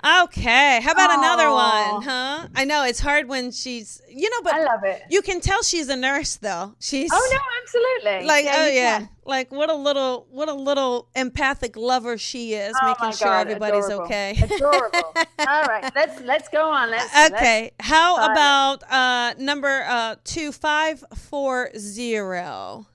Okay, 0.05 0.81
how 0.83 0.91
about 0.91 1.17
another 1.17 1.49
one, 1.53 2.03
huh? 2.03 2.49
I 2.57 2.65
know 2.65 2.85
it's 2.85 2.99
hard 2.99 3.29
when 3.29 3.53
she's, 3.53 4.03
you 4.09 4.29
know, 4.31 4.43
but 4.43 4.55
I 4.55 4.65
love 4.65 4.83
it. 4.83 5.01
you 5.09 5.23
can 5.23 5.41
tell 5.41 5.63
she's 5.63 5.89
a 5.89 5.95
nurse 5.95 6.35
though. 6.37 6.75
She's 6.81 7.09
Oh 7.13 7.31
no, 7.33 7.39
absolutely. 7.63 8.27
like, 8.27 8.47
oh 8.53 8.67
yeah, 8.67 8.99
can. 8.99 9.09
like 9.25 9.53
what 9.53 9.71
a 9.71 9.75
little, 9.77 10.27
what 10.31 10.49
a 10.49 10.55
little 10.55 11.09
empathic 11.15 11.77
lover 11.77 12.19
she 12.19 12.55
is, 12.55 12.75
Oh, 12.83 12.87
making 12.89 13.13
sure 13.17 13.29
God, 13.29 13.47
everybody's 13.47 13.85
adorable. 13.87 14.07
okay. 14.07 14.37
Adorable. 14.43 15.15
All 15.49 15.63
right, 15.67 15.89
let's 15.95 16.21
let's 16.23 16.49
go 16.49 16.69
on. 16.69 16.91
Let's 16.91 17.33
Okay, 17.33 17.71
how 17.79 18.17
try 18.17 18.25
it. 18.27 18.33
about 18.33 18.83
uh, 18.91 19.35
number 19.39 19.85
uh, 19.87 20.17
two 20.25 20.51
five 20.51 21.05
four 21.15 21.71
zero? 21.79 22.89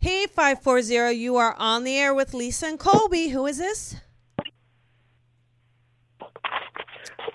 Hey, 0.00 0.26
five 0.26 0.62
four 0.62 0.82
zero, 0.82 1.10
you 1.10 1.36
are 1.36 1.54
on 1.58 1.84
the 1.84 1.96
air 1.96 2.12
with 2.12 2.34
Lisa 2.34 2.66
and 2.66 2.78
Colby. 2.78 3.28
Who 3.28 3.46
is 3.46 3.58
this? 3.58 3.94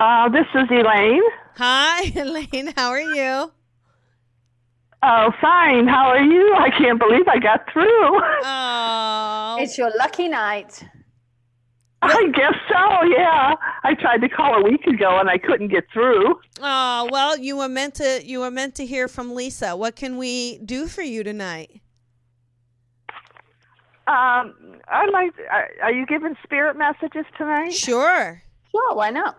Uh, 0.01 0.27
this 0.29 0.47
is 0.55 0.67
Elaine. 0.71 1.21
Hi, 1.57 2.11
Elaine. 2.15 2.73
How 2.75 2.89
are 2.89 2.99
you? 2.99 3.51
Oh, 5.03 5.31
fine. 5.39 5.87
How 5.87 6.07
are 6.07 6.23
you? 6.23 6.55
I 6.57 6.71
can't 6.71 6.97
believe 6.97 7.27
I 7.27 7.37
got 7.37 7.71
through. 7.71 8.19
Oh, 8.43 9.57
It's 9.59 9.77
your 9.77 9.91
lucky 9.99 10.27
night. 10.27 10.83
I 12.01 12.27
guess 12.33 12.55
so, 12.67 13.05
yeah. 13.15 13.53
I 13.83 13.93
tried 13.93 14.21
to 14.21 14.29
call 14.29 14.55
a 14.55 14.63
week 14.63 14.87
ago 14.87 15.19
and 15.19 15.29
I 15.29 15.37
couldn't 15.37 15.67
get 15.67 15.83
through. 15.93 16.33
oh. 16.59 17.07
Well, 17.11 17.37
you 17.37 17.57
were 17.57 17.69
meant 17.69 17.93
to. 17.95 18.21
You 18.25 18.39
were 18.39 18.49
meant 18.49 18.73
to 18.75 18.87
hear 18.87 19.07
from 19.07 19.35
Lisa. 19.35 19.75
What 19.75 19.95
can 19.95 20.17
we 20.17 20.57
do 20.65 20.87
for 20.87 21.03
you 21.03 21.23
tonight? 21.23 21.79
Um, 24.07 24.55
I'd 24.87 25.11
like. 25.13 25.33
Are, 25.51 25.69
are 25.83 25.91
you 25.91 26.07
giving 26.07 26.35
spirit 26.43 26.75
messages 26.75 27.25
tonight? 27.37 27.73
Sure. 27.73 28.41
Sure, 28.71 28.95
why 28.95 29.11
not? 29.11 29.37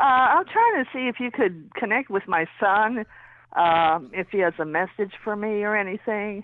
Uh, 0.00 0.04
I'm 0.04 0.44
trying 0.46 0.84
to 0.84 0.90
see 0.92 1.06
if 1.08 1.20
you 1.20 1.30
could 1.30 1.70
connect 1.74 2.10
with 2.10 2.26
my 2.26 2.46
son, 2.58 3.04
um, 3.54 4.10
if 4.12 4.28
he 4.30 4.38
has 4.38 4.54
a 4.58 4.64
message 4.64 5.12
for 5.22 5.36
me 5.36 5.62
or 5.62 5.76
anything. 5.76 6.42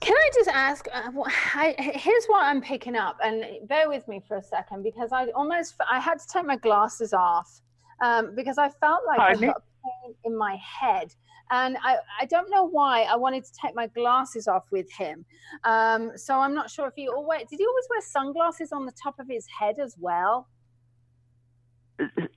Can 0.00 0.14
I 0.14 0.30
just 0.34 0.48
ask? 0.50 0.86
Uh, 0.92 1.10
I, 1.54 1.74
here's 1.78 2.26
what 2.26 2.44
I'm 2.44 2.60
picking 2.60 2.96
up, 2.96 3.18
and 3.22 3.44
bear 3.68 3.88
with 3.88 4.06
me 4.08 4.22
for 4.26 4.36
a 4.36 4.42
second 4.42 4.82
because 4.82 5.10
I 5.12 5.26
almost 5.28 5.74
I 5.90 6.00
had 6.00 6.18
to 6.18 6.26
take 6.28 6.44
my 6.44 6.56
glasses 6.56 7.12
off 7.12 7.60
um, 8.02 8.34
because 8.34 8.58
I 8.58 8.68
felt 8.68 9.02
like 9.06 9.18
I 9.20 9.34
Pardon 9.34 9.40
me? 9.40 9.46
got 9.48 9.62
pain 9.84 10.14
in 10.24 10.36
my 10.36 10.56
head, 10.56 11.14
and 11.50 11.76
I 11.82 11.96
I 12.20 12.26
don't 12.26 12.50
know 12.50 12.64
why 12.68 13.02
I 13.02 13.16
wanted 13.16 13.44
to 13.44 13.50
take 13.60 13.74
my 13.74 13.86
glasses 13.88 14.48
off 14.48 14.64
with 14.70 14.90
him. 14.92 15.24
Um, 15.64 16.12
so 16.16 16.38
I'm 16.38 16.54
not 16.54 16.70
sure 16.70 16.88
if 16.88 16.94
he 16.94 17.08
always 17.08 17.48
did. 17.48 17.58
He 17.58 17.66
always 17.66 17.86
wear 17.88 18.00
sunglasses 18.02 18.72
on 18.72 18.84
the 18.84 18.92
top 19.02 19.18
of 19.18 19.26
his 19.28 19.46
head 19.58 19.76
as 19.82 19.96
well. 19.98 20.46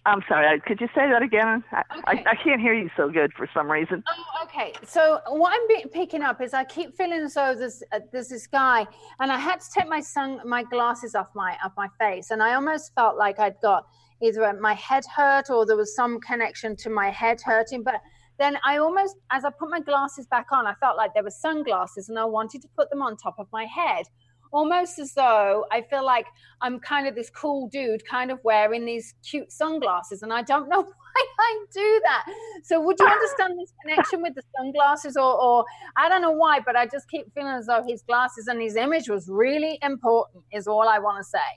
I'm 0.05 0.21
sorry. 0.27 0.59
Could 0.61 0.79
you 0.81 0.87
say 0.95 1.09
that 1.09 1.21
again? 1.21 1.63
I, 1.71 1.83
Okay. 1.99 2.23
I, 2.25 2.31
I 2.31 2.35
can't 2.35 2.61
hear 2.61 2.73
you 2.73 2.89
so 2.95 3.09
good 3.09 3.33
for 3.33 3.47
some 3.53 3.69
reason. 3.69 4.03
Oh, 4.09 4.43
okay. 4.45 4.73
So 4.85 5.19
what 5.27 5.53
I'm 5.53 5.67
be- 5.67 5.89
picking 5.89 6.21
up 6.21 6.41
is 6.41 6.53
I 6.53 6.63
keep 6.63 6.95
feeling 6.95 7.21
as 7.21 7.33
though 7.33 7.53
there's 7.55 7.83
uh, 7.91 7.99
there's 8.11 8.29
this 8.29 8.47
guy, 8.47 8.87
and 9.19 9.31
I 9.31 9.37
had 9.37 9.59
to 9.61 9.67
take 9.75 9.87
my 9.87 9.99
sun 9.99 10.39
my 10.45 10.63
glasses 10.63 11.13
off 11.15 11.27
my 11.35 11.57
off 11.63 11.73
my 11.77 11.89
face, 11.99 12.31
and 12.31 12.41
I 12.41 12.53
almost 12.55 12.93
felt 12.95 13.17
like 13.17 13.39
I'd 13.39 13.59
got 13.61 13.85
either 14.21 14.51
my 14.59 14.73
head 14.73 15.03
hurt 15.15 15.49
or 15.49 15.65
there 15.65 15.77
was 15.77 15.95
some 15.95 16.19
connection 16.19 16.75
to 16.77 16.89
my 16.89 17.09
head 17.09 17.39
hurting. 17.41 17.83
But 17.83 18.01
then 18.37 18.57
I 18.65 18.77
almost, 18.77 19.15
as 19.31 19.43
I 19.43 19.49
put 19.49 19.69
my 19.69 19.81
glasses 19.81 20.25
back 20.27 20.47
on, 20.51 20.65
I 20.65 20.73
felt 20.75 20.95
like 20.97 21.13
there 21.13 21.23
were 21.23 21.29
sunglasses, 21.31 22.07
and 22.09 22.17
I 22.17 22.25
wanted 22.25 22.61
to 22.61 22.67
put 22.77 22.89
them 22.89 23.01
on 23.01 23.17
top 23.17 23.35
of 23.37 23.47
my 23.51 23.65
head. 23.65 24.05
Almost 24.51 24.99
as 24.99 25.13
though 25.13 25.65
I 25.71 25.81
feel 25.81 26.05
like 26.05 26.25
I'm 26.61 26.79
kind 26.79 27.07
of 27.07 27.15
this 27.15 27.29
cool 27.29 27.67
dude, 27.69 28.05
kind 28.05 28.31
of 28.31 28.39
wearing 28.43 28.85
these 28.85 29.13
cute 29.23 29.51
sunglasses, 29.51 30.23
and 30.23 30.33
I 30.33 30.41
don't 30.41 30.69
know 30.69 30.81
why 31.13 31.25
I 31.39 31.65
do 31.73 32.01
that. 32.05 32.25
So, 32.63 32.81
would 32.81 32.97
you 32.99 33.07
understand 33.07 33.59
this 33.59 33.73
connection 33.81 34.21
with 34.21 34.35
the 34.35 34.43
sunglasses, 34.57 35.17
or, 35.17 35.33
or 35.41 35.65
I 35.95 36.09
don't 36.09 36.21
know 36.21 36.31
why, 36.31 36.59
but 36.65 36.75
I 36.75 36.85
just 36.87 37.09
keep 37.09 37.33
feeling 37.33 37.53
as 37.53 37.67
though 37.67 37.83
his 37.87 38.01
glasses 38.03 38.47
and 38.47 38.61
his 38.61 38.75
image 38.75 39.09
was 39.09 39.29
really 39.29 39.79
important. 39.83 40.43
Is 40.51 40.67
all 40.67 40.87
I 40.87 40.99
want 40.99 41.17
to 41.19 41.23
say. 41.23 41.49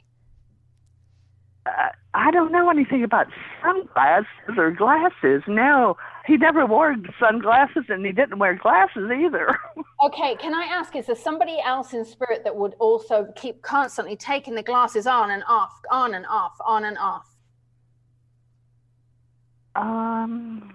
uh, 1.67 1.91
I 2.15 2.31
don't 2.31 2.53
know 2.53 2.71
anything 2.71 3.05
about 3.05 3.27
sunglasses 3.63 4.57
or 4.59 4.71
glasses. 4.71 5.43
No, 5.47 5.97
he 6.27 6.37
never 6.37 6.65
wore 6.67 6.95
sunglasses 7.19 7.85
and 7.89 8.05
he 8.07 8.13
didn't 8.13 8.39
wear 8.39 8.55
glasses 8.57 9.11
either. 9.11 9.59
Okay, 10.05 10.35
can 10.35 10.53
I 10.53 10.65
ask, 10.65 10.97
is 10.97 11.07
there 11.07 11.15
somebody 11.15 11.59
else 11.65 11.93
in 11.95 12.05
spirit 12.05 12.43
that 12.43 12.57
would 12.57 12.75
also 12.81 13.29
keep 13.37 13.63
constantly 13.63 14.17
taking 14.17 14.53
the 14.57 14.63
glasses 14.63 15.07
on 15.07 15.31
and 15.31 15.45
off, 15.49 15.71
on 15.93 16.15
and 16.15 16.27
off, 16.29 16.55
on 16.67 16.85
and 16.87 16.99
off? 16.99 17.37
um, 19.77 20.75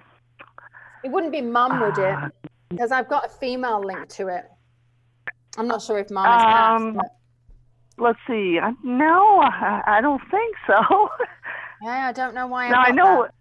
It 1.03 1.11
wouldn't 1.11 1.33
be 1.33 1.41
mum, 1.41 1.81
would 1.81 1.97
it? 1.97 2.17
Because 2.69 2.93
I've 2.93 3.09
got 3.09 3.25
a 3.25 3.29
female 3.29 3.81
link 3.83 4.07
to 4.11 4.27
it. 4.29 4.45
I'm 5.57 5.67
not 5.67 5.81
sure 5.81 5.99
if 5.99 6.09
mum 6.09 6.25
is. 6.25 6.43
Um, 6.81 6.93
but- 6.93 7.05
let's 7.97 8.19
see. 8.27 8.59
Uh, 8.59 8.71
No, 8.83 9.41
I, 9.41 9.99
don't 10.01 10.21
think 10.31 10.55
so. 10.67 11.09
Yeah, 11.83 12.07
I 12.07 12.11
don't 12.13 12.33
know 12.33 12.47
why. 12.47 12.69
no, 12.69 12.77
I 12.77 12.85
I 12.85 12.91
know. 12.91 13.23
that. 13.25 13.33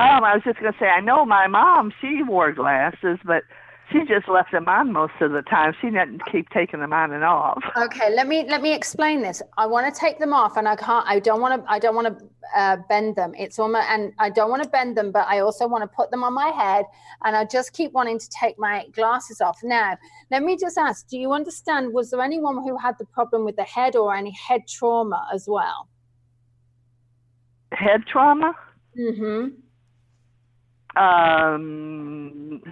Um, 0.00 0.24
I 0.24 0.34
was 0.34 0.42
just 0.44 0.58
gonna 0.58 0.76
say 0.78 0.86
I 0.86 1.00
know 1.00 1.26
my 1.26 1.46
mom. 1.46 1.92
She 2.00 2.22
wore 2.22 2.52
glasses, 2.52 3.18
but 3.24 3.42
she 3.92 4.00
just 4.06 4.28
left 4.28 4.52
them 4.52 4.66
on 4.68 4.92
most 4.92 5.12
of 5.20 5.32
the 5.32 5.42
time. 5.42 5.74
She 5.80 5.88
didn't 5.88 6.22
keep 6.30 6.48
taking 6.50 6.80
them 6.80 6.92
on 6.92 7.12
and 7.12 7.22
off. 7.22 7.62
Okay, 7.76 8.14
let 8.14 8.26
me 8.26 8.46
let 8.48 8.62
me 8.62 8.72
explain 8.72 9.20
this. 9.20 9.42
I 9.58 9.66
want 9.66 9.92
to 9.92 10.00
take 10.00 10.18
them 10.18 10.32
off, 10.32 10.56
and 10.56 10.66
I 10.66 10.76
can't. 10.76 11.06
I 11.06 11.18
don't 11.18 11.40
want 11.40 11.62
to. 11.62 11.70
I 11.70 11.78
don't 11.78 11.94
want 11.94 12.18
to 12.18 12.24
uh, 12.56 12.76
bend 12.88 13.16
them. 13.16 13.34
It's 13.36 13.58
almost, 13.58 13.86
and 13.90 14.12
I 14.18 14.30
don't 14.30 14.48
want 14.48 14.62
to 14.62 14.68
bend 14.70 14.96
them, 14.96 15.12
but 15.12 15.26
I 15.28 15.40
also 15.40 15.66
want 15.68 15.82
to 15.82 15.88
put 15.88 16.10
them 16.10 16.24
on 16.24 16.32
my 16.32 16.48
head, 16.48 16.86
and 17.24 17.36
I 17.36 17.44
just 17.44 17.74
keep 17.74 17.92
wanting 17.92 18.18
to 18.18 18.28
take 18.30 18.58
my 18.58 18.86
glasses 18.92 19.42
off. 19.42 19.58
Now, 19.62 19.98
let 20.30 20.42
me 20.42 20.56
just 20.56 20.78
ask: 20.78 21.08
Do 21.08 21.18
you 21.18 21.32
understand? 21.32 21.92
Was 21.92 22.10
there 22.10 22.22
anyone 22.22 22.62
who 22.62 22.78
had 22.78 22.96
the 22.98 23.06
problem 23.06 23.44
with 23.44 23.56
the 23.56 23.64
head 23.64 23.96
or 23.96 24.14
any 24.14 24.30
head 24.30 24.62
trauma 24.66 25.28
as 25.34 25.46
well? 25.46 25.88
Head 27.72 28.06
trauma? 28.06 28.54
Mm-hmm. 28.98 29.48
Um, 30.96 32.62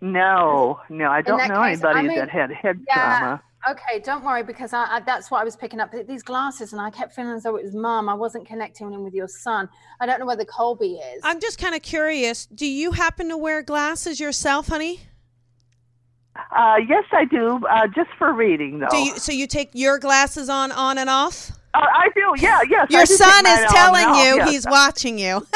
no, 0.00 0.80
no, 0.88 1.10
I 1.10 1.22
don't 1.22 1.38
know 1.48 1.62
case, 1.62 1.84
I 1.84 1.90
anybody 1.90 2.08
mean, 2.08 2.18
that 2.18 2.30
had 2.30 2.50
head 2.50 2.80
yeah. 2.88 3.18
trauma. 3.18 3.42
Okay, 3.68 4.00
don't 4.00 4.24
worry 4.24 4.42
because 4.42 4.72
I, 4.72 4.86
I, 4.96 5.00
that's 5.00 5.30
what 5.30 5.42
I 5.42 5.44
was 5.44 5.54
picking 5.54 5.80
up 5.80 5.92
these 6.08 6.22
glasses, 6.22 6.72
and 6.72 6.80
I 6.80 6.88
kept 6.88 7.14
feeling 7.14 7.34
as 7.34 7.42
though 7.42 7.56
it 7.56 7.64
was 7.64 7.74
mum. 7.74 8.08
I 8.08 8.14
wasn't 8.14 8.46
connecting 8.46 8.90
in 8.92 9.04
with 9.04 9.12
your 9.12 9.28
son. 9.28 9.68
I 10.00 10.06
don't 10.06 10.18
know 10.18 10.24
whether 10.24 10.46
Colby 10.46 10.94
is. 10.94 11.20
I'm 11.22 11.40
just 11.40 11.58
kind 11.58 11.74
of 11.74 11.82
curious. 11.82 12.46
Do 12.46 12.66
you 12.66 12.92
happen 12.92 13.28
to 13.28 13.36
wear 13.36 13.62
glasses 13.62 14.18
yourself, 14.18 14.68
honey? 14.68 15.00
Uh, 16.56 16.76
yes, 16.88 17.04
I 17.12 17.26
do. 17.26 17.60
Uh, 17.68 17.86
just 17.88 18.08
for 18.16 18.32
reading, 18.32 18.78
though. 18.78 18.88
Do 18.88 18.96
you? 18.96 19.18
So 19.18 19.32
you 19.32 19.46
take 19.46 19.70
your 19.74 19.98
glasses 19.98 20.48
on, 20.48 20.72
on 20.72 20.96
and 20.96 21.10
off? 21.10 21.52
Uh, 21.72 21.78
I 21.78 22.08
do. 22.16 22.34
Yeah, 22.42 22.60
yes. 22.68 22.90
Your 22.90 23.06
son 23.06 23.46
is 23.46 23.70
telling 23.70 24.06
off, 24.06 24.16
you 24.16 24.36
yes. 24.36 24.50
he's 24.50 24.66
watching 24.66 25.18
you. 25.18 25.46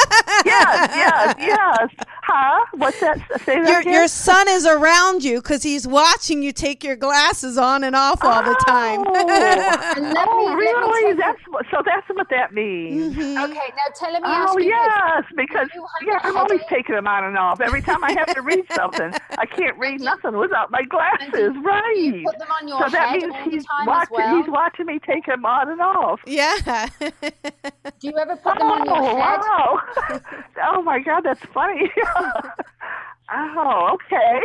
yes, 0.45 0.91
yes, 0.95 1.35
yes. 1.41 1.91
Huh? 2.37 2.65
What's 2.75 2.99
that? 2.99 3.19
Say 3.45 3.61
that 3.61 3.69
your 3.69 3.79
again? 3.81 3.93
your 3.93 4.09
son 4.09 4.49
is 4.49 4.67
around 4.67 5.23
you 5.23 5.41
because 5.41 5.63
he's 5.63 5.87
watching 5.87 6.43
you 6.43 6.51
take 6.53 6.83
your 6.83 6.97
glasses 6.97 7.57
on 7.57 7.85
and 7.85 7.95
off 7.95 8.25
all 8.25 8.43
the 8.43 8.57
time. 8.67 9.05
Oh, 9.07 9.13
let 9.13 9.29
oh 9.29 10.01
me- 10.01 10.13
let 10.15 10.29
me 10.29 10.55
really? 10.57 11.13
That's 11.15 11.39
what, 11.49 11.65
so. 11.71 11.81
That's 11.85 12.09
what 12.09 12.29
that 12.31 12.53
means. 12.53 13.15
Mm-hmm. 13.15 13.45
Okay, 13.45 13.55
now 13.77 13.93
tell 13.95 14.13
let 14.13 14.23
me 14.23 14.29
oh, 14.29 14.33
ask 14.33 14.55
Oh 14.55 14.59
you 14.59 14.65
this. 14.65 14.75
yes, 14.75 15.25
because 15.37 15.69
you 15.75 15.83
have 15.83 16.09
yeah, 16.09 16.19
a 16.25 16.33
I'm 16.33 16.37
always 16.37 16.61
headache? 16.63 16.69
taking 16.69 16.95
them 16.97 17.07
on 17.07 17.23
and 17.25 17.39
off. 17.39 17.61
Every 17.61 17.83
time 17.83 18.03
I 18.03 18.13
have 18.13 18.35
to 18.35 18.41
read 18.43 18.65
something, 18.73 19.13
I 19.39 19.47
can't 19.47 19.77
read 19.79 20.01
nothing 20.01 20.37
without 20.37 20.71
my 20.73 20.83
glasses. 20.83 21.31
Do 21.53 21.61
Right. 21.63 21.95
you 21.97 22.25
put 22.27 22.39
them 22.39 22.49
on 22.51 22.67
your 22.69 22.79
so 22.83 22.89
that 22.91 23.09
head 23.11 23.23
means 23.29 23.55
he's 23.55 23.67
watching. 23.87 24.09
well? 24.17 24.37
He's 24.43 24.49
watching 24.51 24.87
me 24.87 24.99
take 24.99 25.27
them 25.27 25.45
on 25.47 25.71
and 25.71 25.81
off. 25.81 26.21
yeah. 26.27 26.89
Do 27.01 28.09
you 28.09 28.17
ever 28.19 28.35
put 28.43 28.59
them 28.59 28.71
on 28.71 28.87
your 28.87 28.97
oh 28.97 29.17
head? 29.17 29.41
wow! 29.41 30.21
oh 30.75 30.83
my 30.83 30.99
God, 31.01 31.21
that's 31.23 31.45
funny. 31.53 31.91
oh, 33.33 33.91
okay. 33.95 34.41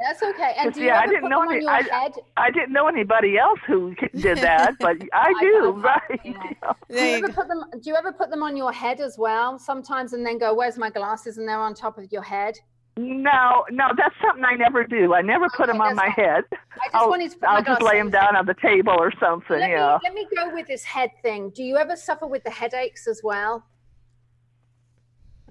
That's 0.00 0.22
okay. 0.22 0.54
And 0.56 0.66
'Cause, 0.68 0.74
do 0.74 0.80
you 0.82 0.86
yeah, 0.86 1.00
I 1.00 1.06
didn't 1.06 1.22
put 1.22 1.28
know 1.30 1.40
them 1.40 1.48
on 1.48 1.54
any- 1.56 1.64
your 1.64 1.70
I- 1.72 1.82
head? 1.82 2.12
I 2.36 2.50
didn't 2.50 2.72
know 2.72 2.86
anybody 2.86 3.36
else 3.38 3.58
who 3.66 3.94
did 4.14 4.38
that, 4.48 4.74
but 4.78 4.96
I 5.12 5.32
do. 5.40 5.82
I- 5.84 5.98
right. 6.10 6.20
yeah. 6.24 6.72
Do 6.88 7.04
you 7.04 7.16
ever 7.16 7.32
put 7.32 7.48
them? 7.48 7.64
Do 7.72 7.90
you 7.90 7.96
ever 7.96 8.12
put 8.12 8.30
them 8.30 8.42
on 8.42 8.56
your 8.56 8.72
head 8.72 9.00
as 9.00 9.16
well? 9.18 9.58
Sometimes, 9.58 10.12
and 10.12 10.24
then 10.24 10.38
go, 10.38 10.54
"Where's 10.54 10.78
my 10.78 10.90
glasses?" 10.90 11.38
and 11.38 11.48
they're 11.48 11.58
on 11.58 11.74
top 11.74 11.98
of 11.98 12.10
your 12.12 12.22
head. 12.22 12.58
No, 12.96 13.64
no, 13.70 13.90
that's 13.96 14.14
something 14.20 14.44
I 14.44 14.54
never 14.56 14.82
do. 14.82 15.14
I 15.14 15.22
never 15.22 15.48
put 15.50 15.68
Okay, 15.68 15.72
them 15.72 15.80
on 15.80 15.94
my 15.94 16.06
fine. 16.06 16.10
head. 16.12 16.44
I 16.52 16.56
just 16.86 16.94
I'll, 16.94 17.08
wanted 17.08 17.30
to 17.30 17.38
put 17.38 17.48
I'll 17.48 17.54
my 17.56 17.62
just 17.62 17.82
lay 17.82 17.96
them 17.96 18.10
down 18.10 18.34
on 18.34 18.44
the 18.44 18.54
table 18.54 18.92
or 18.98 19.12
something. 19.20 19.58
Let 19.60 19.70
yeah. 19.70 19.98
me 20.02 20.08
let 20.10 20.14
me 20.14 20.26
go 20.34 20.52
with 20.52 20.66
this 20.66 20.82
head 20.82 21.10
thing. 21.22 21.50
Do 21.50 21.62
you 21.62 21.76
ever 21.76 21.94
suffer 21.94 22.26
with 22.26 22.42
the 22.42 22.50
headaches 22.50 23.06
as 23.06 23.20
well? 23.22 23.64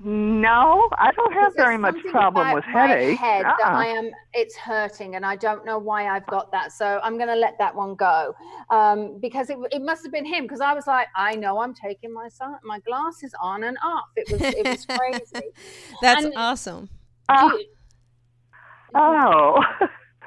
No, 0.03 0.87
I 0.97 1.11
don't 1.11 1.33
have 1.33 1.55
very 1.55 1.77
much 1.77 1.95
problem 2.11 2.53
with 2.53 2.63
my 2.67 2.87
headache. 2.87 3.17
Head 3.17 3.45
that 3.45 3.59
Uh-uh. 3.63 3.77
I 3.77 3.85
am, 3.87 4.11
it's 4.33 4.55
hurting, 4.55 5.15
and 5.15 5.25
I 5.25 5.35
don't 5.35 5.65
know 5.65 5.79
why 5.79 6.07
I've 6.07 6.25
got 6.27 6.51
that. 6.51 6.71
So 6.71 6.99
I'm 7.03 7.17
going 7.17 7.29
to 7.29 7.35
let 7.35 7.57
that 7.57 7.73
one 7.75 7.95
go 7.95 8.35
um, 8.69 9.17
because 9.19 9.49
it, 9.49 9.57
it 9.71 9.81
must 9.81 10.03
have 10.03 10.11
been 10.11 10.25
him. 10.25 10.43
Because 10.43 10.61
I 10.61 10.73
was 10.73 10.85
like, 10.85 11.07
I 11.15 11.35
know 11.35 11.59
I'm 11.59 11.73
taking 11.73 12.13
my 12.13 12.29
my 12.63 12.79
glasses 12.81 13.33
on 13.41 13.63
and 13.63 13.77
off. 13.83 14.05
It 14.15 14.31
was 14.31 14.41
it 14.41 14.67
was 14.67 14.85
crazy. 14.85 15.47
That's 16.01 16.25
And- 16.25 16.33
awesome. 16.37 16.89
Uh, 17.27 17.49
You- 17.57 17.65
oh, 18.95 19.63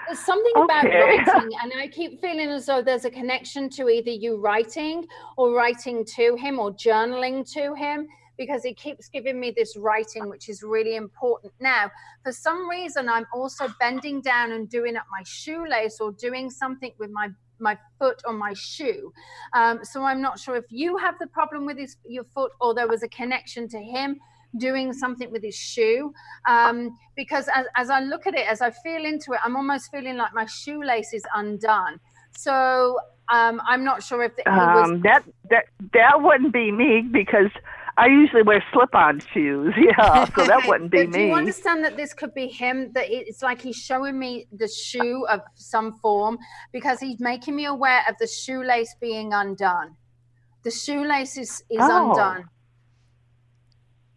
There's 0.09 0.19
something 0.19 0.53
about 0.57 0.85
writing, 0.85 1.51
and 1.63 1.73
I 1.77 1.87
keep 1.93 2.21
feeling 2.21 2.51
as 2.51 2.67
though 2.67 2.83
there's 2.83 3.05
a 3.05 3.11
connection 3.11 3.71
to 3.71 3.89
either 3.89 4.11
you 4.11 4.37
writing 4.41 5.07
or 5.37 5.53
writing 5.55 6.05
to 6.17 6.35
him 6.37 6.59
or 6.59 6.73
journaling 6.73 7.49
to 7.53 7.75
him 7.75 8.09
because 8.41 8.63
he 8.63 8.73
keeps 8.73 9.07
giving 9.11 9.39
me 9.39 9.53
this 9.55 9.77
writing, 9.77 10.27
which 10.31 10.49
is 10.49 10.63
really 10.63 10.97
important. 10.97 11.53
Now, 11.61 11.91
for 12.25 12.33
some 12.33 12.67
reason, 12.71 13.07
I'm 13.07 13.27
also 13.35 13.69
bending 13.79 14.23
down 14.23 14.53
and 14.53 14.67
doing 14.67 14.97
up 14.97 15.05
my 15.13 15.23
shoelace 15.27 16.01
or 16.01 16.13
doing 16.13 16.49
something 16.49 16.93
with 16.99 17.11
my 17.11 17.29
my 17.59 17.77
foot 17.99 18.23
on 18.27 18.39
my 18.39 18.55
shoe. 18.55 19.13
Um, 19.53 19.81
so 19.83 20.03
I'm 20.03 20.23
not 20.23 20.39
sure 20.39 20.57
if 20.57 20.65
you 20.71 20.97
have 20.97 21.17
the 21.21 21.27
problem 21.27 21.67
with 21.67 21.77
his 21.77 21.99
your 22.09 22.25
foot 22.35 22.53
or 22.63 22.75
there 22.75 22.89
was 22.89 23.03
a 23.03 23.09
connection 23.09 23.69
to 23.69 23.79
him 23.79 24.19
doing 24.57 24.95
something 24.95 25.31
with 25.31 25.43
his 25.45 25.55
shoe 25.55 26.13
um, 26.49 26.97
because 27.17 27.47
as, 27.55 27.67
as 27.77 27.91
I 27.91 28.01
look 28.01 28.27
at 28.27 28.35
it, 28.35 28.47
as 28.49 28.63
I 28.63 28.71
feel 28.71 29.05
into 29.05 29.35
it, 29.35 29.41
I'm 29.45 29.55
almost 29.55 29.91
feeling 29.91 30.17
like 30.17 30.33
my 30.33 30.47
shoelace 30.47 31.13
is 31.13 31.25
undone. 31.37 32.01
So 32.31 32.99
um, 33.31 33.61
I'm 33.69 33.85
not 33.85 34.03
sure 34.03 34.23
if 34.25 34.33
he 34.37 34.43
was. 34.47 34.91
um, 34.91 35.03
that 35.03 35.25
that 35.51 35.67
that 35.93 36.23
wouldn't 36.23 36.55
be 36.55 36.73
me 36.73 37.03
because 37.03 37.51
I 37.97 38.07
usually 38.07 38.43
wear 38.43 38.63
slip-on 38.73 39.21
shoes. 39.33 39.75
Yeah, 39.79 40.25
so 40.37 40.45
that 40.45 40.67
wouldn't 40.67 40.91
be 40.91 41.07
me. 41.07 41.13
do 41.13 41.21
you 41.27 41.35
understand 41.35 41.85
that 41.85 41.97
this 41.97 42.13
could 42.15 42.33
be 42.35 42.47
him? 42.47 42.93
That 42.93 43.07
it's 43.11 43.43
like 43.43 43.61
he's 43.61 43.77
showing 43.77 44.19
me 44.19 44.47
the 44.53 44.69
shoe 44.69 45.27
of 45.29 45.41
some 45.55 45.95
form 46.01 46.39
because 46.73 47.01
he's 47.01 47.19
making 47.21 47.57
me 47.57 47.67
aware 47.67 48.03
of 48.09 48.17
the 48.19 48.27
shoelace 48.27 48.95
being 49.01 49.33
undone. 49.33 49.97
The 50.63 50.71
shoelace 50.71 51.37
is, 51.39 51.63
is 51.71 51.79
Oh. 51.81 52.11
undone. 52.11 52.45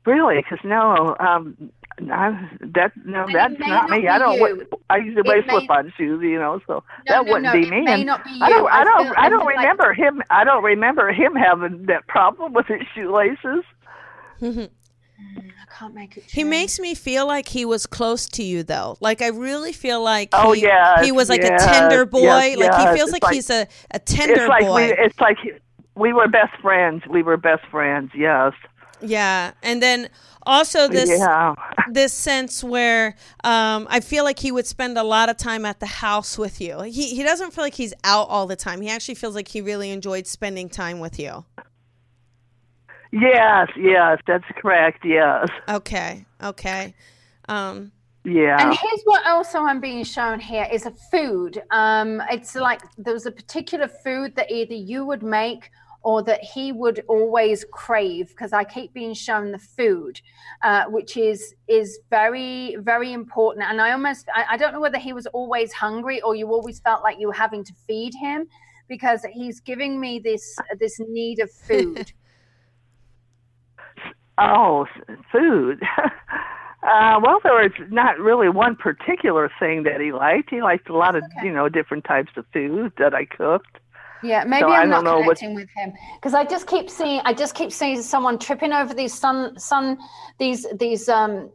Really? 0.06 0.38
Because 0.38 0.60
no, 0.66 1.16
um, 1.20 1.72
I, 2.12 2.50
that 2.74 2.92
no, 3.06 3.24
And 3.26 3.36
that's 3.36 3.60
may 3.60 3.68
not 3.68 3.90
not 3.90 4.00
me. 4.02 4.08
I 4.08 4.18
don't. 4.18 4.36
you. 4.36 4.42
wear- 4.42 4.56
I 4.90 4.98
usually 4.98 5.22
wear 5.28 5.38
It 5.40 5.48
may- 5.48 5.54
slip-on 5.54 5.94
shoes, 5.98 6.22
you 6.24 6.40
know, 6.40 6.60
so 6.68 6.74
No, 6.76 6.82
that 7.08 7.26
no, 7.26 7.32
wouldn't 7.32 7.44
no, 7.44 7.52
be 7.54 7.68
it 7.68 7.70
me. 7.70 7.82
may 7.82 7.94
and 7.94 8.06
not 8.06 8.24
be 8.24 8.32
you. 8.32 8.40
I 8.42 8.50
don't. 8.50 8.72
I 8.72 8.84
don't. 8.84 9.06
feel- 9.06 9.14
I 9.18 9.30
don't 9.30 9.40
feel 9.40 9.46
like- 9.46 9.58
remember 9.58 9.94
him. 9.94 10.22
I 10.30 10.44
don't 10.44 10.64
remember 10.64 11.12
him 11.12 11.36
having 11.36 11.86
that 11.88 12.08
problem 12.08 12.54
with 12.54 12.68
his 12.68 12.82
shoelaces. 12.96 13.64
Mm-hmm. 14.42 14.66
I 15.40 15.80
can't 15.80 15.94
make 15.94 16.18
it. 16.18 16.24
He 16.28 16.44
makes 16.44 16.80
me 16.80 16.96
feel 16.96 17.26
like 17.28 17.48
he 17.48 17.66
was 17.66 17.86
close 17.86 18.28
to 18.30 18.44
you, 18.44 18.64
though. 18.64 18.98
Like 19.00 19.22
I 19.22 19.28
really 19.28 19.72
feel 19.72 20.04
like 20.04 20.30
Oh, 20.34 20.52
he, 20.52 20.62
yes, 20.64 21.06
he 21.06 21.12
was 21.12 21.30
like 21.30 21.42
yes, 21.42 21.64
a 21.64 21.68
tender 21.68 22.06
boy. 22.06 22.20
yes, 22.22 22.58
like 22.58 22.72
yes. 22.72 22.90
he 22.92 22.98
feels 22.98 23.12
like, 23.12 23.24
like- 23.24 23.34
he's 23.34 23.50
a, 23.50 23.68
a 23.92 24.00
tender 24.00 24.34
it's 24.42 24.48
like 24.50 24.66
boy. 24.66 24.76
we. 24.88 24.94
It's 24.98 25.20
like 25.20 25.38
we 25.96 26.12
were 26.14 26.28
best 26.28 26.54
friends. 26.62 27.04
We 27.10 27.24
were 27.24 27.38
best 27.38 27.64
friends. 27.72 28.12
Yes. 28.16 28.54
yeah, 29.02 29.52
and 29.62 29.82
then 29.82 30.10
also 30.46 30.88
this 30.88 31.10
yeah. 31.10 31.54
this 31.92 32.14
sense 32.14 32.64
where 32.64 33.16
um, 33.44 33.88
I 33.90 34.00
feel 34.00 34.24
like 34.24 34.40
he 34.40 34.52
would 34.52 34.68
spend 34.68 34.98
a 34.98 35.04
lot 35.04 35.30
of 35.30 35.38
time 35.38 35.66
at 35.66 35.80
the 35.80 35.86
house 35.86 36.38
with 36.38 36.62
you. 36.62 36.82
He 36.82 37.16
he 37.16 37.24
doesn't 37.24 37.54
feel 37.54 37.64
like 37.64 37.76
he's 37.76 37.94
out 38.04 38.28
all 38.30 38.48
the 38.48 38.56
time. 38.56 38.82
He 38.82 38.90
actually 38.90 39.16
feels 39.16 39.36
like 39.36 39.48
he 39.48 39.62
really 39.62 39.92
enjoyed 39.92 40.28
spending 40.28 40.70
time 40.70 41.00
with 41.00 41.20
you. 41.20 41.46
Yes. 43.12 43.70
Yes. 43.78 44.20
That's 44.26 44.46
correct. 44.58 45.06
Yes. 45.06 45.48
Okay, 45.70 46.26
okay. 46.42 46.94
Um, 47.48 47.92
Yeah. 48.26 48.58
And 48.60 48.78
here's 48.78 49.02
what 49.04 49.26
also 49.28 49.60
I'm 49.60 49.82
being 49.82 50.04
shown 50.04 50.40
here 50.40 50.68
is 50.72 50.86
a 50.86 50.92
food. 51.12 51.62
Um, 51.72 52.22
it's 52.32 52.56
like 52.56 52.82
there 52.98 53.14
was 53.14 53.26
a 53.26 53.32
particular 53.32 53.88
food 53.88 54.36
that 54.36 54.50
either 54.50 54.74
you 54.74 55.06
would 55.06 55.24
make 55.24 55.70
or 56.04 56.22
that 56.24 56.42
he 56.44 56.72
would 56.72 57.04
always 57.08 57.66
crave 57.72 58.28
because 58.30 58.54
I 58.54 58.64
keep 58.66 58.94
being 58.94 59.14
shown 59.14 59.52
the 59.52 59.60
food, 59.60 60.22
uh, 60.62 60.86
which 60.86 61.18
is 61.18 61.56
is 61.68 62.00
very 62.10 62.76
very 62.80 63.14
important. 63.14 63.66
And 63.70 63.82
I 63.82 63.92
almost 63.92 64.28
I, 64.36 64.46
I 64.52 64.58
don't 64.58 64.74
know 64.74 64.82
whether 64.82 65.00
he 65.00 65.14
was 65.14 65.26
always 65.28 65.72
hungry 65.74 66.22
or 66.22 66.36
you 66.36 66.48
always 66.48 66.80
felt 66.80 67.04
like 67.04 67.20
you 67.20 67.28
were 67.28 67.34
having 67.34 67.64
to 67.64 67.74
feed 67.88 68.14
him 68.14 68.48
because 68.90 69.26
he's 69.34 69.60
giving 69.62 70.00
me 70.00 70.20
this 70.20 70.58
this 70.80 71.00
need 71.00 71.40
of 71.40 71.52
food. 71.52 72.12
Oh, 74.38 74.88
food. 75.32 75.80
uh, 76.84 77.20
well, 77.22 77.40
there 77.44 77.54
was 77.54 77.72
not 77.92 78.18
really 78.18 78.50
one 78.50 78.76
particular 78.76 79.52
thing 79.60 79.84
that 79.84 80.02
he 80.02 80.12
liked. 80.12 80.50
He 80.50 80.62
liked 80.62 80.90
a 80.90 80.98
lot 80.98 81.16
of, 81.16 81.24
Okay. 81.24 81.48
you 81.48 81.54
know, 81.54 81.70
different 81.70 82.04
types 82.04 82.32
of 82.36 82.46
food 82.52 82.94
that 82.98 83.14
I 83.14 83.26
cooked. 83.26 83.78
Yeah, 84.24 84.44
maybe 84.46 84.62
So 84.62 84.70
I 84.70 84.82
I'm 84.82 84.90
not 84.90 85.04
don't 85.04 85.06
know 85.06 85.18
what- 85.28 85.38
connecting 85.38 85.56
with 85.56 85.70
him 85.76 85.94
because 86.16 86.34
I 86.34 86.46
just 86.46 86.66
keep 86.68 86.90
seeing 86.90 87.22
I 87.26 87.34
just 87.34 87.56
keep 87.56 87.72
seeing 87.72 88.02
someone 88.02 88.40
tripping 88.40 88.72
over 88.74 88.94
these 88.94 89.14
sun 89.14 89.58
sun 89.60 89.98
these 90.40 90.66
these 90.80 91.10
um 91.10 91.50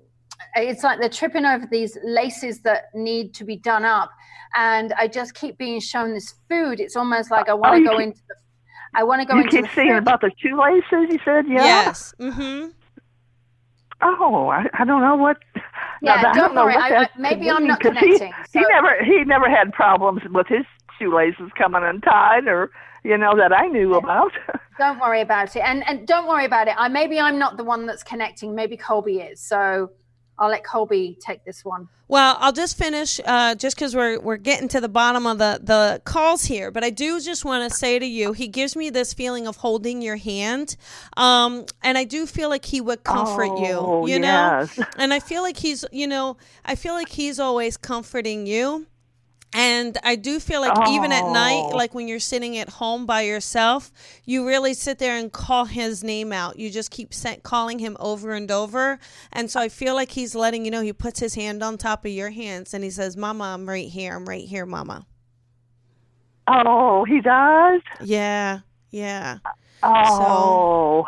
it's 0.55 0.85
like 0.85 1.01
they're 1.01 1.09
tripping 1.09 1.45
over 1.45 1.66
these 1.71 1.97
laces 2.05 2.61
that 2.62 2.85
need 2.95 3.35
to 3.35 3.45
be 3.45 3.57
done 3.57 3.85
up 3.85 4.11
and 4.57 4.93
I 4.99 5.09
just 5.09 5.35
keep 5.35 5.59
being 5.59 5.81
shown 5.81 6.14
this 6.14 6.35
food. 6.49 6.81
It's 6.81 6.97
almost 6.97 7.31
like 7.31 7.49
I 7.49 7.55
want 7.55 7.73
Oh, 7.73 7.77
to 7.77 7.81
you 7.83 7.87
go 7.89 7.97
keep- 7.99 8.07
into 8.09 8.21
the 8.29 8.35
I 8.95 9.03
want 9.03 9.21
to 9.21 9.27
go 9.27 9.35
you 9.35 9.41
into 9.43 9.51
keep 9.57 9.64
the 9.66 9.71
seeing 9.75 9.89
food. 9.91 9.99
about 9.99 10.21
the 10.23 10.31
shoelaces, 10.39 11.12
you 11.12 11.19
said? 11.25 11.45
Yeah. 11.49 11.64
Yes. 11.64 12.14
Mm-hmm. 12.21 12.69
Oh, 14.01 14.49
I, 14.49 14.66
I 14.79 14.85
don't 14.85 15.01
know 15.03 15.16
what. 15.16 15.37
Yeah, 16.01 16.23
now, 16.23 16.31
I 16.31 16.33
don't 16.35 16.55
worry. 16.55 16.75
what 16.75 16.93
I- 16.93 17.09
maybe 17.19 17.51
I'm 17.51 17.59
mean, 17.59 17.69
not 17.69 17.81
'cause 17.81 17.93
he- 17.99 18.16
connecting, 18.19 18.33
He, 18.53 18.61
never, 18.69 19.05
he 19.05 19.25
never 19.25 19.51
had 19.51 19.73
problems 19.73 20.23
with 20.31 20.47
his 20.47 20.64
shoelaces 20.99 21.51
coming 21.57 21.82
untied, 21.84 22.46
or 22.46 22.70
you 23.05 23.16
know 23.16 23.36
that 23.36 23.53
I 23.53 23.66
knew 23.68 23.94
about. 23.94 24.32
Don't 24.78 25.01
worry 25.01 25.20
about 25.20 25.57
it. 25.57 25.61
And 25.61 25.86
and 25.88 26.07
don't 26.07 26.28
worry 26.28 26.44
about 26.44 26.68
it. 26.68 26.74
I 26.78 26.86
maybe 26.88 27.18
I'm 27.18 27.38
not 27.38 27.57
the 27.57 27.64
one 27.64 27.86
that's 27.86 28.05
connecting. 28.05 28.55
Maybe 28.55 28.76
Colby 28.76 29.18
is. 29.18 29.40
So 29.40 29.90
I'll 30.38 30.51
let 30.51 30.64
Colby 30.64 31.18
take 31.20 31.44
this 31.44 31.64
one. 31.64 31.88
Well, 32.07 32.36
I'll 32.40 32.53
just 32.53 32.78
finish 32.78 33.20
uh, 33.24 33.55
just 33.57 33.76
because 33.76 33.94
we're 33.94 34.20
we're 34.20 34.36
getting 34.36 34.68
to 34.68 34.80
the 34.80 34.88
bottom 34.88 35.26
of 35.26 35.38
the 35.38 35.61
the 35.62 36.01
calls 36.05 36.44
here. 36.44 36.70
But 36.70 36.84
I 36.84 36.90
do 36.90 37.20
just 37.20 37.44
want 37.44 37.70
to 37.70 37.76
say 37.76 37.99
to 37.99 38.07
you, 38.07 38.32
he 38.32 38.49
gives 38.49 38.76
me 38.76 38.88
this 38.88 39.12
feeling 39.12 39.46
of 39.46 39.57
holding 39.57 40.01
your 40.01 40.16
hand, 40.16 40.76
um, 41.16 41.66
and 41.82 41.99
I 41.99 42.05
do 42.05 42.24
feel 42.24 42.49
like 42.49 42.64
he 42.64 42.80
would 42.80 43.03
comfort 43.05 43.51
Oh, 43.51 44.07
you. 44.07 44.14
You 44.14 44.20
know, 44.20 44.66
and 44.96 45.12
I 45.12 45.20
feel 45.20 45.42
like 45.42 45.57
he's 45.57 45.84
you 45.92 46.07
know 46.07 46.36
I 46.64 46.76
feel 46.76 46.94
like 46.94 47.09
he's 47.09 47.38
always 47.40 47.76
comforting 47.76 48.46
you. 48.46 48.86
And 49.55 49.96
I 50.05 50.16
do 50.16 50.40
feel 50.40 50.61
like 50.61 50.88
even 50.90 51.11
at 51.11 51.24
night, 51.32 51.70
Oh. 51.72 51.76
like 51.76 51.94
when 51.94 52.07
you're 52.07 52.18
sitting 52.20 52.59
at 52.59 52.68
home 52.68 53.07
by 53.07 53.22
yourself, 53.22 53.90
you 54.26 54.46
really 54.46 54.74
sit 54.74 54.99
there 54.99 55.16
and 55.16 55.32
call 55.32 55.64
his 55.64 56.05
name 56.05 56.32
out. 56.34 56.59
You 56.59 56.70
just 56.70 56.90
keep 56.90 57.12
calling 57.42 57.78
him 57.78 57.96
over 57.99 58.34
and 58.34 58.51
over. 58.51 58.99
And 59.32 59.51
so 59.51 59.59
I 59.61 59.70
feel 59.70 59.94
like 59.94 60.11
he's 60.11 60.34
letting 60.34 60.66
you 60.66 60.70
know, 60.70 60.82
he 60.82 60.92
puts 60.92 61.18
his 61.18 61.34
hand 61.34 61.62
on 61.62 61.78
top 61.78 62.05
of 62.05 62.11
your 62.11 62.30
hands 62.30 62.74
and 62.74 62.84
he 62.84 62.90
says, 62.90 63.16
Mama, 63.16 63.44
I'm 63.44 63.66
right 63.66 63.88
here. 63.88 64.14
I'm 64.14 64.26
right 64.28 64.46
here, 64.46 64.66
Mama. 64.66 65.07
Oh, 66.46 67.05
he 67.05 67.20
does. 67.20 67.80
Yeah. 68.03 68.61
Yeah. 68.90 69.38
Uh, 69.82 70.05
oh. 70.09 71.07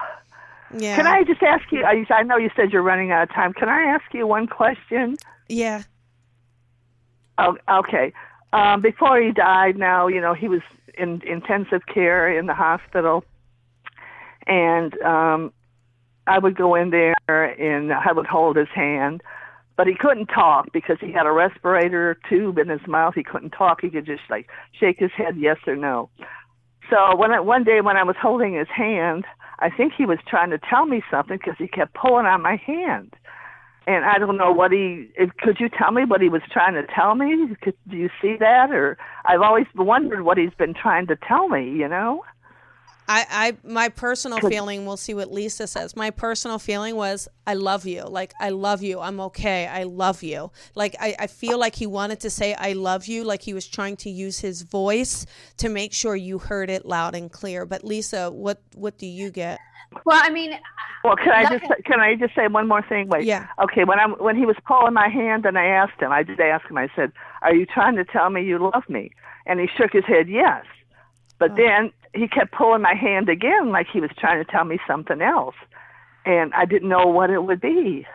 Yeah. 0.76 0.97
Can 0.97 1.07
I 1.07 1.24
just 1.24 1.43
ask 1.43 1.64
you? 1.72 1.84
I 1.84 2.07
I 2.11 2.22
know 2.22 2.36
you 2.36 2.51
said 2.55 2.72
you're 2.72 2.82
running 2.82 3.11
out 3.11 3.24
of 3.24 3.34
time. 3.34 3.53
Can 3.53 3.68
I 3.68 3.82
ask 3.82 4.05
you 4.12 4.26
one 4.26 4.47
question? 4.47 5.16
Yeah. 5.49 5.82
Oh, 7.38 7.57
okay. 7.68 8.12
Um, 8.53 8.80
before 8.80 9.20
he 9.20 9.32
died, 9.32 9.76
now 9.76 10.09
you 10.09 10.20
know 10.20 10.34
he 10.34 10.48
was 10.48 10.62
in 10.98 11.22
intensive 11.26 11.82
care 11.92 12.36
in 12.36 12.46
the 12.46 12.55
hospital, 12.55 13.24
and 14.46 15.01
um, 15.03 15.53
I 16.26 16.38
would 16.38 16.57
go 16.57 16.74
in 16.74 16.90
there 16.90 17.14
and 17.28 17.92
I 17.92 18.12
would 18.12 18.26
hold 18.26 18.57
his 18.57 18.68
hand, 18.74 19.22
but 19.76 19.86
he 19.86 19.94
couldn't 19.94 20.26
talk 20.26 20.72
because 20.72 20.98
he 21.01 21.12
had 21.12 21.26
a 21.26 21.32
respirator 21.32 22.18
tube 22.28 22.59
in 22.59 22.68
his 22.68 22.86
mouth. 22.86 23.14
He 23.14 23.24
couldn't 23.24 23.51
talk. 23.51 23.80
He 23.80 23.90
could 23.90 24.07
just 24.07 24.22
like 24.28 24.48
shake 24.78 24.98
his 24.98 25.12
head 25.16 25.36
yes 25.36 25.59
or 25.66 25.76
no. 25.76 26.11
So 26.88 27.16
when 27.16 27.30
I, 27.30 27.40
one 27.40 27.62
day 27.62 27.80
when 27.80 27.96
I 27.96 28.03
was 28.03 28.16
holding 28.20 28.55
his 28.55 28.68
hand, 28.68 29.24
I 29.61 29.70
think 29.70 29.92
he 29.96 30.07
was 30.07 30.18
trying 30.26 30.51
to 30.51 30.59
tell 30.59 30.86
me 30.86 31.03
something 31.11 31.38
because 31.38 31.57
he 31.59 31.68
kept 31.68 31.94
pulling 31.94 32.26
on 32.26 32.42
my 32.42 32.57
hand 32.57 33.14
and 33.87 34.05
I 34.05 34.18
don't 34.18 34.37
know 34.37 34.53
what 34.53 34.72
he. 34.72 35.11
If, 35.16 35.31
could 35.39 35.59
you 35.59 35.68
tell 35.68 35.93
me 35.93 36.05
what 36.05 36.20
he 36.20 36.28
was 36.28 36.43
trying 36.51 36.74
to 36.74 36.85
tell 36.95 37.14
me? 37.14 37.55
Could, 37.62 37.74
do 37.89 37.97
you 37.97 38.11
see 38.20 38.37
that, 38.39 38.70
or 38.70 38.99
I've 39.24 39.41
always 39.41 39.66
wondered 39.74 40.22
what 40.22 40.39
he's 40.39 40.55
been 40.59 40.74
trying 40.74 41.07
to 41.09 41.16
tell 41.16 41.49
me. 41.49 41.70
You 41.70 41.89
know? 41.89 42.22
I, 43.11 43.26
I 43.28 43.57
my 43.64 43.89
personal 43.89 44.39
feeling 44.39 44.87
we'll 44.87 44.97
see 44.97 45.14
what 45.14 45.33
lisa 45.33 45.66
says 45.66 45.97
my 45.97 46.11
personal 46.11 46.61
feeling 46.61 46.95
was 46.95 47.26
i 47.45 47.55
love 47.55 47.85
you 47.85 48.05
like 48.05 48.33
i 48.41 48.51
love 48.51 48.85
you 48.85 49.01
i'm 49.01 49.18
okay 49.20 49.66
i 49.66 49.83
love 49.83 50.22
you 50.22 50.53
like 50.76 50.95
I, 51.01 51.16
I 51.18 51.26
feel 51.26 51.59
like 51.59 51.74
he 51.74 51.89
wanted 51.89 52.20
to 52.20 52.31
say 52.31 52.55
i 52.55 52.72
love 52.72 53.07
you 53.07 53.24
like 53.24 53.43
he 53.43 53.53
was 53.53 53.66
trying 53.66 53.97
to 53.99 54.11
use 54.11 54.39
his 54.39 54.62
voice 54.62 55.26
to 55.57 55.68
make 55.68 55.93
sure 55.93 56.14
you 56.14 56.39
heard 56.39 56.70
it 56.70 56.87
loud 56.87 57.16
and 57.16 57.33
clear 57.33 57.66
but 57.66 57.83
lisa 57.83 58.31
what 58.31 58.62
what 58.76 58.97
do 58.97 59.07
you 59.07 59.31
get 59.31 59.59
Well, 60.05 60.20
I 60.22 60.30
mean, 60.30 60.53
Well, 61.03 61.16
can 61.16 61.32
I 61.32 61.59
just 61.59 61.64
can 61.84 62.01
I 62.01 62.14
just 62.14 62.34
say 62.34 62.47
one 62.47 62.68
more 62.68 62.82
thing? 62.82 63.09
Wait. 63.09 63.24
Yeah. 63.24 63.47
Okay. 63.62 63.84
When 63.84 63.99
I'm 63.99 64.12
when 64.12 64.36
he 64.36 64.47
was 64.47 64.57
pulling 64.66 64.95
my 64.95 65.09
hand, 65.09 65.47
and 65.47 65.59
I 65.59 65.66
asked 65.66 66.01
him, 66.01 66.12
I 66.12 66.22
did 66.22 66.41
ask 66.41 66.68
him. 66.68 66.78
I 66.78 66.88
said, 66.95 67.12
"Are 67.43 67.55
you 67.55 67.66
trying 67.66 67.97
to 67.97 68.05
tell 68.05 68.30
me 68.30 68.45
you 68.45 68.59
love 68.59 68.88
me?" 68.88 69.11
And 69.47 69.59
he 69.59 69.66
shook 69.66 69.93
his 69.93 70.05
head, 70.05 70.28
yes. 70.28 70.64
But 71.38 71.53
oh. 71.53 71.57
then 71.57 71.93
he 72.14 72.28
kept 72.28 72.53
pulling 72.53 72.82
my 72.82 72.95
hand 72.95 73.28
again, 73.28 73.70
like 73.70 73.86
he 73.93 74.01
was 74.01 74.11
trying 74.18 74.45
to 74.45 74.51
tell 74.51 74.64
me 74.64 74.78
something 74.86 75.20
else, 75.22 75.57
and 76.24 76.53
I 76.55 76.66
didn't 76.66 76.88
know 76.88 77.07
what 77.07 77.30
it 77.30 77.43
would 77.45 77.61
be. 77.61 78.07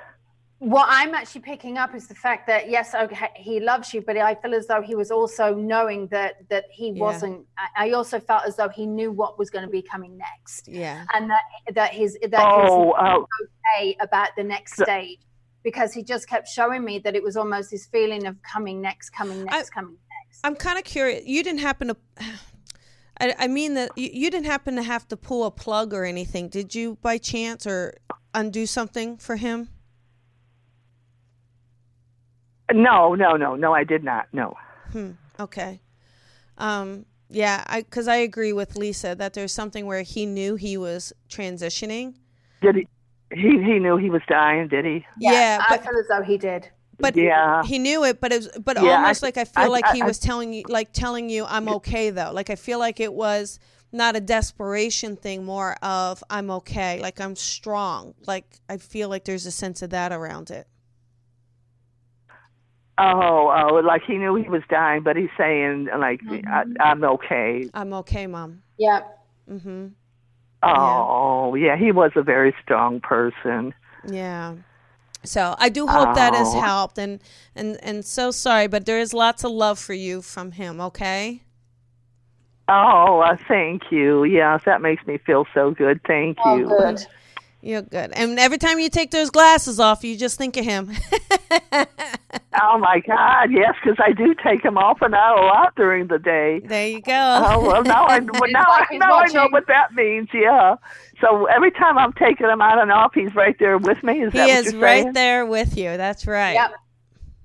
What 0.60 0.88
I'm 0.90 1.14
actually 1.14 1.42
picking 1.42 1.78
up 1.78 1.94
is 1.94 2.08
the 2.08 2.16
fact 2.16 2.48
that 2.48 2.70
yes, 2.70 2.96
okay, 2.96 3.30
he 3.36 3.60
loves 3.60 3.94
you, 3.94 4.02
but 4.02 4.16
I 4.18 4.36
feel 4.36 4.54
as 4.56 4.68
though 4.68 4.82
he 4.82 4.96
was 4.96 5.12
also 5.12 5.54
knowing 5.54 6.08
that 6.08 6.48
that 6.50 6.66
he 6.72 6.92
Yeah. 6.92 7.02
wasn't. 7.02 7.46
I 7.58 7.88
I 7.88 7.92
also 7.92 8.20
felt 8.20 8.46
as 8.46 8.56
though 8.56 8.70
he 8.70 8.86
knew 8.86 9.12
what 9.12 9.38
was 9.38 9.50
going 9.50 9.66
to 9.66 9.70
be 9.72 9.82
coming 9.82 10.18
next, 10.18 10.68
Yeah. 10.68 11.06
and 11.14 11.30
that 11.30 11.44
that 11.74 11.94
his 11.94 12.18
that 12.22 12.40
Oh, 12.42 12.62
his 12.62 12.94
oh, 13.00 13.28
okay 13.76 13.98
about 14.00 14.30
the 14.38 14.44
next 14.44 14.78
The- 14.78 14.86
stage 14.86 15.20
because 15.64 15.94
he 15.94 16.04
just 16.04 16.30
kept 16.30 16.48
showing 16.48 16.84
me 16.86 17.00
that 17.00 17.16
it 17.16 17.24
was 17.24 17.36
almost 17.36 17.72
this 17.72 17.88
feeling 17.88 18.26
of 18.28 18.36
coming 18.44 18.80
next, 18.82 19.10
coming 19.10 19.44
next, 19.46 19.72
coming 19.72 19.98
next. 20.26 20.40
I'm 20.44 20.56
kind 20.56 20.78
of 20.78 20.84
curious. 20.86 21.26
You 21.26 21.44
didn't 21.44 21.62
happen 21.62 21.88
to. 21.90 21.98
I, 23.20 23.34
I 23.40 23.48
mean 23.48 23.74
that 23.76 23.92
you, 23.98 24.10
you 24.12 24.30
didn't 24.32 24.46
happen 24.46 24.76
to 24.76 24.84
have 24.84 25.08
to 25.10 25.18
pull 25.18 25.44
a 25.46 25.52
plug 25.52 25.94
or 25.94 26.04
anything, 26.06 26.50
did 26.50 26.76
you, 26.76 26.98
by 27.02 27.18
chance, 27.18 27.66
or 27.66 27.96
undo 28.34 28.66
something 28.66 29.18
for 29.18 29.38
him? 29.38 29.70
No, 32.74 33.16
no, 33.16 33.34
no, 33.38 33.56
no. 33.56 33.74
I 33.74 33.84
did 33.84 34.04
not. 34.04 34.28
No. 34.34 34.56
Hmm. 34.92 35.12
Okay. 35.40 35.82
Um. 36.58 37.06
Yeah. 37.30 37.64
I 37.68 37.82
because 37.82 38.08
I 38.08 38.16
agree 38.18 38.54
with 38.54 38.76
Lisa 38.76 39.16
that 39.16 39.34
there's 39.34 39.54
something 39.54 39.86
where 39.86 40.02
he 40.04 40.26
knew 40.26 40.56
he 40.56 40.78
was 40.78 41.14
transitioning. 41.30 42.16
Did 42.62 42.76
he? 42.76 42.88
He 43.32 43.50
he 43.64 43.80
knew 43.80 43.98
he 43.98 44.10
was 44.10 44.22
dying. 44.30 44.68
Did 44.68 44.86
he? 44.86 45.06
Yeah, 45.20 45.60
I 45.68 45.76
but 45.78 45.84
feel 45.86 46.00
as 46.00 46.08
though 46.08 46.22
he 46.24 46.38
did. 46.38 46.70
but 47.00 47.16
Yeah. 47.16 47.64
he 47.64 47.80
knew 47.80 48.04
it. 48.06 48.22
But 48.22 48.32
it 48.32 48.36
was 48.38 48.50
but 48.64 48.82
Yeah, 48.82 48.98
almost 48.98 49.22
th- 49.22 49.36
like 49.36 49.38
I 49.38 49.46
feel 49.46 49.64
I- 49.66 49.68
like 49.68 49.86
I- 49.88 49.94
he 49.94 50.02
I- 50.02 50.06
was 50.06 50.20
telling 50.20 50.54
you 50.54 50.64
like 50.70 50.94
telling 50.94 51.30
you 51.30 51.46
I'm 51.46 51.68
okay 51.78 52.10
though. 52.12 52.32
Like 52.32 52.50
I 52.50 52.56
feel 52.56 52.80
like 52.80 53.00
it 53.00 53.14
was 53.14 53.60
not 53.92 54.16
a 54.16 54.22
desperation 54.22 55.16
thing, 55.16 55.44
more 55.44 55.74
of 55.82 56.24
I'm 56.30 56.50
okay. 56.52 57.00
Like 57.02 57.20
I'm 57.20 57.36
strong. 57.36 58.14
Like 58.28 58.46
I 58.70 58.78
feel 58.78 59.10
like 59.10 59.26
there's 59.26 59.46
a 59.46 59.52
sense 59.52 59.82
of 59.82 59.90
that 59.90 60.12
around 60.12 60.52
it. 60.52 60.68
Oh, 62.98 63.52
oh, 63.70 63.76
like 63.76 64.04
he 64.04 64.18
knew 64.18 64.36
he 64.36 64.48
was 64.48 64.62
dying, 64.70 65.04
but 65.04 65.18
he's 65.18 65.30
saying 65.38 65.90
like 65.98 66.22
I, 66.48 66.64
I'm 66.80 67.04
okay. 67.04 67.70
I'm 67.74 67.94
okay, 67.94 68.26
mom. 68.28 68.62
Yeah. 68.78 69.02
Mm-hmm. 69.52 69.88
Oh, 70.64 71.54
yeah. 71.56 71.76
he 71.78 71.92
was 71.92 72.12
a 72.16 72.24
very 72.24 72.56
strong 72.64 73.00
person. 73.00 73.74
Yeah. 74.08 74.56
So 75.24 75.56
I 75.58 75.70
do 75.70 75.88
hope 75.88 76.16
that 76.16 76.34
has 76.36 76.54
Oh. 76.54 76.62
helped, 76.62 76.98
and 76.98 77.20
and 77.56 77.78
and 77.84 78.06
so 78.06 78.32
sorry, 78.32 78.68
but 78.68 78.86
there 78.86 79.00
is 79.00 79.14
lots 79.14 79.44
of 79.44 79.52
love 79.52 79.80
for 79.80 79.94
you 79.94 80.22
from 80.22 80.52
him. 80.52 80.80
Okay. 80.80 81.42
Oh, 82.68 83.20
uh, 83.20 83.36
thank 83.48 83.92
you. 83.92 84.24
Yes, 84.24 84.62
that 84.66 84.82
makes 84.82 85.06
me 85.06 85.18
feel 85.18 85.46
so 85.54 85.72
good. 85.72 86.00
Thank 86.08 86.38
Oh, 86.46 86.58
you. 86.58 86.68
good. 86.68 87.06
You're 87.66 87.82
good. 87.82 88.12
And 88.14 88.38
every 88.38 88.60
time 88.60 88.78
you 88.78 88.90
take 88.92 89.10
those 89.10 89.32
glasses 89.32 89.80
off, 89.80 90.04
you 90.04 90.16
just 90.16 90.38
think 90.38 90.56
of 90.58 90.64
him. 90.66 90.92
Oh 92.62 92.78
my 92.78 93.00
God, 93.06 93.52
yes, 93.52 93.76
because 93.84 93.98
I 94.00 94.14
do 94.14 94.34
take 94.42 94.64
them 94.64 94.78
off 94.78 95.02
and 95.02 95.14
out 95.14 95.40
a 95.40 95.46
lot 95.46 95.76
during 95.76 96.08
the 96.08 96.18
day. 96.18 96.62
there 96.64 96.88
you 96.88 97.02
go. 97.02 97.12
Oh 97.46 97.60
well, 97.68 97.84
now 97.84 98.06
I 98.06 98.20
well, 98.40 98.50
now 98.50 98.64
I 98.66 98.86
he's 98.90 99.00
now 99.00 99.14
I 99.20 99.28
know 99.28 99.48
what 99.50 99.68
that 99.68 99.94
means. 99.94 100.30
Yeah. 100.34 100.76
So 101.20 101.46
every 101.48 101.72
time 101.72 101.98
I'm 101.98 102.14
taking 102.14 102.48
them 102.48 102.62
on 102.62 102.80
and 102.80 102.92
off, 102.94 103.14
he's 103.14 103.36
right 103.36 103.58
there 103.60 103.78
with 103.78 104.02
me. 104.04 104.22
Is 104.22 104.32
he 104.32 104.38
that 104.40 104.48
what 104.48 104.66
is 104.68 104.72
you're 104.74 104.82
right 104.82 105.02
saying? 105.04 105.14
there 105.14 105.46
with 105.46 105.76
you. 105.78 105.98
That's 105.98 106.26
right. 106.26 106.54
Yep. 106.54 106.72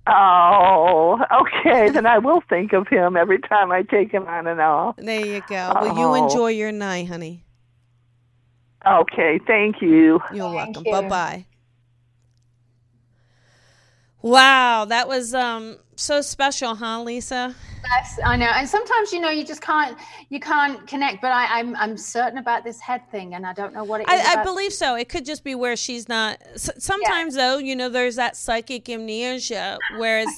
Oh, 0.07 1.19
okay. 1.43 1.91
then 1.91 2.07
I 2.07 2.19
will 2.19 2.43
think 2.49 2.73
of 2.73 2.87
him 2.89 3.17
every 3.17 3.41
time 3.41 3.73
I 3.73 3.83
take 3.83 4.13
him 4.13 4.27
on 4.27 4.47
and 4.47 4.61
off. 4.61 4.95
There 4.99 5.27
you 5.27 5.43
go. 5.49 5.73
Well, 5.75 5.97
you 5.99 6.05
Oh. 6.05 6.15
enjoy 6.15 6.49
your 6.51 6.73
night, 6.73 7.09
honey. 7.09 7.45
Okay, 8.91 9.39
thank 9.47 9.81
you. 9.81 10.21
You're 10.33 10.53
Thank 10.53 10.77
welcome. 10.77 10.85
you. 10.85 10.91
Bye 10.93 11.09
bye. 11.09 11.47
Wow, 14.23 14.85
that 14.87 15.09
was 15.09 15.33
um 15.35 15.79
so 16.01 16.21
special, 16.21 16.75
huh, 16.75 17.03
Lisa? 17.03 17.55
Yes, 17.85 18.19
I 18.25 18.37
know. 18.37 18.47
And 18.47 18.69
sometimes, 18.69 19.13
you 19.13 19.21
know, 19.21 19.31
you 19.31 19.45
just 19.45 19.63
can't 19.63 19.97
you 20.29 20.41
can't 20.41 20.87
connect. 20.87 21.23
But 21.23 21.33
I, 21.33 21.59
I'm 21.59 21.75
I'm 21.77 21.97
certain 21.97 22.39
about 22.39 22.65
this 22.65 22.81
head 22.81 23.09
thing, 23.11 23.35
and 23.35 23.47
I 23.47 23.53
don't 23.53 23.73
know 23.73 23.85
what 23.85 24.01
it 24.01 24.11
is. 24.11 24.21
I, 24.21 24.41
I 24.41 24.45
believe 24.45 24.73
so. 24.73 24.97
It 24.97 25.09
could 25.09 25.25
just 25.25 25.45
be 25.45 25.55
where 25.55 25.77
she's 25.77 26.09
not. 26.09 26.39
Sometimes, 26.57 27.37
though, 27.37 27.59
you 27.59 27.75
know, 27.77 27.89
there's 27.89 28.17
that 28.17 28.37
psychic 28.37 28.89
amnesia, 28.89 29.79
whereas 29.97 30.29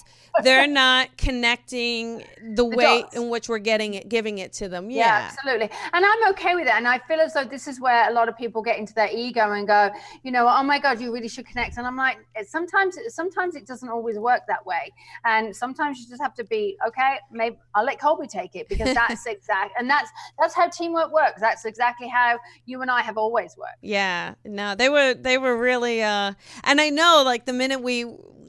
they're 0.43 0.67
not 0.67 1.15
connecting 1.17 2.25
the, 2.55 2.65
way 2.65 3.03
dots. 3.03 3.17
in 3.17 3.29
which 3.29 3.49
we're 3.49 3.59
getting 3.59 3.95
it, 3.95 4.09
giving 4.09 4.39
it 4.39 4.53
to 4.55 4.69
them. 4.69 4.91
Yeah, 4.91 4.99
Yeah. 4.99 5.31
absolutely. 5.31 5.71
And 5.93 6.05
I'm 6.07 6.31
okay 6.31 6.55
with 6.55 6.67
it. 6.67 6.73
And 6.75 6.89
I 6.89 6.99
feel 7.01 7.21
as 7.21 7.35
though 7.35 7.45
this 7.45 7.69
is 7.69 7.81
where 7.81 8.09
a 8.09 8.13
lot 8.13 8.29
of 8.29 8.37
people 8.37 8.63
get 8.63 8.79
into 8.79 8.95
their 8.95 9.11
ego 9.13 9.53
and 9.53 9.67
go, 9.67 9.91
you 10.23 10.31
know, 10.31 10.49
oh 10.49 10.63
my 10.63 10.79
God, 10.79 11.01
you 11.01 11.13
really 11.13 11.29
should 11.29 11.47
connect. 11.47 11.77
And 11.77 11.87
I'm 11.87 11.97
like, 11.97 12.19
sometimes, 12.47 12.97
sometimes 13.09 13.57
it 13.57 13.67
doesn't 13.67 13.89
always 13.89 14.19
work 14.19 14.43
that 14.49 14.65
way. 14.65 14.93
And 15.25 15.52
sometimes 15.53 16.01
you 16.01 16.09
just 16.09 16.23
have 16.23 16.35
to 16.35 16.45
be, 16.45 16.77
okay, 16.87 17.17
maybe 17.31 17.57
I'll 17.75 17.85
let 17.85 18.01
Colby 18.01 18.27
take 18.27 18.55
it 18.55 18.69
because 18.69 18.95
that's 18.95 19.27
exact. 19.27 19.73
And 19.79 19.89
that's, 19.89 20.11
that's 20.39 20.55
how 20.55 20.69
teamwork 20.69 21.13
works. 21.13 21.41
That's 21.41 21.65
exactly 21.65 22.09
how 22.09 22.39
you 22.67 22.83
and 22.83 22.91
I 22.91 23.03
have 23.03 23.17
always 23.17 23.57
worked. 23.57 23.79
Yeah. 23.83 24.35
No, 24.45 24.75
they 24.75 24.89
were 24.89 25.15
they 25.15 25.39
were 25.39 25.57
really 25.57 26.03
uh 26.03 26.35
and 26.65 26.81
I 26.81 26.91
know 26.91 27.23
like 27.25 27.47
the 27.47 27.53
minute 27.53 27.83
we 27.83 28.05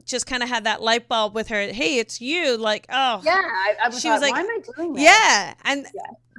just 0.05 0.25
kind 0.27 0.43
of 0.43 0.49
had 0.49 0.63
that 0.65 0.81
light 0.81 1.07
bulb 1.07 1.33
with 1.35 1.47
her, 1.49 1.67
hey, 1.71 1.97
it's 1.99 2.19
you, 2.21 2.57
like, 2.57 2.85
oh. 2.89 3.21
Yeah. 3.23 3.31
I, 3.35 3.75
I 3.85 3.89
was 3.89 4.01
She 4.01 4.09
like, 4.09 4.21
was 4.21 4.29
like, 4.29 4.33
why 4.33 4.41
am 4.41 4.47
I 4.49 4.59
doing 4.75 4.93
this? 4.93 5.03
Yeah, 5.03 5.53
and 5.63 5.87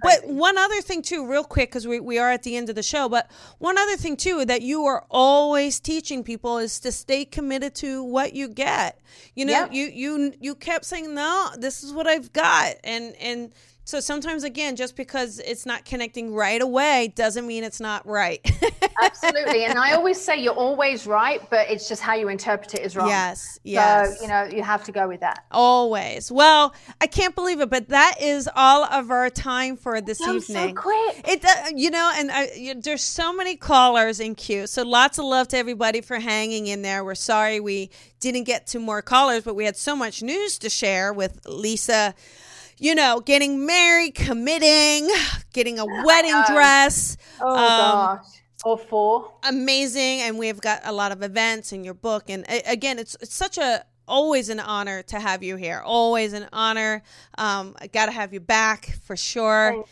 but 0.02 0.26
one 0.28 0.58
other 0.58 0.82
thing 0.82 1.00
too, 1.00 1.26
real 1.26 1.44
quick, 1.44 1.70
because 1.70 1.86
we, 1.86 1.98
we 1.98 2.18
are 2.18 2.30
at 2.30 2.42
the 2.42 2.56
end 2.56 2.68
of 2.68 2.74
the 2.74 2.82
show. 2.82 3.08
But 3.08 3.30
one 3.58 3.78
other 3.78 3.96
thing 3.96 4.16
too 4.16 4.44
that 4.44 4.60
you 4.60 4.84
are 4.84 5.06
always 5.10 5.80
teaching 5.80 6.22
people 6.22 6.58
is 6.58 6.78
to 6.80 6.92
stay 6.92 7.24
committed 7.24 7.74
to 7.76 8.02
what 8.02 8.34
you 8.34 8.48
get. 8.48 9.00
You 9.34 9.46
know, 9.46 9.52
Yep. 9.52 9.72
you 9.72 9.86
you 9.86 10.34
you 10.40 10.54
kept 10.56 10.84
saying 10.84 11.14
no, 11.14 11.50
this 11.56 11.82
is 11.82 11.92
what 11.92 12.06
I've 12.06 12.32
got, 12.34 12.74
and 12.84 13.14
and 13.16 13.52
so 13.84 14.00
sometimes 14.00 14.44
again, 14.44 14.76
just 14.76 14.96
because 14.96 15.38
it's 15.40 15.66
not 15.66 15.84
connecting 15.84 16.34
right 16.34 16.60
away 16.60 17.12
doesn't 17.14 17.46
mean 17.46 17.64
it's 17.64 17.80
not 17.80 18.06
right. 18.06 18.40
Absolutely. 19.02 19.64
And 19.64 19.78
I 19.78 19.92
always 19.92 20.20
say 20.20 20.38
you're 20.40 20.54
always 20.54 21.06
right, 21.06 21.40
but 21.50 21.68
it's 21.70 21.88
just 21.88 22.00
how 22.00 22.14
you 22.14 22.28
interpret 22.28 22.74
it 22.74 22.80
is 22.80 22.96
wrong. 22.96 23.08
yes, 23.08 23.58
yes. 23.62 24.18
So, 24.18 24.22
you 24.22 24.28
know, 24.28 24.44
you 24.44 24.62
have 24.62 24.84
to 24.84 24.92
go 24.92 25.06
with 25.08 25.20
that. 25.20 25.44
Always. 25.50 26.32
Well, 26.32 26.74
I 27.00 27.06
can't 27.06 27.34
believe 27.34 27.60
it, 27.60 27.68
but 27.68 27.88
that 27.90 28.16
is 28.20 28.48
all 28.54 28.84
of 28.84 29.10
our 29.10 29.28
time 29.30 29.76
for 29.76 30.00
this 30.00 30.18
That 30.18 30.32
was 30.32 30.46
so 30.46 30.58
evening. 30.58 30.74
quick. 30.76 31.28
It, 31.28 31.44
uh, 31.44 31.70
you 31.74 31.90
know, 31.90 32.10
and 32.14 32.30
I, 32.30 32.50
you, 32.56 32.74
there's 32.80 33.02
so 33.02 33.32
many 33.34 33.56
callers 33.56 34.20
in 34.20 34.34
queue. 34.34 34.66
So 34.66 34.82
lots 34.82 35.18
of 35.18 35.26
love 35.26 35.48
to 35.48 35.58
everybody 35.58 36.00
for 36.00 36.18
hanging 36.18 36.66
in 36.68 36.82
there. 36.82 37.04
We're 37.04 37.14
sorry 37.14 37.60
we 37.60 37.90
didn't 38.20 38.44
get 38.44 38.66
to 38.68 38.78
more 38.78 39.02
callers, 39.02 39.42
but 39.44 39.54
we 39.54 39.64
had 39.66 39.76
so 39.76 39.94
much 39.94 40.22
news 40.22 40.58
to 40.60 40.70
share 40.70 41.12
with 41.12 41.40
Lisa. 41.46 42.14
You 42.84 42.94
know, 42.94 43.20
getting 43.20 43.64
married, 43.64 44.14
committing, 44.14 45.08
getting 45.54 45.78
a 45.78 45.86
wedding 45.86 46.34
dress. 46.52 47.16
Oh 47.40 47.56
Um, 47.56 48.18
gosh. 48.18 48.26
Or 48.62 48.76
four. 48.78 49.30
amazing 49.42 50.20
and 50.20 50.38
we've 50.38 50.60
got 50.60 50.80
a 50.84 50.92
lot 50.92 51.10
of 51.12 51.22
events 51.22 51.72
in 51.72 51.84
your 51.84 51.92
book 51.94 52.24
and 52.30 52.46
again 52.66 52.98
it's 52.98 53.14
it's 53.20 53.34
such 53.34 53.58
a 53.58 53.84
always 54.08 54.48
an 54.48 54.58
honor 54.60 55.02
to 55.02 55.18
have 55.20 55.42
you 55.42 55.56
here 55.56 55.82
always 55.84 56.32
an 56.32 56.46
honor 56.50 57.02
um 57.36 57.74
i 57.82 57.86
gotta 57.86 58.10
have 58.12 58.32
you 58.32 58.40
back 58.40 58.86
for 59.06 59.16
sure 59.16 59.84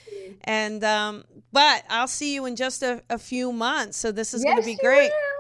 and 0.45 0.83
um 0.85 1.25
but 1.53 1.83
i'll 1.91 2.09
see 2.09 2.35
you 2.35 2.47
in 2.47 2.57
just 2.57 2.83
a, 2.83 3.03
a 3.11 3.19
few 3.19 3.53
months 3.53 3.99
so 3.99 4.11
this 4.11 4.33
is 4.33 4.43
gonna 4.43 4.57
Yes, 4.57 4.65
be 4.65 4.73
you 4.73 4.79
great 4.81 5.11
will. 5.11 5.32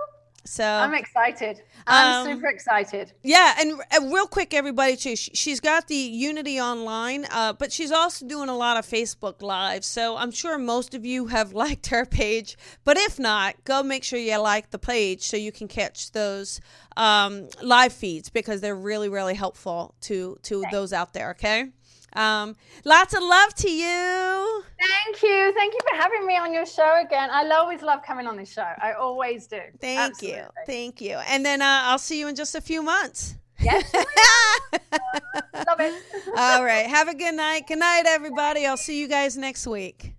So 0.45 0.65
I'm 0.65 0.95
excited. 0.95 1.63
I'm 1.87 2.27
Um, 2.27 2.35
super 2.35 2.49
excited. 2.49 3.13
yeah, 3.23 3.55
and 3.59 3.73
uh, 3.81 4.07
real 4.13 4.27
quick, 4.27 4.55
everybody 4.55 4.97
too. 4.97 5.17
sh- 5.17 5.31
She's 5.35 5.61
got 5.61 5.89
the 5.89 5.97
Unity 5.97 6.61
online, 6.61 7.27
uh, 7.31 7.53
but 7.53 7.73
she's 7.73 7.91
also 7.91 8.27
doing 8.27 8.49
a 8.49 8.57
lot 8.57 8.77
of 8.77 8.87
Facebook 8.87 9.43
Live. 9.43 9.85
So 9.85 10.17
I'm 10.17 10.31
sure 10.31 10.59
most 10.59 10.95
of 10.95 11.05
you 11.05 11.27
have 11.27 11.53
liked 11.65 11.89
her 11.89 12.05
page. 12.07 12.57
But 12.85 12.97
if 12.99 13.19
not, 13.19 13.63
go 13.65 13.83
make 13.83 14.05
sure 14.05 14.19
you 14.19 14.37
like 14.39 14.71
the 14.71 14.79
page 14.79 15.23
so 15.23 15.37
you 15.37 15.53
can 15.53 15.69
catch 15.69 16.13
those 16.13 16.61
um, 16.97 17.49
live 17.63 17.93
feeds 17.93 18.29
because 18.31 18.61
they're 18.61 18.77
really, 18.77 19.09
really 19.09 19.35
helpful 19.35 19.95
to 20.03 20.39
to 20.45 20.65
those 20.71 20.93
out 20.93 21.13
there. 21.15 21.31
Okay. 21.31 21.71
Um, 22.15 22.57
lots 22.85 23.15
of 23.15 23.23
love 23.23 23.55
to 23.55 23.71
you. 23.71 24.65
Thank 24.79 25.23
you. 25.23 25.53
Thank 25.55 25.75
you 25.75 25.81
for 25.89 25.97
having 25.97 26.27
me 26.27 26.37
on 26.37 26.53
your 26.53 26.67
show 26.67 27.01
again. 27.05 27.31
I 27.31 27.49
always 27.51 27.83
love 27.83 28.03
coming 28.03 28.27
on 28.27 28.37
this 28.37 28.53
show. 28.53 28.67
I 28.83 28.93
always 28.93 29.47
do. 29.47 29.61
Thank 29.81 29.99
Absolutely. 29.99 30.39
you. 30.39 30.47
Thank 30.67 31.01
you. 31.01 31.17
And 31.29 31.45
then 31.45 31.63
uh, 31.63 31.83
I'll 31.85 31.99
see 31.99 32.19
you 32.19 32.29
in 32.29 32.35
just 32.35 32.55
a 32.55 32.61
few 32.61 32.83
months. 32.83 33.37
Yes. 33.61 33.93
love 33.95 35.81
it. 35.81 36.03
All 36.37 36.65
right. 36.65 36.87
Have 36.87 37.09
a 37.09 37.15
good 37.15 37.35
night. 37.35 37.67
Good 37.69 37.79
night, 37.79 38.05
everybody. 38.07 38.67
I'll 38.67 38.77
see 38.77 39.01
you 39.01 39.09
guys 39.09 39.37
next 39.37 39.67
week. 39.67 40.15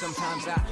Sometimes 0.00 0.48
I 0.48 0.71